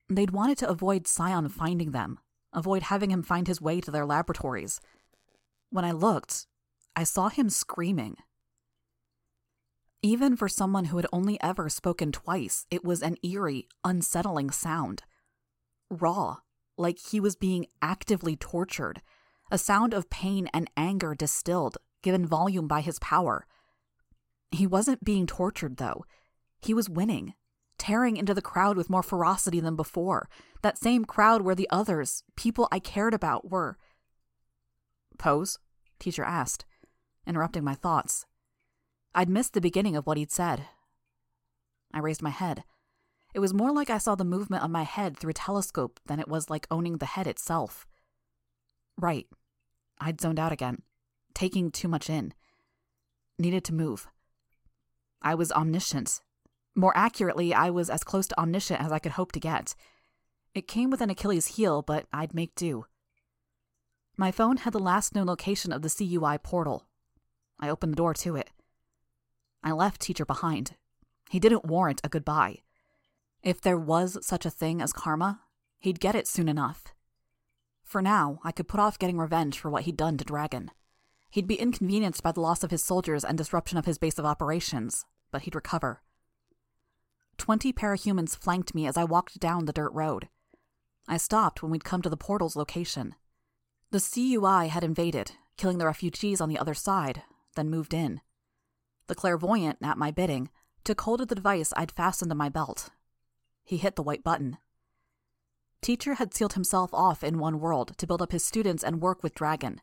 They'd 0.10 0.32
wanted 0.32 0.58
to 0.60 0.70
avoid 0.70 1.08
Scion 1.08 1.50
finding 1.50 1.92
them, 1.92 2.20
avoid 2.54 2.84
having 2.84 3.10
him 3.10 3.24
find 3.24 3.48
his 3.48 3.62
way 3.62 3.82
to 3.82 3.92
their 3.92 4.06
laboratories. 4.06 4.80
When 5.71 5.86
I 5.86 5.91
looked, 5.91 6.47
I 6.95 7.03
saw 7.03 7.29
him 7.29 7.49
screaming. 7.49 8.15
Even 10.01 10.36
for 10.36 10.47
someone 10.47 10.86
who 10.86 10.97
had 10.97 11.05
only 11.12 11.39
ever 11.41 11.69
spoken 11.69 12.12
twice, 12.12 12.65
it 12.71 12.84
was 12.84 13.01
an 13.03 13.17
eerie, 13.21 13.67
unsettling 13.84 14.49
sound. 14.49 15.03
Raw, 15.89 16.38
like 16.77 16.97
he 16.97 17.19
was 17.19 17.36
being 17.36 17.67
actively 17.82 18.36
tortured, 18.36 19.01
a 19.51 19.58
sound 19.58 19.93
of 19.93 20.10
pain 20.10 20.47
and 20.53 20.69
anger 20.77 21.13
distilled, 21.13 21.77
given 22.01 22.25
volume 22.25 22.67
by 22.67 22.82
his 22.82 22.97
power. 22.99 23.45
He 24.51 24.65
wasn't 24.65 25.03
being 25.03 25.27
tortured, 25.27 25.77
though. 25.77 26.05
He 26.62 26.73
was 26.73 26.89
winning, 26.89 27.34
tearing 27.77 28.17
into 28.17 28.34
the 28.34 28.41
crowd 28.41 28.77
with 28.77 28.89
more 28.89 29.03
ferocity 29.03 29.60
than 29.60 29.75
before. 29.75 30.29
That 30.62 30.77
same 30.77 31.05
crowd 31.05 31.41
where 31.41 31.55
the 31.55 31.69
others, 31.69 32.23
people 32.36 32.67
I 32.71 32.79
cared 32.79 33.13
about, 33.13 33.49
were. 33.49 33.77
Pose? 35.19 35.60
Teacher 35.99 36.23
asked, 36.23 36.65
interrupting 37.27 37.63
my 37.63 37.75
thoughts. 37.75 38.25
I'd 39.13 39.29
missed 39.29 39.53
the 39.53 39.62
beginning 39.62 39.95
of 39.95 40.08
what 40.08 40.17
he'd 40.17 40.32
said. 40.32 40.65
I 41.93 41.99
raised 41.99 42.23
my 42.23 42.29
head. 42.29 42.63
It 43.34 43.39
was 43.39 43.53
more 43.53 43.71
like 43.71 43.89
I 43.89 43.99
saw 43.99 44.15
the 44.15 44.23
movement 44.23 44.63
of 44.63 44.71
my 44.71 44.84
head 44.84 45.17
through 45.17 45.32
a 45.32 45.34
telescope 45.34 45.99
than 46.08 46.19
it 46.19 46.27
was 46.27 46.49
like 46.49 46.67
owning 46.71 46.97
the 46.97 47.05
head 47.05 47.27
itself. 47.27 47.86
Right. 48.97 49.27
I'd 49.99 50.19
zoned 50.21 50.39
out 50.39 50.51
again, 50.51 50.82
taking 51.34 51.69
too 51.69 51.88
much 51.88 52.10
in. 52.10 52.34
Needed 53.38 53.63
to 53.65 53.73
move. 53.73 54.08
I 55.21 55.36
was 55.36 55.51
omniscient. 55.51 56.21
More 56.75 56.95
accurately, 56.95 57.53
I 57.53 57.69
was 57.69 57.89
as 57.89 58.03
close 58.03 58.27
to 58.27 58.39
omniscient 58.39 58.82
as 58.82 58.91
I 58.91 58.99
could 58.99 59.13
hope 59.13 59.32
to 59.34 59.39
get. 59.39 59.75
It 60.55 60.67
came 60.67 60.89
with 60.89 61.01
an 61.01 61.10
Achilles 61.10 61.47
heel, 61.47 61.82
but 61.82 62.05
I'd 62.13 62.34
make 62.34 62.55
do. 62.55 62.86
My 64.19 64.32
phone 64.32 64.58
had 64.58 64.73
the 64.73 64.79
last 64.79 65.15
known 65.15 65.27
location 65.27 65.71
of 65.71 65.82
the 65.82 65.89
CUI 65.89 66.39
portal. 66.39 66.86
I 67.58 67.69
opened 67.69 67.93
the 67.93 67.95
door 67.95 68.13
to 68.15 68.36
it. 68.36 68.49
I 69.63 69.71
left 69.71 70.01
teacher 70.01 70.25
behind. 70.25 70.75
He 71.29 71.39
didn't 71.39 71.63
warrant 71.63 72.01
a 72.03 72.10
goodbye. 72.10 72.58
If 73.43 73.62
there 73.62 73.77
was 73.77 74.17
such 74.21 74.45
a 74.45 74.49
thing 74.49 74.82
as 74.82 74.91
karma, 74.91 75.39
he'd 75.79 76.01
get 76.01 76.15
it 76.15 76.27
soon 76.27 76.49
enough. 76.49 76.93
For 77.82 78.01
now, 78.01 78.41
I 78.43 78.51
could 78.51 78.67
put 78.67 78.82
off 78.82 78.99
getting 78.99 79.17
revenge 79.17 79.58
for 79.58 79.69
what 79.69 79.84
he'd 79.84 79.95
done 79.95 80.17
to 80.17 80.25
Dragon. 80.25 80.71
He'd 81.29 81.47
be 81.47 81.55
inconvenienced 81.55 82.21
by 82.21 82.34
the 82.34 82.41
loss 82.41 82.62
of 82.62 82.71
his 82.71 82.84
soldiers 82.84 83.23
and 83.23 83.38
disruption 83.38 83.77
of 83.77 83.86
his 83.86 83.97
base 83.97 84.19
of 84.19 84.25
operations, 84.25 85.05
but 85.32 85.43
he'd 85.43 85.55
recover. 85.55 86.01
Twenty 87.38 87.71
parahumans 87.71 88.36
flanked 88.36 88.75
me 88.75 88.86
as 88.86 88.97
I 88.97 89.05
walked 89.05 89.39
down 89.39 89.63
the 89.63 89.71
dirt 89.71 89.93
road. 89.93 90.27
I 91.08 91.15
stopped 91.15 91.63
when 91.63 91.71
we'd 91.71 91.86
come 91.86 92.01
to 92.01 92.10
the 92.10 92.17
portal's 92.17 92.58
location. 92.58 93.15
The 93.91 93.99
CUI 93.99 94.67
had 94.67 94.84
invaded, 94.84 95.32
killing 95.58 95.78
the 95.78 95.86
refugees 95.86 96.41
on 96.41 96.49
the 96.49 96.60
other 96.60 96.73
side, 96.73 97.23
then 97.56 97.69
moved 97.69 97.93
in. 97.93 98.21
The 99.08 99.15
clairvoyant, 99.15 99.80
at 99.82 99.97
my 99.97 100.12
bidding, 100.12 100.49
took 100.84 101.02
hold 101.02 101.21
of 101.21 101.28
the 101.28 101.36
device 101.36 101.73
I'd 101.75 101.91
fastened 101.91 102.30
to 102.32 102.36
my 102.36 102.49
belt 102.49 102.91
he 103.69 103.78
hit 103.78 103.95
the 103.95 104.02
white 104.02 104.23
button. 104.23 104.58
Teacher 105.80 106.15
had 106.15 106.34
sealed 106.34 106.54
himself 106.54 106.91
off 106.91 107.23
in 107.23 107.38
one 107.38 107.60
world 107.60 107.95
to 107.99 108.08
build 108.08 108.19
up 108.19 108.32
his 108.32 108.43
students 108.43 108.84
and 108.84 108.99
work 108.99 109.21
with 109.21 109.36
Dragon. 109.36 109.80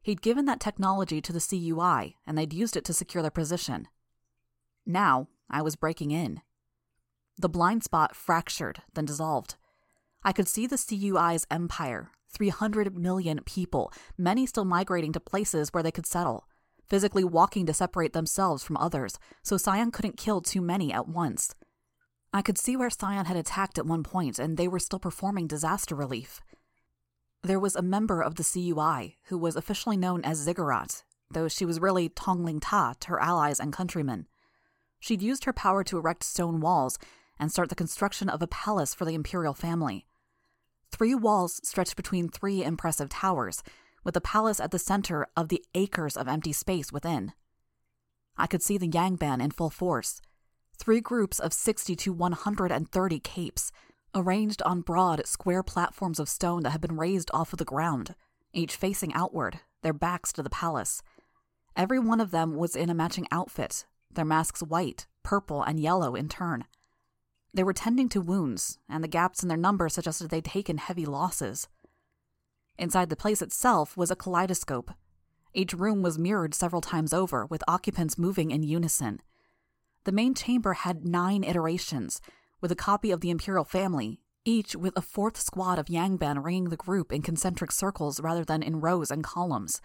He'd 0.00 0.22
given 0.22 0.44
that 0.44 0.60
technology 0.60 1.20
to 1.20 1.32
the 1.32 1.40
CUI, 1.40 2.18
and 2.24 2.38
they'd 2.38 2.52
used 2.52 2.76
it 2.76 2.84
to 2.84 2.92
secure 2.92 3.22
their 3.22 3.32
position. 3.32 3.88
Now, 4.86 5.26
I 5.50 5.60
was 5.60 5.74
breaking 5.74 6.12
in. 6.12 6.40
The 7.36 7.48
blind 7.48 7.82
spot 7.82 8.14
fractured, 8.14 8.82
then 8.94 9.06
dissolved. 9.06 9.56
I 10.22 10.30
could 10.30 10.46
see 10.46 10.68
the 10.68 10.78
CUI's 10.78 11.48
empire 11.50 12.12
300 12.36 12.94
million 12.98 13.40
people, 13.46 13.90
many 14.18 14.44
still 14.44 14.66
migrating 14.66 15.10
to 15.12 15.20
places 15.20 15.70
where 15.72 15.82
they 15.82 15.90
could 15.90 16.04
settle, 16.04 16.46
physically 16.86 17.24
walking 17.24 17.64
to 17.64 17.72
separate 17.72 18.12
themselves 18.12 18.62
from 18.62 18.76
others 18.76 19.18
so 19.42 19.56
Scion 19.56 19.90
couldn't 19.90 20.18
kill 20.18 20.42
too 20.42 20.60
many 20.60 20.92
at 20.92 21.08
once. 21.08 21.54
I 22.34 22.42
could 22.42 22.58
see 22.58 22.76
where 22.76 22.90
Scion 22.90 23.24
had 23.24 23.38
attacked 23.38 23.78
at 23.78 23.86
one 23.86 24.02
point, 24.02 24.38
and 24.38 24.58
they 24.58 24.68
were 24.68 24.78
still 24.78 24.98
performing 24.98 25.46
disaster 25.46 25.94
relief. 25.94 26.42
There 27.42 27.58
was 27.58 27.74
a 27.74 27.80
member 27.80 28.20
of 28.20 28.34
the 28.34 28.44
CUI 28.44 29.16
who 29.28 29.38
was 29.38 29.56
officially 29.56 29.96
known 29.96 30.22
as 30.22 30.38
Ziggurat, 30.38 31.04
though 31.30 31.48
she 31.48 31.64
was 31.64 31.80
really 31.80 32.10
Tongling 32.10 32.60
Ta 32.60 32.92
to 33.00 33.08
her 33.08 33.22
allies 33.22 33.58
and 33.58 33.72
countrymen. 33.72 34.26
She'd 35.00 35.22
used 35.22 35.44
her 35.44 35.54
power 35.54 35.82
to 35.84 35.96
erect 35.96 36.22
stone 36.22 36.60
walls 36.60 36.98
and 37.38 37.50
start 37.50 37.70
the 37.70 37.74
construction 37.74 38.28
of 38.28 38.42
a 38.42 38.46
palace 38.46 38.92
for 38.92 39.06
the 39.06 39.14
imperial 39.14 39.54
family. 39.54 40.06
Three 40.90 41.14
walls 41.14 41.60
stretched 41.62 41.96
between 41.96 42.28
three 42.28 42.64
impressive 42.64 43.08
towers, 43.08 43.62
with 44.04 44.14
the 44.14 44.20
palace 44.20 44.60
at 44.60 44.70
the 44.70 44.78
center 44.78 45.26
of 45.36 45.48
the 45.48 45.64
acres 45.74 46.16
of 46.16 46.28
empty 46.28 46.52
space 46.52 46.92
within. 46.92 47.32
I 48.36 48.46
could 48.46 48.62
see 48.62 48.78
the 48.78 48.88
Yangban 48.88 49.42
in 49.42 49.50
full 49.50 49.70
force, 49.70 50.20
three 50.76 51.00
groups 51.00 51.38
of 51.38 51.52
60 51.52 51.96
to 51.96 52.12
130 52.12 53.20
capes, 53.20 53.72
arranged 54.14 54.62
on 54.62 54.80
broad, 54.80 55.26
square 55.26 55.62
platforms 55.62 56.20
of 56.20 56.28
stone 56.28 56.62
that 56.62 56.70
had 56.70 56.80
been 56.80 56.96
raised 56.96 57.30
off 57.34 57.52
of 57.52 57.58
the 57.58 57.64
ground, 57.64 58.14
each 58.52 58.76
facing 58.76 59.12
outward, 59.12 59.60
their 59.82 59.92
backs 59.92 60.32
to 60.32 60.42
the 60.42 60.50
palace. 60.50 61.02
Every 61.76 61.98
one 61.98 62.20
of 62.20 62.30
them 62.30 62.56
was 62.56 62.76
in 62.76 62.88
a 62.88 62.94
matching 62.94 63.26
outfit, 63.30 63.84
their 64.10 64.24
masks 64.24 64.62
white, 64.62 65.06
purple, 65.22 65.62
and 65.62 65.78
yellow 65.80 66.14
in 66.14 66.28
turn. 66.28 66.64
They 67.56 67.64
were 67.64 67.72
tending 67.72 68.10
to 68.10 68.20
wounds, 68.20 68.78
and 68.86 69.02
the 69.02 69.08
gaps 69.08 69.42
in 69.42 69.48
their 69.48 69.56
number 69.56 69.88
suggested 69.88 70.28
they'd 70.28 70.44
taken 70.44 70.76
heavy 70.76 71.06
losses. 71.06 71.68
Inside 72.76 73.08
the 73.08 73.16
place 73.16 73.40
itself 73.40 73.96
was 73.96 74.10
a 74.10 74.16
kaleidoscope. 74.16 74.90
Each 75.54 75.72
room 75.72 76.02
was 76.02 76.18
mirrored 76.18 76.54
several 76.54 76.82
times 76.82 77.14
over, 77.14 77.46
with 77.46 77.64
occupants 77.66 78.18
moving 78.18 78.50
in 78.50 78.62
unison. 78.62 79.22
The 80.04 80.12
main 80.12 80.34
chamber 80.34 80.74
had 80.74 81.06
nine 81.06 81.42
iterations, 81.42 82.20
with 82.60 82.70
a 82.70 82.76
copy 82.76 83.10
of 83.10 83.22
the 83.22 83.30
Imperial 83.30 83.64
family, 83.64 84.20
each 84.44 84.76
with 84.76 84.94
a 84.94 85.00
fourth 85.00 85.40
squad 85.40 85.78
of 85.78 85.86
Yangban 85.86 86.44
ringing 86.44 86.68
the 86.68 86.76
group 86.76 87.10
in 87.10 87.22
concentric 87.22 87.72
circles 87.72 88.20
rather 88.20 88.44
than 88.44 88.62
in 88.62 88.82
rows 88.82 89.10
and 89.10 89.24
columns. 89.24 89.80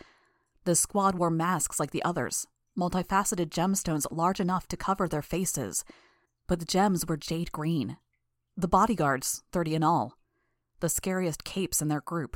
The 0.65 0.75
squad 0.75 1.15
wore 1.15 1.31
masks 1.31 1.79
like 1.79 1.91
the 1.91 2.03
others, 2.03 2.45
multifaceted 2.77 3.47
gemstones 3.47 4.05
large 4.11 4.41
enough 4.41 4.67
to 4.67 4.75
cover 4.75 5.07
their 5.07 5.21
faces, 5.21 5.85
but 6.51 6.59
the 6.59 6.65
gems 6.65 7.07
were 7.07 7.15
jade 7.15 7.49
green. 7.53 7.95
The 8.57 8.67
bodyguards, 8.67 9.41
30 9.53 9.75
in 9.75 9.83
all, 9.83 10.17
the 10.81 10.89
scariest 10.89 11.45
capes 11.45 11.81
in 11.81 11.87
their 11.87 12.01
group. 12.01 12.35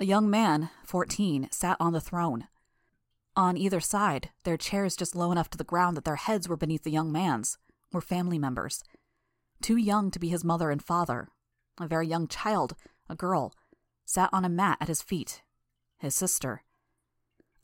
A 0.00 0.04
young 0.04 0.28
man, 0.28 0.70
14, 0.84 1.46
sat 1.52 1.76
on 1.78 1.92
the 1.92 2.00
throne. 2.00 2.48
On 3.36 3.56
either 3.56 3.78
side, 3.78 4.30
their 4.42 4.56
chairs 4.56 4.96
just 4.96 5.14
low 5.14 5.30
enough 5.30 5.48
to 5.50 5.58
the 5.58 5.62
ground 5.62 5.96
that 5.96 6.04
their 6.04 6.16
heads 6.16 6.48
were 6.48 6.56
beneath 6.56 6.82
the 6.82 6.90
young 6.90 7.12
man's, 7.12 7.56
were 7.92 8.00
family 8.00 8.36
members. 8.36 8.82
Too 9.62 9.76
young 9.76 10.10
to 10.10 10.18
be 10.18 10.30
his 10.30 10.42
mother 10.42 10.72
and 10.72 10.82
father. 10.82 11.28
A 11.80 11.86
very 11.86 12.08
young 12.08 12.26
child, 12.26 12.74
a 13.08 13.14
girl, 13.14 13.54
sat 14.06 14.28
on 14.32 14.44
a 14.44 14.48
mat 14.48 14.76
at 14.80 14.88
his 14.88 15.02
feet. 15.02 15.42
His 15.98 16.16
sister. 16.16 16.64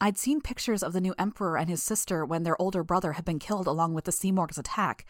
I'd 0.00 0.16
seen 0.16 0.40
pictures 0.40 0.84
of 0.84 0.92
the 0.92 1.00
new 1.00 1.14
emperor 1.18 1.56
and 1.56 1.68
his 1.68 1.82
sister 1.82 2.24
when 2.24 2.44
their 2.44 2.60
older 2.62 2.84
brother 2.84 3.14
had 3.14 3.24
been 3.24 3.40
killed 3.40 3.66
along 3.66 3.94
with 3.94 4.04
the 4.04 4.12
Simurgh's 4.12 4.58
attack 4.58 5.04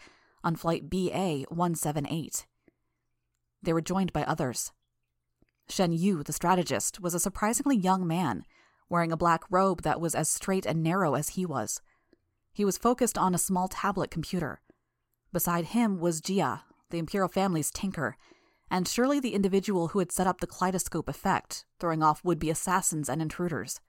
on 0.45 0.55
flight 0.55 0.89
BA 0.89 1.45
178. 1.49 2.45
They 3.63 3.73
were 3.73 3.81
joined 3.81 4.13
by 4.13 4.23
others. 4.23 4.71
Shen 5.67 5.91
Yu, 5.91 6.21
the 6.23 6.31
strategist, 6.31 7.01
was 7.01 7.15
a 7.15 7.19
surprisingly 7.19 7.75
young 7.75 8.05
man, 8.05 8.45
wearing 8.87 9.11
a 9.11 9.17
black 9.17 9.41
robe 9.49 9.81
that 9.81 9.99
was 9.99 10.13
as 10.13 10.29
straight 10.29 10.67
and 10.67 10.83
narrow 10.83 11.15
as 11.15 11.29
he 11.29 11.45
was. 11.45 11.81
He 12.53 12.63
was 12.63 12.77
focused 12.77 13.17
on 13.17 13.33
a 13.33 13.39
small 13.39 13.67
tablet 13.67 14.11
computer. 14.11 14.61
Beside 15.33 15.65
him 15.65 15.99
was 15.99 16.21
Jia, 16.21 16.61
the 16.91 16.99
Imperial 16.99 17.27
family's 17.27 17.71
tinker, 17.71 18.15
and 18.69 18.87
surely 18.87 19.19
the 19.19 19.33
individual 19.33 19.89
who 19.89 19.99
had 19.99 20.11
set 20.11 20.27
up 20.27 20.39
the 20.41 20.47
kaleidoscope 20.47 21.09
effect, 21.09 21.65
throwing 21.79 22.03
off 22.03 22.23
would 22.23 22.39
be 22.39 22.51
assassins 22.51 23.09
and 23.09 23.21
intruders. 23.21 23.81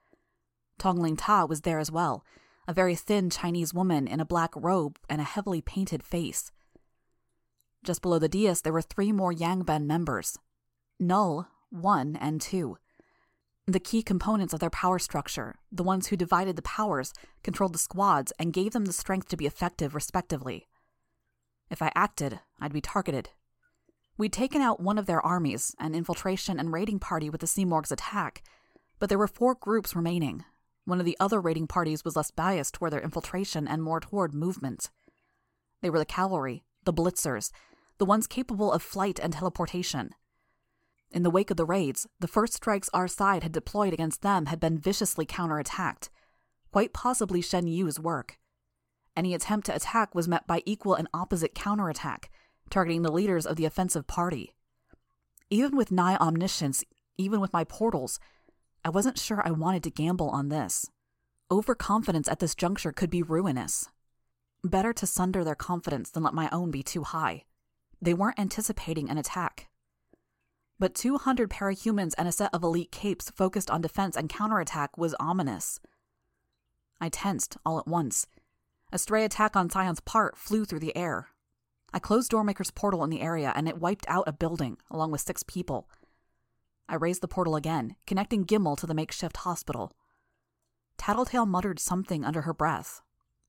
Tongling 0.78 1.16
Ta 1.16 1.44
was 1.44 1.60
there 1.60 1.78
as 1.78 1.92
well, 1.92 2.24
a 2.68 2.74
very 2.74 2.94
thin 2.94 3.30
Chinese 3.30 3.72
woman 3.72 4.06
in 4.06 4.20
a 4.20 4.24
black 4.24 4.50
robe 4.54 4.98
and 5.08 5.20
a 5.20 5.24
heavily 5.24 5.60
painted 5.60 6.02
face. 6.02 6.52
Just 7.84 8.02
below 8.02 8.18
the 8.18 8.28
dais, 8.28 8.62
there 8.62 8.72
were 8.72 8.82
three 8.82 9.12
more 9.12 9.32
Yangban 9.32 9.84
members 9.86 10.38
Null, 10.98 11.48
1 11.70 12.16
and 12.16 12.40
2. 12.40 12.78
The 13.66 13.80
key 13.80 14.02
components 14.02 14.52
of 14.52 14.60
their 14.60 14.70
power 14.70 14.98
structure, 14.98 15.56
the 15.70 15.82
ones 15.82 16.06
who 16.06 16.16
divided 16.16 16.56
the 16.56 16.62
powers, 16.62 17.12
controlled 17.42 17.74
the 17.74 17.78
squads, 17.78 18.32
and 18.38 18.52
gave 18.52 18.72
them 18.72 18.84
the 18.84 18.92
strength 18.92 19.28
to 19.28 19.36
be 19.36 19.46
effective, 19.46 19.94
respectively. 19.94 20.68
If 21.70 21.82
I 21.82 21.92
acted, 21.94 22.40
I'd 22.60 22.72
be 22.72 22.80
targeted. 22.80 23.30
We'd 24.16 24.32
taken 24.32 24.62
out 24.62 24.80
one 24.80 24.98
of 24.98 25.06
their 25.06 25.20
armies, 25.20 25.74
an 25.78 25.94
infiltration 25.94 26.58
and 26.58 26.72
raiding 26.72 27.00
party 27.00 27.28
with 27.28 27.40
the 27.40 27.46
Simurgh's 27.46 27.92
attack, 27.92 28.42
but 28.98 29.08
there 29.08 29.18
were 29.18 29.28
four 29.28 29.54
groups 29.54 29.94
remaining. 29.94 30.44
One 30.86 31.00
of 31.00 31.04
the 31.04 31.16
other 31.20 31.40
raiding 31.40 31.66
parties 31.66 32.04
was 32.04 32.16
less 32.16 32.30
biased 32.30 32.74
toward 32.74 32.92
their 32.92 33.00
infiltration 33.00 33.68
and 33.68 33.82
more 33.82 34.00
toward 34.00 34.32
movement. 34.32 34.88
They 35.82 35.90
were 35.90 35.98
the 35.98 36.06
cavalry, 36.06 36.64
the 36.84 36.92
blitzers, 36.92 37.50
the 37.98 38.04
ones 38.04 38.26
capable 38.26 38.72
of 38.72 38.82
flight 38.82 39.18
and 39.20 39.32
teleportation. 39.32 40.14
In 41.10 41.24
the 41.24 41.30
wake 41.30 41.50
of 41.50 41.56
the 41.56 41.64
raids, 41.64 42.06
the 42.20 42.28
first 42.28 42.54
strikes 42.54 42.88
our 42.94 43.08
side 43.08 43.42
had 43.42 43.52
deployed 43.52 43.92
against 43.92 44.22
them 44.22 44.46
had 44.46 44.60
been 44.60 44.78
viciously 44.78 45.26
counterattacked, 45.26 46.08
quite 46.70 46.92
possibly 46.92 47.40
Shen 47.40 47.66
Yu's 47.66 47.98
work. 47.98 48.38
Any 49.16 49.34
attempt 49.34 49.66
to 49.66 49.74
attack 49.74 50.14
was 50.14 50.28
met 50.28 50.46
by 50.46 50.62
equal 50.66 50.94
and 50.94 51.08
opposite 51.12 51.54
counterattack, 51.54 52.30
targeting 52.70 53.02
the 53.02 53.12
leaders 53.12 53.46
of 53.46 53.56
the 53.56 53.64
offensive 53.64 54.06
party. 54.06 54.54
Even 55.50 55.76
with 55.76 55.90
nigh 55.90 56.16
omniscience, 56.16 56.84
even 57.16 57.40
with 57.40 57.52
my 57.52 57.64
portals, 57.64 58.20
I 58.86 58.88
wasn't 58.88 59.18
sure 59.18 59.42
I 59.44 59.50
wanted 59.50 59.82
to 59.82 59.90
gamble 59.90 60.30
on 60.30 60.48
this. 60.48 60.86
Overconfidence 61.50 62.28
at 62.28 62.38
this 62.38 62.54
juncture 62.54 62.92
could 62.92 63.10
be 63.10 63.22
ruinous. 63.22 63.90
Better 64.64 64.94
to 64.94 65.06
sunder 65.06 65.44
their 65.44 65.54
confidence 65.54 66.10
than 66.10 66.22
let 66.22 66.32
my 66.32 66.48
own 66.50 66.70
be 66.70 66.82
too 66.82 67.02
high. 67.02 67.42
They 68.00 68.14
weren't 68.14 68.38
anticipating 68.38 69.10
an 69.10 69.18
attack 69.18 69.68
but 70.78 70.94
200 70.94 71.48
parahumans 71.50 72.14
and 72.18 72.28
a 72.28 72.32
set 72.32 72.52
of 72.52 72.62
elite 72.62 72.92
capes 72.92 73.30
focused 73.30 73.70
on 73.70 73.80
defense 73.80 74.16
and 74.16 74.28
counterattack 74.28 74.98
was 74.98 75.14
ominous. 75.18 75.80
I 77.00 77.08
tensed 77.08 77.56
all 77.64 77.78
at 77.78 77.86
once. 77.86 78.26
A 78.92 78.98
stray 78.98 79.24
attack 79.24 79.56
on 79.56 79.70
Scion's 79.70 80.00
part 80.00 80.36
flew 80.36 80.64
through 80.64 80.80
the 80.80 80.96
air. 80.96 81.28
I 81.92 81.98
closed 81.98 82.30
Doormaker's 82.30 82.70
portal 82.70 83.04
in 83.04 83.10
the 83.10 83.22
area 83.22 83.52
and 83.56 83.68
it 83.68 83.80
wiped 83.80 84.06
out 84.08 84.28
a 84.28 84.32
building, 84.32 84.76
along 84.90 85.12
with 85.12 85.20
six 85.22 85.42
people. 85.42 85.88
I 86.88 86.94
raised 86.94 87.20
the 87.20 87.28
portal 87.28 87.56
again, 87.56 87.96
connecting 88.06 88.44
Gimel 88.44 88.76
to 88.78 88.86
the 88.86 88.94
makeshift 88.94 89.38
hospital. 89.38 89.92
Tattletale 90.98 91.46
muttered 91.46 91.78
something 91.78 92.24
under 92.24 92.42
her 92.42 92.54
breath. 92.54 93.02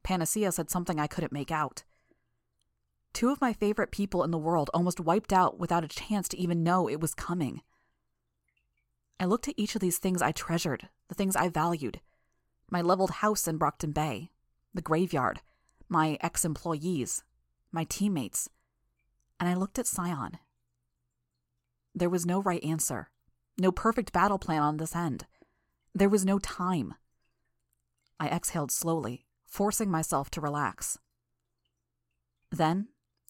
Panacea 0.03 0.51
said 0.51 0.69
something 0.69 0.99
I 0.99 1.07
couldn't 1.07 1.31
make 1.31 1.51
out. 1.51 1.83
Two 3.13 3.29
of 3.29 3.41
my 3.41 3.53
favorite 3.53 3.91
people 3.91 4.23
in 4.23 4.31
the 4.31 4.37
world 4.37 4.69
almost 4.73 4.99
wiped 4.99 5.33
out 5.33 5.59
without 5.59 5.83
a 5.83 5.87
chance 5.87 6.27
to 6.29 6.37
even 6.37 6.63
know 6.63 6.87
it 6.87 6.99
was 6.99 7.13
coming. 7.13 7.61
I 9.19 9.25
looked 9.25 9.47
at 9.47 9.55
each 9.57 9.75
of 9.75 9.81
these 9.81 9.97
things 9.97 10.21
I 10.21 10.31
treasured, 10.31 10.89
the 11.07 11.15
things 11.15 11.35
I 11.35 11.49
valued 11.49 12.01
my 12.69 12.81
leveled 12.81 13.11
house 13.11 13.47
in 13.47 13.57
Brockton 13.57 13.91
Bay, 13.91 14.29
the 14.73 14.81
graveyard, 14.81 15.39
my 15.87 16.17
ex 16.21 16.43
employees, 16.43 17.23
my 17.71 17.85
teammates, 17.85 18.49
and 19.39 19.47
I 19.47 19.53
looked 19.53 19.79
at 19.79 19.87
Scion. 19.87 20.37
There 21.95 22.09
was 22.09 22.25
no 22.25 22.41
right 22.41 22.63
answer, 22.63 23.09
no 23.57 23.71
perfect 23.71 24.13
battle 24.13 24.37
plan 24.37 24.61
on 24.61 24.77
this 24.77 24.95
end. 24.95 25.25
There 25.93 26.09
was 26.09 26.25
no 26.25 26.39
time. 26.39 26.93
I 28.19 28.27
exhaled 28.27 28.71
slowly, 28.71 29.25
forcing 29.45 29.89
myself 29.89 30.29
to 30.31 30.41
relax. 30.41 30.97
Then 32.51 32.87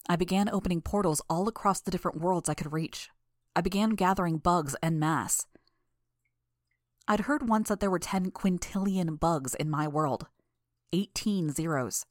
I 0.08 0.16
began 0.16 0.48
opening 0.48 0.80
portals 0.80 1.22
all 1.28 1.48
across 1.48 1.80
the 1.80 1.90
different 1.90 2.20
worlds 2.20 2.48
I 2.48 2.54
could 2.54 2.72
reach. 2.72 3.10
I 3.54 3.60
began 3.60 3.90
gathering 3.90 4.38
bugs 4.38 4.76
en 4.82 4.98
masse. 4.98 5.46
I'd 7.06 7.20
heard 7.20 7.48
once 7.48 7.68
that 7.68 7.80
there 7.80 7.90
were 7.90 7.98
10 7.98 8.30
quintillion 8.32 9.18
bugs 9.18 9.54
in 9.54 9.70
my 9.70 9.88
world 9.88 10.26
18 10.92 11.50
zeros. 11.50 12.06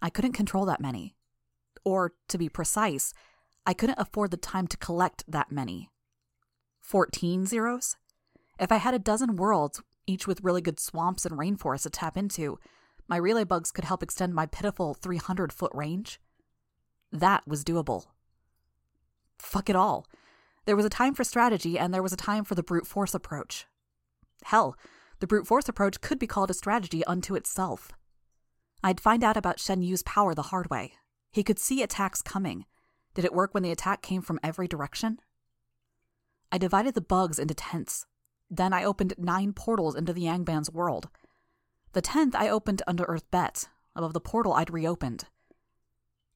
I 0.00 0.10
couldn't 0.10 0.32
control 0.32 0.64
that 0.66 0.80
many. 0.80 1.14
Or, 1.84 2.12
to 2.28 2.38
be 2.38 2.48
precise, 2.48 3.12
I 3.66 3.74
couldn't 3.74 3.98
afford 3.98 4.30
the 4.30 4.36
time 4.36 4.66
to 4.68 4.76
collect 4.76 5.24
that 5.28 5.52
many. 5.52 5.90
14 6.82 7.46
zeros? 7.46 7.96
If 8.58 8.70
I 8.70 8.76
had 8.76 8.92
a 8.92 8.98
dozen 8.98 9.36
worlds, 9.36 9.80
each 10.06 10.26
with 10.26 10.44
really 10.44 10.60
good 10.60 10.78
swamps 10.78 11.24
and 11.24 11.38
rainforests 11.38 11.84
to 11.84 11.90
tap 11.90 12.16
into, 12.16 12.58
my 13.08 13.16
relay 13.16 13.44
bugs 13.44 13.72
could 13.72 13.84
help 13.84 14.02
extend 14.02 14.34
my 14.34 14.46
pitiful 14.46 14.92
300 14.94 15.52
foot 15.52 15.72
range. 15.74 16.20
That 17.10 17.46
was 17.46 17.64
doable. 17.64 18.06
Fuck 19.38 19.70
it 19.70 19.76
all. 19.76 20.06
There 20.64 20.76
was 20.76 20.84
a 20.84 20.90
time 20.90 21.14
for 21.14 21.24
strategy, 21.24 21.78
and 21.78 21.92
there 21.92 22.02
was 22.02 22.12
a 22.12 22.16
time 22.16 22.44
for 22.44 22.54
the 22.54 22.62
brute 22.62 22.86
force 22.86 23.14
approach. 23.14 23.66
Hell, 24.44 24.76
the 25.20 25.26
brute 25.26 25.46
force 25.46 25.68
approach 25.68 26.00
could 26.00 26.18
be 26.18 26.26
called 26.26 26.50
a 26.50 26.54
strategy 26.54 27.04
unto 27.04 27.34
itself. 27.34 27.92
I'd 28.82 29.00
find 29.00 29.22
out 29.22 29.36
about 29.36 29.60
Shen 29.60 29.82
Yu's 29.82 30.02
power 30.02 30.34
the 30.34 30.42
hard 30.42 30.70
way. 30.70 30.92
He 31.30 31.42
could 31.42 31.58
see 31.58 31.82
attacks 31.82 32.22
coming. 32.22 32.66
Did 33.14 33.24
it 33.24 33.34
work 33.34 33.54
when 33.54 33.62
the 33.62 33.70
attack 33.70 34.02
came 34.02 34.22
from 34.22 34.40
every 34.42 34.68
direction? 34.68 35.20
I 36.52 36.58
divided 36.58 36.94
the 36.94 37.00
bugs 37.00 37.38
into 37.38 37.54
tents. 37.54 38.04
Then 38.50 38.74
I 38.74 38.84
opened 38.84 39.14
nine 39.16 39.54
portals 39.54 39.94
into 39.94 40.12
the 40.12 40.24
Yangban's 40.24 40.70
world. 40.70 41.08
The 41.94 42.02
tenth 42.02 42.34
I 42.36 42.50
opened 42.50 42.82
under 42.86 43.04
Earth 43.04 43.28
Bet, 43.30 43.68
above 43.96 44.12
the 44.12 44.20
portal 44.20 44.52
I'd 44.52 44.72
reopened. 44.72 45.24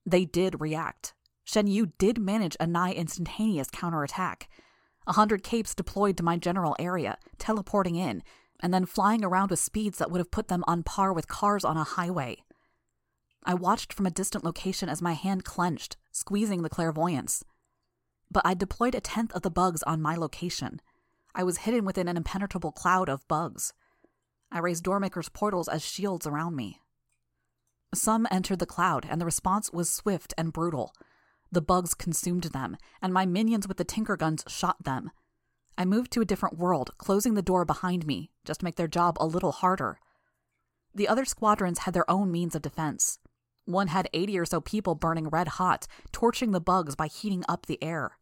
They 0.07 0.25
did 0.25 0.61
react. 0.61 1.13
Shen 1.45 1.67
Yu 1.67 1.93
did 1.99 2.19
manage 2.19 2.57
a 2.59 2.67
nigh 2.67 2.93
instantaneous 2.93 3.69
counterattack. 3.71 4.49
A 5.07 5.13
hundred 5.13 5.43
capes 5.43 5.75
deployed 5.75 6.17
to 6.17 6.25
my 6.25 6.39
general 6.39 6.75
area, 6.79 7.19
teleporting 7.39 7.95
in, 7.95 8.23
and 8.61 8.73
then 8.73 8.87
flying 8.87 9.23
around 9.23 9.51
with 9.51 9.61
speeds 9.61 9.99
that 9.99 10.11
would 10.11 10.19
have 10.19 10.31
put 10.31 10.49
them 10.49 10.65
on 10.67 10.83
par 10.83 11.13
with 11.13 11.29
cars 11.29 11.65
on 11.65 11.77
a 11.77 11.85
highway. 11.85 12.43
I 13.45 13.55
watched 13.55 13.93
from 13.93 14.07
a 14.07 14.11
distant 14.11 14.45
location 14.45 14.89
as 14.89 15.03
my 15.03 15.13
hand 15.13 15.45
clenched, 15.45 15.97
squeezing 16.11 16.63
the 16.63 16.71
clairvoyance. 16.71 17.45
But 18.31 18.47
I 18.47 18.55
deployed 18.55 18.95
a 18.95 19.01
tenth 19.01 19.33
of 19.33 19.43
the 19.43 19.51
bugs 19.51 19.83
on 19.85 20.03
my 20.03 20.17
location. 20.17 20.81
I 21.35 21.45
was 21.45 21.59
hidden 21.59 21.85
within 21.85 22.09
an 22.09 22.17
impenetrable 22.17 22.73
cloud 22.73 23.09
of 23.09 23.27
bugs. 23.29 23.73
I 24.51 24.59
raised 24.59 24.85
Doormaker's 24.85 25.29
portals 25.29 25.69
as 25.69 25.85
shields 25.85 26.27
around 26.27 26.57
me. 26.57 26.81
Some 27.95 28.27
entered 28.31 28.59
the 28.59 28.67
cloud, 28.67 29.07
and 29.09 29.21
the 29.21 29.25
response 29.27 29.73
was 29.73 29.91
swift 29.91 30.35
and 30.37 30.53
brutal. 30.53 30.93
The 31.51 31.63
bugs 31.63 31.95
consumed 31.95 32.45
them, 32.45 32.77
and 33.01 33.13
my 33.13 33.27
minions 33.27 33.69
with 33.69 33.77
the 33.77 33.85
tinker 33.85 34.17
guns 34.17 34.45
shot 34.49 34.85
them. 34.85 35.11
I 35.79 35.85
moved 35.85 36.11
to 36.13 36.21
a 36.21 36.27
different 36.27 36.59
world, 36.59 36.91
closing 36.99 37.35
the 37.35 37.43
door 37.43 37.65
behind 37.65 38.07
me 38.07 38.31
just 38.45 38.61
to 38.61 38.65
make 38.65 38.77
their 38.77 38.89
job 38.89 39.17
a 39.19 39.27
little 39.27 39.53
harder. 39.53 39.99
The 40.95 41.09
other 41.09 41.25
squadrons 41.25 41.81
had 41.81 41.95
their 41.95 42.11
own 42.11 42.33
means 42.33 42.55
of 42.55 42.63
defense. 42.63 43.19
One 43.67 43.89
had 43.89 44.09
80 44.15 44.39
or 44.39 44.45
so 44.47 44.61
people 44.61 44.95
burning 44.95 45.29
red 45.29 45.49
hot, 45.49 45.87
torching 46.13 46.53
the 46.53 46.61
bugs 46.61 46.95
by 46.95 47.09
heating 47.09 47.45
up 47.49 47.67
the 47.67 47.83
air. 47.83 48.17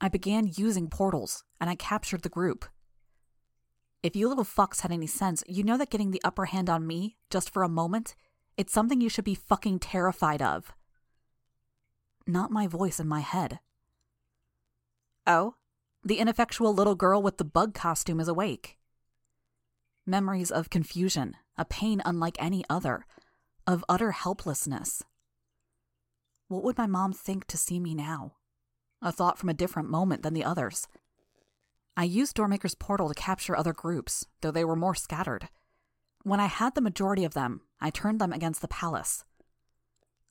I 0.00 0.08
began 0.08 0.52
using 0.54 0.88
portals, 0.88 1.42
and 1.60 1.68
I 1.70 1.74
captured 1.74 2.22
the 2.22 2.28
group. 2.28 2.66
If 4.02 4.14
you 4.14 4.28
little 4.28 4.44
fucks 4.44 4.82
had 4.82 4.92
any 4.92 5.06
sense, 5.06 5.42
you 5.48 5.64
know 5.64 5.78
that 5.78 5.88
getting 5.88 6.10
the 6.10 6.20
upper 6.22 6.44
hand 6.44 6.68
on 6.68 6.86
me, 6.86 7.16
just 7.30 7.48
for 7.48 7.62
a 7.62 7.68
moment, 7.68 8.14
it's 8.58 8.72
something 8.72 9.00
you 9.00 9.08
should 9.08 9.24
be 9.24 9.34
fucking 9.34 9.78
terrified 9.78 10.42
of. 10.42 10.74
Not 12.26 12.50
my 12.50 12.66
voice 12.66 13.00
in 13.00 13.08
my 13.08 13.20
head. 13.20 13.60
Oh? 15.26 15.54
The 16.04 16.18
ineffectual 16.18 16.74
little 16.74 16.94
girl 16.94 17.22
with 17.22 17.38
the 17.38 17.44
bug 17.44 17.72
costume 17.72 18.20
is 18.20 18.28
awake. 18.28 18.76
Memories 20.04 20.50
of 20.50 20.68
confusion, 20.68 21.36
a 21.56 21.64
pain 21.64 22.02
unlike 22.04 22.36
any 22.38 22.62
other, 22.68 23.06
of 23.66 23.84
utter 23.88 24.12
helplessness. 24.12 25.02
What 26.48 26.62
would 26.62 26.78
my 26.78 26.86
mom 26.86 27.12
think 27.12 27.46
to 27.46 27.56
see 27.56 27.80
me 27.80 27.94
now? 27.94 28.34
A 29.00 29.10
thought 29.10 29.38
from 29.38 29.48
a 29.48 29.54
different 29.54 29.88
moment 29.88 30.22
than 30.22 30.34
the 30.34 30.44
others. 30.44 30.86
I 31.96 32.04
used 32.04 32.36
Doormaker's 32.36 32.74
portal 32.74 33.08
to 33.08 33.14
capture 33.14 33.56
other 33.56 33.72
groups, 33.72 34.26
though 34.40 34.50
they 34.50 34.64
were 34.64 34.76
more 34.76 34.94
scattered. 34.94 35.48
When 36.22 36.40
I 36.40 36.46
had 36.46 36.74
the 36.74 36.80
majority 36.80 37.24
of 37.24 37.34
them, 37.34 37.62
I 37.80 37.90
turned 37.90 38.20
them 38.20 38.32
against 38.32 38.60
the 38.60 38.68
palace. 38.68 39.24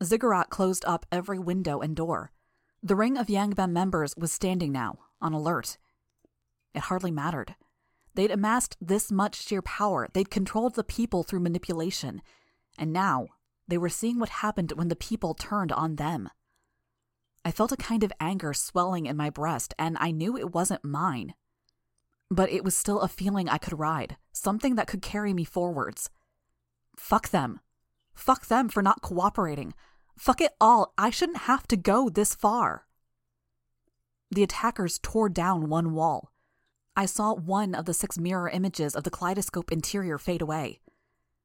Ziggurat 0.03 0.49
closed 0.49 0.83
up 0.85 1.05
every 1.11 1.39
window 1.39 1.79
and 1.79 1.95
door. 1.95 2.31
The 2.81 2.95
ring 2.95 3.17
of 3.17 3.27
Yangban 3.27 3.71
members 3.71 4.13
was 4.17 4.31
standing 4.31 4.71
now, 4.71 4.99
on 5.21 5.33
alert. 5.33 5.77
It 6.73 6.81
hardly 6.81 7.11
mattered. 7.11 7.55
They'd 8.15 8.31
amassed 8.31 8.75
this 8.81 9.11
much 9.11 9.41
sheer 9.41 9.61
power, 9.61 10.07
they'd 10.13 10.29
controlled 10.29 10.75
the 10.75 10.83
people 10.83 11.23
through 11.23 11.39
manipulation, 11.39 12.21
and 12.77 12.91
now 12.93 13.27
they 13.67 13.77
were 13.77 13.89
seeing 13.89 14.19
what 14.19 14.29
happened 14.29 14.73
when 14.75 14.89
the 14.89 14.95
people 14.95 15.33
turned 15.33 15.71
on 15.71 15.95
them. 15.95 16.29
I 17.45 17.51
felt 17.51 17.71
a 17.71 17.77
kind 17.77 18.03
of 18.03 18.13
anger 18.19 18.53
swelling 18.53 19.05
in 19.05 19.17
my 19.17 19.29
breast, 19.29 19.73
and 19.77 19.97
I 19.99 20.11
knew 20.11 20.37
it 20.37 20.53
wasn't 20.53 20.85
mine. 20.85 21.33
But 22.29 22.51
it 22.51 22.63
was 22.63 22.75
still 22.75 23.01
a 23.01 23.07
feeling 23.07 23.49
I 23.49 23.57
could 23.57 23.77
ride, 23.77 24.17
something 24.31 24.75
that 24.75 24.87
could 24.87 25.01
carry 25.01 25.33
me 25.33 25.43
forwards. 25.43 26.09
Fuck 26.95 27.29
them. 27.29 27.59
Fuck 28.13 28.47
them 28.47 28.69
for 28.69 28.81
not 28.81 29.01
cooperating. 29.01 29.73
Fuck 30.17 30.41
it 30.41 30.53
all. 30.61 30.93
I 30.97 31.09
shouldn't 31.09 31.39
have 31.39 31.67
to 31.67 31.77
go 31.77 32.09
this 32.09 32.35
far. 32.35 32.85
The 34.31 34.43
attackers 34.43 34.99
tore 35.01 35.29
down 35.29 35.69
one 35.69 35.93
wall. 35.93 36.31
I 36.95 37.05
saw 37.05 37.33
one 37.33 37.75
of 37.75 37.85
the 37.85 37.93
six 37.93 38.17
mirror 38.17 38.49
images 38.49 38.95
of 38.95 39.03
the 39.03 39.11
kaleidoscope 39.11 39.71
interior 39.71 40.17
fade 40.17 40.41
away. 40.41 40.79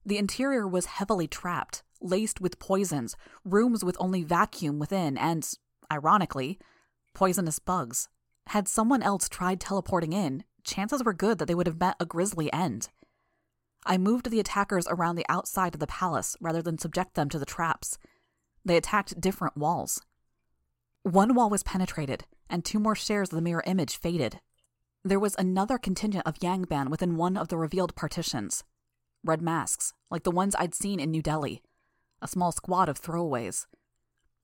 The 0.08 0.16
interior 0.16 0.66
was 0.66 0.86
heavily 0.86 1.28
trapped, 1.28 1.82
laced 2.00 2.40
with 2.40 2.58
poisons, 2.58 3.14
rooms 3.44 3.84
with 3.84 3.94
only 4.00 4.22
vacuum 4.22 4.78
within, 4.78 5.18
and, 5.18 5.46
ironically, 5.92 6.58
poisonous 7.12 7.58
bugs. 7.58 8.08
Had 8.46 8.68
someone 8.68 9.02
else 9.02 9.28
tried 9.28 9.60
teleporting 9.60 10.14
in, 10.14 10.44
chances 10.64 11.04
were 11.04 11.12
good 11.12 11.36
that 11.36 11.44
they 11.44 11.54
would 11.54 11.66
have 11.66 11.78
met 11.78 11.96
a 12.00 12.06
grisly 12.06 12.50
end. 12.54 12.88
I 13.84 13.98
moved 13.98 14.30
the 14.30 14.40
attackers 14.40 14.86
around 14.88 15.16
the 15.16 15.26
outside 15.28 15.74
of 15.74 15.80
the 15.80 15.86
palace 15.86 16.38
rather 16.40 16.62
than 16.62 16.78
subject 16.78 17.12
them 17.12 17.28
to 17.28 17.38
the 17.38 17.44
traps. 17.44 17.98
They 18.64 18.78
attacked 18.78 19.20
different 19.20 19.58
walls. 19.58 20.00
One 21.02 21.34
wall 21.34 21.50
was 21.50 21.62
penetrated, 21.62 22.24
and 22.48 22.64
two 22.64 22.78
more 22.78 22.96
shares 22.96 23.28
of 23.28 23.36
the 23.36 23.42
mirror 23.42 23.62
image 23.66 23.98
faded. 23.98 24.40
There 25.04 25.20
was 25.20 25.36
another 25.38 25.76
contingent 25.76 26.26
of 26.26 26.38
Yangban 26.38 26.88
within 26.88 27.16
one 27.18 27.36
of 27.36 27.48
the 27.48 27.58
revealed 27.58 27.94
partitions. 27.94 28.64
Red 29.24 29.42
masks, 29.42 29.94
like 30.10 30.22
the 30.22 30.30
ones 30.30 30.54
I'd 30.58 30.74
seen 30.74 31.00
in 31.00 31.10
New 31.10 31.22
Delhi. 31.22 31.62
A 32.22 32.28
small 32.28 32.52
squad 32.52 32.88
of 32.88 33.00
throwaways. 33.00 33.66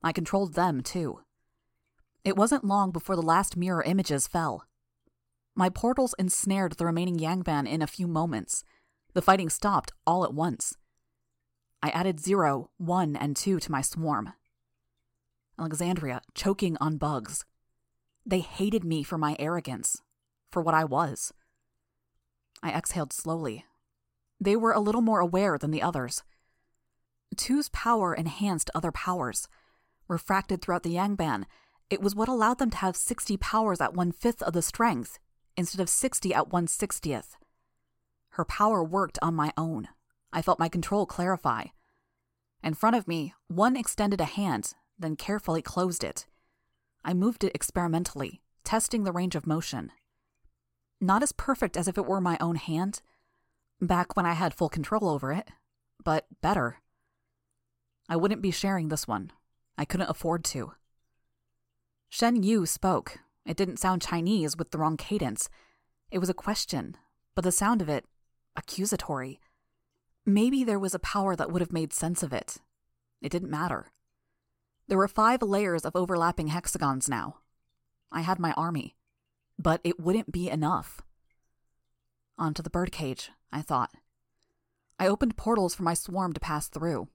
I 0.03 0.13
controlled 0.13 0.55
them, 0.55 0.83
too. 0.83 1.21
It 2.25 2.37
wasn't 2.37 2.65
long 2.65 2.91
before 2.91 3.17
the 3.17 3.23
last 3.23 3.57
mirror 3.57 3.83
images 3.83 4.27
fell. 4.27 4.65
My 5.55 5.69
portals 5.69 6.15
ensnared 6.19 6.73
the 6.73 6.87
remaining 6.87 7.19
Yangban 7.19 7.69
in 7.69 7.83
a 7.83 7.87
few 7.87 8.07
moments. 8.07 8.65
The 9.13 9.23
fighting 9.23 9.49
stopped 9.49 9.93
all 10.07 10.25
at 10.25 10.35
once. 10.35 10.77
I 11.83 11.91
added 11.91 12.19
zero, 12.19 12.71
one, 12.79 13.15
and 13.15 13.37
two 13.37 13.61
to 13.61 13.71
my 13.71 13.83
swarm. 13.83 14.33
Alexandria, 15.59 16.23
choking 16.35 16.77
on 16.81 16.97
bugs. 16.97 17.45
They 18.27 18.41
hated 18.41 18.85
me 18.85 19.03
for 19.03 19.19
my 19.19 19.37
arrogance, 19.39 20.03
for 20.51 20.63
what 20.63 20.75
I 20.75 20.85
was. 20.85 21.33
I 22.63 22.71
exhaled 22.73 23.13
slowly. 23.13 23.65
They 24.41 24.57
were 24.57 24.73
a 24.73 24.81
little 24.81 25.01
more 25.01 25.21
aware 25.21 25.59
than 25.59 25.71
the 25.71 25.83
others. 25.83 26.23
Two's 27.37 27.69
power 27.71 28.15
enhanced 28.15 28.71
other 28.75 28.93
powers. 28.93 29.49
Refracted 30.09 30.61
throughout 30.61 30.83
the 30.83 30.97
Yangban, 30.97 31.45
it 31.91 32.01
was 32.01 32.15
what 32.15 32.29
allowed 32.29 32.59
them 32.59 32.71
to 32.71 32.77
have 32.79 32.97
60 32.97 33.37
powers 33.37 33.81
at 33.81 33.95
one 33.95 34.13
fifth 34.13 34.43
of 34.43 34.53
the 34.53 34.63
strength, 34.63 35.19
instead 35.57 35.81
of 35.81 35.89
60 35.89 36.35
at 36.35 36.53
one 36.53 36.67
sixtieth. 36.67 37.37
Her 38.31 38.45
power 38.45 38.83
worked 38.83 39.19
on 39.23 39.35
my 39.35 39.53
own. 39.57 39.89
I 40.33 40.43
felt 40.43 40.59
my 40.59 40.69
control 40.69 41.07
clarify. 41.07 41.67
In 42.63 42.75
front 42.75 42.97
of 42.97 43.07
me, 43.07 43.35
one 43.49 43.77
extended 43.77 44.21
a 44.21 44.25
hand, 44.25 44.75
then 44.99 45.17
carefully 45.17 45.63
closed 45.63 46.03
it. 46.03 46.27
I 47.05 47.15
moved 47.15 47.45
it 47.45 47.55
experimentally, 47.55 48.41
testing 48.65 49.05
the 49.05 49.13
range 49.13 49.37
of 49.37 49.47
motion. 49.47 49.93
Not 51.01 51.23
as 51.23 51.33
perfect 51.33 51.77
as 51.77 51.87
if 51.87 51.99
it 51.99 52.07
were 52.07 52.21
my 52.21 52.39
own 52.41 52.57
hand, 52.57 53.03
back 53.87 54.17
when 54.17 54.27
I 54.27 54.33
had 54.33 54.55
full 54.55 54.69
control 54.69 55.09
over 55.09 55.33
it, 55.33 55.49
but 56.03 56.27
better. 56.41 56.79
I 58.09 58.17
wouldn't 58.17 58.43
be 58.43 58.51
sharing 58.51 58.89
this 58.89 59.09
one. 59.09 59.33
I 59.79 59.85
couldn't 59.85 60.11
afford 60.11 60.45
to. 60.47 60.73
Shen 62.09 62.43
Yu 62.43 62.67
spoke. 62.67 63.19
It 63.45 63.57
didn't 63.57 63.79
sound 63.79 64.03
Chinese 64.03 64.57
with 64.57 64.71
the 64.71 64.79
wrong 64.79 64.97
cadence. 64.97 65.49
It 66.11 66.19
was 66.19 66.29
a 66.29 66.35
question, 66.35 66.97
but 67.35 67.43
the 67.43 67.53
sound 67.53 67.83
of 67.83 67.89
it, 67.89 68.05
accusatory. 68.57 69.41
Maybe 70.25 70.65
there 70.65 70.79
was 70.79 70.95
a 70.95 71.01
power 71.01 71.35
that 71.37 71.51
would 71.51 71.61
have 71.61 71.73
made 71.73 71.93
sense 71.93 72.23
of 72.23 72.33
it. 72.33 72.59
It 73.21 73.33
didn't 73.33 73.51
matter. 73.51 73.91
There 74.87 74.99
were 74.99 75.09
five 75.09 75.43
layers 75.43 75.85
of 75.85 75.97
overlapping 75.97 76.49
hexagons 76.49 77.09
now. 77.09 77.39
I 78.13 78.21
had 78.21 78.39
my 78.39 78.53
army. 78.53 78.97
But 79.59 79.81
it 79.85 80.01
wouldn't 80.01 80.33
be 80.33 80.51
enough. 80.51 81.01
Onto 82.37 82.63
the 82.63 82.71
birdcage, 82.71 83.31
I 83.53 83.63
thought. 83.63 83.91
I 84.99 85.07
opened 85.07 85.37
portals 85.37 85.75
for 85.75 85.83
my 85.83 85.95
swarm 85.95 86.33
to 86.33 86.41
pass 86.41 86.69
through. 86.69 87.09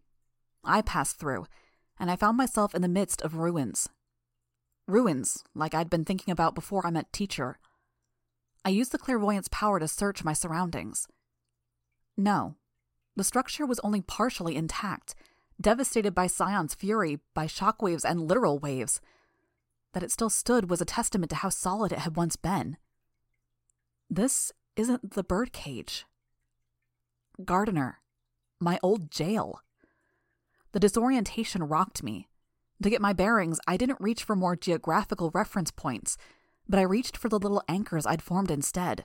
I 0.63 0.81
passed 0.81 1.17
through, 1.17 1.45
and 1.99 2.09
I 2.09 2.15
found 2.15 2.37
myself 2.37 2.73
in 2.73 2.81
the 2.81 2.87
midst 2.87 3.21
of 3.21 3.35
ruins. 3.35 3.89
Ruins, 4.87 5.43
like 5.53 5.73
I'd 5.73 5.89
been 5.89 6.05
thinking 6.05 6.31
about 6.31 6.55
before 6.55 6.85
I 6.85 6.91
met 6.91 7.11
Teacher. 7.13 7.59
I 8.65 8.69
used 8.69 8.91
the 8.91 8.97
clairvoyance 8.97 9.47
power 9.49 9.79
to 9.79 9.87
search 9.87 10.23
my 10.23 10.33
surroundings. 10.33 11.07
No, 12.17 12.55
the 13.15 13.23
structure 13.23 13.65
was 13.65 13.79
only 13.79 14.01
partially 14.01 14.55
intact, 14.55 15.15
devastated 15.59 16.15
by 16.15 16.27
Scion's 16.27 16.73
fury, 16.73 17.19
by 17.33 17.47
shockwaves 17.47 18.05
and 18.05 18.27
literal 18.27 18.59
waves. 18.59 19.01
That 19.93 20.03
it 20.03 20.11
still 20.11 20.29
stood 20.29 20.69
was 20.69 20.81
a 20.81 20.85
testament 20.85 21.29
to 21.31 21.37
how 21.37 21.49
solid 21.49 21.91
it 21.91 21.99
had 21.99 22.15
once 22.15 22.35
been. 22.35 22.77
This 24.09 24.51
isn't 24.79 25.11
the 25.11 25.23
birdcage. 25.23 26.05
Gardener, 27.43 27.99
my 28.61 28.79
old 28.81 29.11
jail. 29.11 29.61
The 30.71 30.79
disorientation 30.79 31.63
rocked 31.63 32.01
me. 32.01 32.29
To 32.81 32.89
get 32.89 33.01
my 33.01 33.11
bearings, 33.11 33.59
I 33.67 33.75
didn't 33.75 33.99
reach 33.99 34.23
for 34.23 34.37
more 34.37 34.55
geographical 34.55 35.31
reference 35.33 35.69
points, 35.69 36.15
but 36.67 36.79
I 36.79 36.83
reached 36.83 37.17
for 37.17 37.27
the 37.27 37.39
little 37.39 37.61
anchors 37.67 38.05
I'd 38.05 38.21
formed 38.21 38.49
instead. 38.49 39.03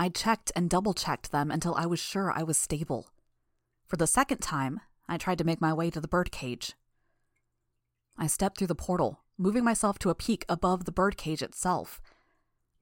I 0.00 0.08
checked 0.08 0.50
and 0.56 0.68
double 0.68 0.94
checked 0.94 1.30
them 1.30 1.52
until 1.52 1.76
I 1.76 1.86
was 1.86 2.00
sure 2.00 2.32
I 2.32 2.42
was 2.42 2.58
stable. 2.58 3.08
For 3.86 3.96
the 3.96 4.08
second 4.08 4.38
time, 4.38 4.80
I 5.08 5.16
tried 5.16 5.38
to 5.38 5.44
make 5.44 5.60
my 5.60 5.72
way 5.72 5.90
to 5.90 6.00
the 6.00 6.08
birdcage. 6.08 6.74
I 8.16 8.26
stepped 8.26 8.58
through 8.58 8.66
the 8.66 8.74
portal, 8.74 9.20
moving 9.38 9.62
myself 9.62 9.96
to 10.00 10.10
a 10.10 10.16
peak 10.16 10.44
above 10.48 10.86
the 10.86 10.92
birdcage 10.92 11.40
itself. 11.40 12.00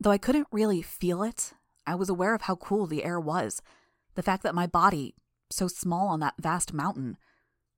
Though 0.01 0.12
I 0.12 0.19
couldn't 0.19 0.49
really 0.51 0.81
feel 0.81 1.23
it, 1.23 1.53
I 1.87 1.95
was 1.95 2.09
aware 2.09 2.34
of 2.34 2.43
how 2.43 2.57
cool 2.57 2.87
the 2.87 3.05
air 3.05 3.20
was, 3.20 3.62
the 4.14 4.22
fact 4.22 4.43
that 4.43 4.55
my 4.55 4.66
body, 4.66 5.14
so 5.51 5.68
small 5.68 6.09
on 6.09 6.20
that 6.20 6.34
vast 6.39 6.72
mountain, 6.72 7.16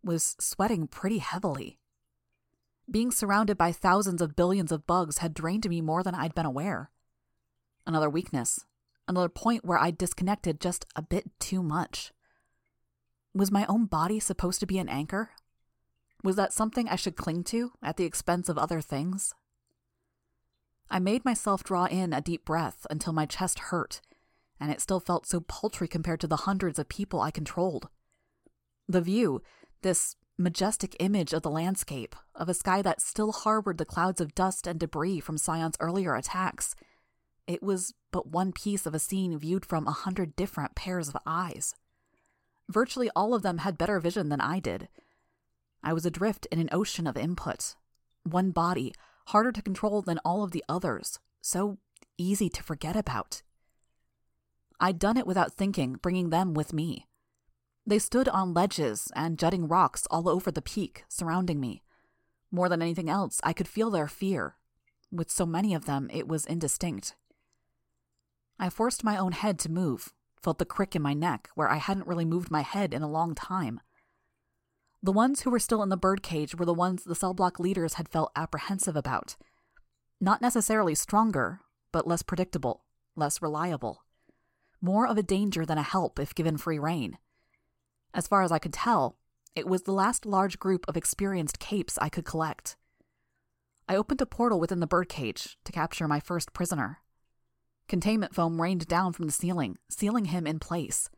was 0.02 0.36
sweating 0.40 0.86
pretty 0.86 1.18
heavily. 1.18 1.78
Being 2.90 3.10
surrounded 3.10 3.58
by 3.58 3.72
thousands 3.72 4.22
of 4.22 4.36
billions 4.36 4.72
of 4.72 4.86
bugs 4.86 5.18
had 5.18 5.34
drained 5.34 5.68
me 5.68 5.80
more 5.80 6.02
than 6.02 6.14
I'd 6.14 6.34
been 6.34 6.46
aware. 6.46 6.90
Another 7.86 8.08
weakness, 8.08 8.64
another 9.06 9.28
point 9.28 9.64
where 9.64 9.78
I'd 9.78 9.98
disconnected 9.98 10.60
just 10.60 10.86
a 10.96 11.02
bit 11.02 11.30
too 11.38 11.62
much. 11.62 12.12
Was 13.34 13.50
my 13.50 13.66
own 13.66 13.84
body 13.86 14.20
supposed 14.20 14.60
to 14.60 14.66
be 14.66 14.78
an 14.78 14.88
anchor? 14.88 15.30
Was 16.24 16.36
that 16.36 16.52
something 16.52 16.88
I 16.88 16.96
should 16.96 17.16
cling 17.16 17.44
to 17.44 17.72
at 17.82 17.96
the 17.96 18.04
expense 18.04 18.48
of 18.48 18.58
other 18.58 18.80
things? 18.80 19.34
I 20.90 20.98
made 20.98 21.24
myself 21.24 21.62
draw 21.62 21.84
in 21.84 22.12
a 22.12 22.20
deep 22.20 22.44
breath 22.44 22.86
until 22.90 23.12
my 23.12 23.26
chest 23.26 23.58
hurt, 23.58 24.00
and 24.58 24.70
it 24.70 24.80
still 24.80 25.00
felt 25.00 25.26
so 25.26 25.40
paltry 25.40 25.88
compared 25.88 26.20
to 26.20 26.26
the 26.26 26.36
hundreds 26.36 26.78
of 26.78 26.88
people 26.88 27.20
I 27.20 27.30
controlled. 27.30 27.88
The 28.88 29.02
view, 29.02 29.42
this 29.82 30.16
majestic 30.38 30.96
image 31.00 31.32
of 31.32 31.42
the 31.42 31.50
landscape, 31.50 32.16
of 32.34 32.48
a 32.48 32.54
sky 32.54 32.80
that 32.82 33.02
still 33.02 33.32
harbored 33.32 33.78
the 33.78 33.84
clouds 33.84 34.20
of 34.20 34.34
dust 34.34 34.66
and 34.66 34.80
debris 34.80 35.20
from 35.20 35.36
Scion's 35.36 35.76
earlier 35.80 36.14
attacks, 36.14 36.74
it 37.46 37.62
was 37.62 37.94
but 38.10 38.28
one 38.28 38.52
piece 38.52 38.86
of 38.86 38.94
a 38.94 38.98
scene 38.98 39.38
viewed 39.38 39.64
from 39.64 39.86
a 39.86 39.92
hundred 39.92 40.36
different 40.36 40.74
pairs 40.74 41.08
of 41.08 41.16
eyes. 41.26 41.74
Virtually 42.68 43.10
all 43.16 43.34
of 43.34 43.42
them 43.42 43.58
had 43.58 43.78
better 43.78 43.98
vision 44.00 44.28
than 44.28 44.40
I 44.40 44.60
did. 44.60 44.88
I 45.82 45.92
was 45.92 46.04
adrift 46.04 46.46
in 46.50 46.60
an 46.60 46.68
ocean 46.72 47.06
of 47.06 47.16
input. 47.16 47.74
One 48.24 48.50
body, 48.50 48.92
harder 49.28 49.52
to 49.52 49.60
control 49.62 50.00
than 50.00 50.18
all 50.24 50.42
of 50.42 50.52
the 50.52 50.64
others, 50.68 51.18
so 51.42 51.76
easy 52.16 52.48
to 52.48 52.62
forget 52.62 52.96
about. 52.96 53.42
I'd 54.80 54.98
done 54.98 55.18
it 55.18 55.26
without 55.26 55.52
thinking, 55.52 55.94
bringing 55.94 56.30
them 56.30 56.54
with 56.54 56.72
me. 56.72 57.06
They 57.86 57.98
stood 57.98 58.28
on 58.28 58.54
ledges 58.54 59.12
and 59.14 59.38
jutting 59.38 59.68
rocks 59.68 60.06
all 60.10 60.28
over 60.30 60.50
the 60.50 60.62
peak, 60.62 61.04
surrounding 61.08 61.60
me. 61.60 61.82
More 62.50 62.70
than 62.70 62.80
anything 62.80 63.10
else, 63.10 63.38
I 63.44 63.52
could 63.52 63.68
feel 63.68 63.90
their 63.90 64.08
fear. 64.08 64.56
With 65.12 65.30
so 65.30 65.44
many 65.44 65.74
of 65.74 65.84
them, 65.84 66.08
it 66.10 66.26
was 66.26 66.46
indistinct. 66.46 67.14
I 68.58 68.70
forced 68.70 69.04
my 69.04 69.18
own 69.18 69.32
head 69.32 69.58
to 69.60 69.70
move, 69.70 70.14
felt 70.42 70.58
the 70.58 70.64
crick 70.64 70.96
in 70.96 71.02
my 71.02 71.12
neck 71.12 71.50
where 71.54 71.68
I 71.68 71.76
hadn't 71.76 72.06
really 72.06 72.24
moved 72.24 72.50
my 72.50 72.62
head 72.62 72.94
in 72.94 73.02
a 73.02 73.10
long 73.10 73.34
time. 73.34 73.80
The 75.02 75.12
ones 75.12 75.42
who 75.42 75.50
were 75.50 75.60
still 75.60 75.82
in 75.82 75.90
the 75.90 75.96
birdcage 75.96 76.56
were 76.56 76.64
the 76.64 76.74
ones 76.74 77.04
the 77.04 77.14
cell 77.14 77.32
block 77.32 77.60
leaders 77.60 77.94
had 77.94 78.08
felt 78.08 78.32
apprehensive 78.34 78.96
about. 78.96 79.36
Not 80.20 80.42
necessarily 80.42 80.94
stronger, 80.94 81.60
but 81.92 82.06
less 82.06 82.22
predictable, 82.22 82.82
less 83.14 83.40
reliable. 83.40 84.02
More 84.80 85.06
of 85.06 85.16
a 85.16 85.22
danger 85.22 85.64
than 85.64 85.78
a 85.78 85.82
help 85.82 86.18
if 86.18 86.34
given 86.34 86.56
free 86.56 86.78
rein. 86.78 87.18
As 88.12 88.26
far 88.26 88.42
as 88.42 88.50
I 88.50 88.58
could 88.58 88.72
tell, 88.72 89.16
it 89.54 89.68
was 89.68 89.82
the 89.82 89.92
last 89.92 90.26
large 90.26 90.58
group 90.58 90.84
of 90.88 90.96
experienced 90.96 91.60
capes 91.60 91.98
I 91.98 92.08
could 92.08 92.24
collect. 92.24 92.76
I 93.88 93.96
opened 93.96 94.20
a 94.20 94.26
portal 94.26 94.60
within 94.60 94.80
the 94.80 94.86
birdcage 94.86 95.56
to 95.64 95.72
capture 95.72 96.08
my 96.08 96.20
first 96.20 96.52
prisoner. 96.52 96.98
Containment 97.88 98.34
foam 98.34 98.60
rained 98.60 98.86
down 98.86 99.12
from 99.12 99.26
the 99.26 99.32
ceiling, 99.32 99.78
sealing 99.88 100.26
him 100.26 100.46
in 100.46 100.58
place. 100.58 101.08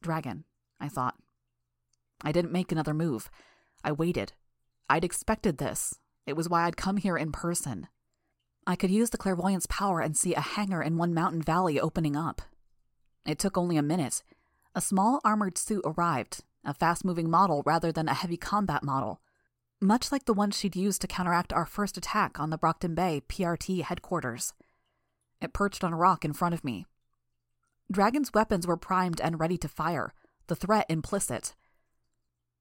Dragon, 0.00 0.44
I 0.80 0.88
thought. 0.88 1.16
I 2.22 2.32
didn't 2.32 2.52
make 2.52 2.70
another 2.72 2.94
move. 2.94 3.30
I 3.82 3.92
waited. 3.92 4.32
I'd 4.88 5.04
expected 5.04 5.58
this. 5.58 5.94
It 6.26 6.36
was 6.36 6.48
why 6.48 6.64
I'd 6.64 6.76
come 6.76 6.98
here 6.98 7.16
in 7.16 7.32
person. 7.32 7.88
I 8.66 8.76
could 8.76 8.90
use 8.90 9.10
the 9.10 9.18
clairvoyance 9.18 9.66
power 9.68 10.00
and 10.00 10.16
see 10.16 10.34
a 10.34 10.40
hangar 10.40 10.82
in 10.82 10.96
one 10.96 11.14
mountain 11.14 11.42
valley 11.42 11.80
opening 11.80 12.16
up. 12.16 12.42
It 13.26 13.38
took 13.38 13.56
only 13.56 13.76
a 13.76 13.82
minute. 13.82 14.22
A 14.74 14.80
small 14.80 15.20
armored 15.24 15.58
suit 15.58 15.82
arrived, 15.84 16.44
a 16.64 16.74
fast 16.74 17.04
moving 17.04 17.30
model 17.30 17.62
rather 17.64 17.90
than 17.90 18.08
a 18.08 18.14
heavy 18.14 18.36
combat 18.36 18.82
model, 18.82 19.20
much 19.80 20.12
like 20.12 20.26
the 20.26 20.34
one 20.34 20.50
she'd 20.50 20.76
used 20.76 21.00
to 21.00 21.06
counteract 21.06 21.52
our 21.52 21.66
first 21.66 21.96
attack 21.96 22.38
on 22.38 22.50
the 22.50 22.58
Brockton 22.58 22.94
Bay 22.94 23.22
PRT 23.28 23.82
headquarters. 23.82 24.52
It 25.40 25.52
perched 25.52 25.82
on 25.82 25.92
a 25.92 25.96
rock 25.96 26.24
in 26.24 26.34
front 26.34 26.54
of 26.54 26.64
me. 26.64 26.86
Dragon's 27.90 28.32
weapons 28.32 28.66
were 28.66 28.76
primed 28.76 29.20
and 29.20 29.40
ready 29.40 29.56
to 29.58 29.68
fire, 29.68 30.12
the 30.46 30.54
threat 30.54 30.86
implicit. 30.88 31.54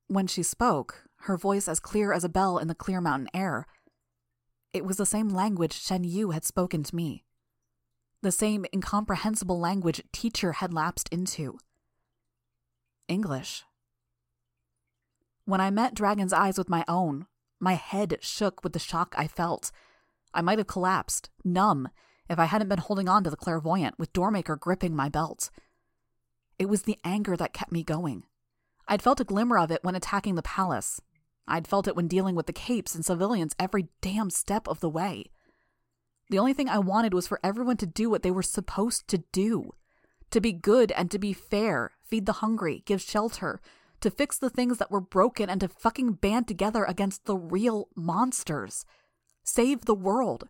When 0.10 0.26
she 0.26 0.41
spoke, 0.41 1.03
her 1.22 1.38
voice 1.38 1.68
as 1.68 1.80
clear 1.80 2.12
as 2.14 2.24
a 2.24 2.30
bell 2.30 2.57
in 2.57 2.68
the 2.68 2.74
clear 2.74 2.99
mountain 2.99 3.30
air, 3.32 3.68
it 4.74 4.84
was 4.84 4.97
the 4.97 5.05
same 5.05 5.30
language 5.30 5.80
Shen 5.80 6.03
Yu 6.03 6.32
had 6.32 6.43
spoken 6.43 6.82
to 6.82 6.95
me. 6.95 7.26
The 8.24 8.32
same 8.32 8.66
incomprehensible 8.74 9.60
language 9.60 10.01
teacher 10.12 10.53
had 10.53 10.74
lapsed 10.74 11.10
into. 11.10 11.60
English. 13.07 13.64
When 15.45 15.62
I 15.62 15.70
met 15.70 15.93
Dragon's 15.93 16.34
eyes 16.34 16.57
with 16.57 16.70
my 16.70 16.84
own, 16.88 17.28
my 17.60 17.74
head 17.74 18.18
shook 18.22 18.64
with 18.64 18.74
the 18.74 18.80
shock 18.80 19.14
I 19.16 19.28
felt. 19.28 19.72
I 20.34 20.41
might 20.41 20.57
have 20.57 20.66
collapsed, 20.66 21.30
numb, 21.43 21.88
if 22.28 22.39
I 22.39 22.45
hadn't 22.45 22.70
been 22.70 22.80
holding 22.80 23.07
on 23.07 23.24
to 23.26 23.30
the 23.30 23.38
clairvoyant 23.38 23.99
with 23.99 24.14
Doormaker 24.14 24.60
gripping 24.60 24.95
my 24.95 25.07
belt. 25.07 25.51
It 26.57 26.68
was 26.68 26.82
the 26.84 26.97
anger 27.03 27.38
that 27.38 27.53
kept 27.53 27.72
me 27.72 27.84
going. 27.84 28.24
I'd 28.90 29.02
felt 29.02 29.22
a 29.22 29.24
glimmer 29.24 29.58
of 29.58 29.72
it 29.72 29.84
when 29.84 29.96
attacking 29.96 30.36
the 30.36 30.42
palace. 30.42 31.00
I'd 31.48 31.68
felt 31.68 31.88
it 31.88 31.96
when 31.96 32.08
dealing 32.08 32.36
with 32.36 32.48
the 32.48 32.54
capes 32.54 32.96
and 32.96 33.06
civilians 33.06 33.56
every 33.58 33.88
damn 34.02 34.30
step 34.30 34.68
of 34.68 34.82
the 34.82 34.90
way. 34.90 35.32
The 36.30 36.40
only 36.40 36.54
thing 36.54 36.68
I 36.68 36.80
wanted 36.80 37.14
was 37.14 37.28
for 37.28 37.40
everyone 37.44 37.78
to 37.78 37.86
do 37.86 38.10
what 38.10 38.24
they 38.24 38.32
were 38.32 38.44
supposed 38.44 39.08
to 39.08 39.20
do 39.32 39.72
to 40.32 40.42
be 40.42 40.54
good 40.54 40.92
and 40.92 41.10
to 41.12 41.20
be 41.20 41.34
fair, 41.34 41.92
feed 42.04 42.26
the 42.26 42.34
hungry, 42.34 42.84
give 42.86 43.02
shelter, 43.02 43.62
to 44.02 44.12
fix 44.12 44.38
the 44.38 44.50
things 44.50 44.78
that 44.78 44.92
were 44.92 45.02
broken, 45.02 45.50
and 45.50 45.62
to 45.62 45.68
fucking 45.68 46.14
band 46.14 46.48
together 46.48 46.84
against 46.84 47.26
the 47.26 47.36
real 47.36 47.90
monsters. 47.96 48.86
Save 49.44 49.86
the 49.86 49.96
world 49.96 50.48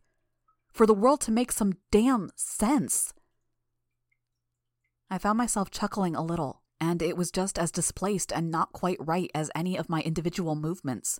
for 0.71 0.85
the 0.85 0.93
world 0.93 1.21
to 1.21 1.31
make 1.31 1.51
some 1.51 1.73
damn 1.91 2.29
sense. 2.35 3.13
I 5.09 5.17
found 5.17 5.37
myself 5.37 5.71
chuckling 5.71 6.15
a 6.15 6.21
little, 6.21 6.58
and 6.79 7.01
it 7.01 7.17
was 7.17 7.31
just 7.31 7.59
as 7.59 7.71
displaced 7.71 8.31
and 8.31 8.49
not 8.49 8.73
quite 8.73 8.97
right 8.99 9.29
as 9.33 9.51
any 9.53 9.77
of 9.77 9.89
my 9.89 10.01
individual 10.01 10.55
movements. 10.55 11.19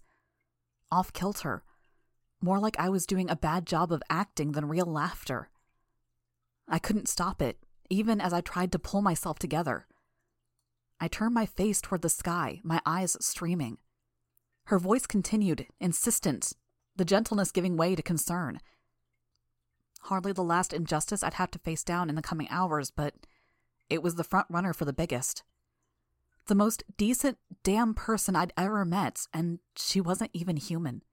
Off 0.92 1.14
kilter. 1.14 1.64
More 2.42 2.60
like 2.60 2.80
I 2.80 2.90
was 2.90 3.06
doing 3.06 3.30
a 3.30 3.36
bad 3.36 3.66
job 3.66 3.92
of 3.92 4.02
acting 4.10 4.54
than 4.54 4.70
real 4.70 4.86
laughter. 4.86 5.50
I 6.68 6.80
couldn't 6.80 7.10
stop 7.10 7.42
it, 7.42 7.58
even 7.90 8.22
as 8.22 8.34
I 8.34 8.42
tried 8.42 8.72
to 8.72 8.80
pull 8.80 9.02
myself 9.02 9.40
together. 9.40 9.88
I 11.00 11.08
turned 11.08 11.34
my 11.34 11.46
face 11.46 11.82
toward 11.82 12.02
the 12.02 12.10
sky, 12.10 12.62
my 12.64 12.82
eyes 12.86 13.18
streaming. 13.20 13.78
Her 14.66 14.80
voice 14.80 15.06
continued, 15.06 15.68
insistent, 15.80 16.54
the 16.96 17.06
gentleness 17.06 17.52
giving 17.52 17.76
way 17.76 17.96
to 17.96 18.02
concern, 18.02 18.60
Hardly 20.04 20.32
the 20.32 20.44
last 20.44 20.74
injustice 20.74 21.24
I'd 21.24 21.36
have 21.36 21.52
to 21.52 21.60
face 21.60 21.84
down 21.84 22.10
in 22.10 22.16
the 22.16 22.22
coming 22.22 22.48
hours, 22.50 22.92
but 22.92 23.14
it 23.90 24.04
was 24.04 24.16
the 24.16 24.24
front 24.24 24.48
runner 24.50 24.74
for 24.74 24.86
the 24.86 24.94
biggest. 24.94 25.44
The 26.48 26.56
most 26.56 26.84
decent 26.98 27.38
damn 27.64 27.94
person 27.94 28.36
I'd 28.36 28.54
ever 28.58 28.86
met, 28.86 29.28
and 29.34 29.60
she 29.76 30.02
wasn't 30.02 30.32
even 30.34 30.58
human. 30.58 31.04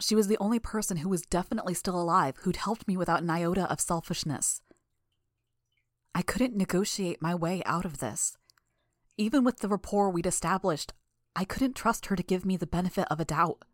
She 0.00 0.14
was 0.14 0.28
the 0.28 0.38
only 0.38 0.58
person 0.58 0.98
who 0.98 1.08
was 1.08 1.22
definitely 1.22 1.74
still 1.74 2.00
alive 2.00 2.36
who'd 2.38 2.56
helped 2.56 2.88
me 2.88 2.96
without 2.96 3.22
an 3.22 3.30
iota 3.30 3.70
of 3.70 3.80
selfishness. 3.80 4.62
I 6.14 6.22
couldn't 6.22 6.56
negotiate 6.56 7.22
my 7.22 7.34
way 7.34 7.62
out 7.64 7.84
of 7.84 7.98
this. 7.98 8.36
Even 9.16 9.44
with 9.44 9.58
the 9.58 9.68
rapport 9.68 10.10
we'd 10.10 10.26
established, 10.26 10.92
I 11.34 11.44
couldn't 11.44 11.76
trust 11.76 12.06
her 12.06 12.16
to 12.16 12.22
give 12.22 12.44
me 12.44 12.56
the 12.56 12.66
benefit 12.66 13.06
of 13.10 13.20
a 13.20 13.24
doubt. 13.24 13.64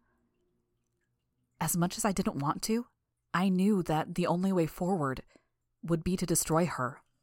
As 1.61 1.77
much 1.77 1.97
as 1.97 2.05
I 2.05 2.13
didn't 2.13 2.39
want 2.39 2.63
to, 2.63 2.87
I 3.35 3.49
knew 3.49 3.83
that 3.85 4.15
the 4.15 4.27
only 4.27 4.53
way 4.53 4.67
forward 4.67 5.23
would 5.83 6.05
be 6.05 6.17
to 6.17 6.27
destroy 6.27 6.67
her. 6.67 7.03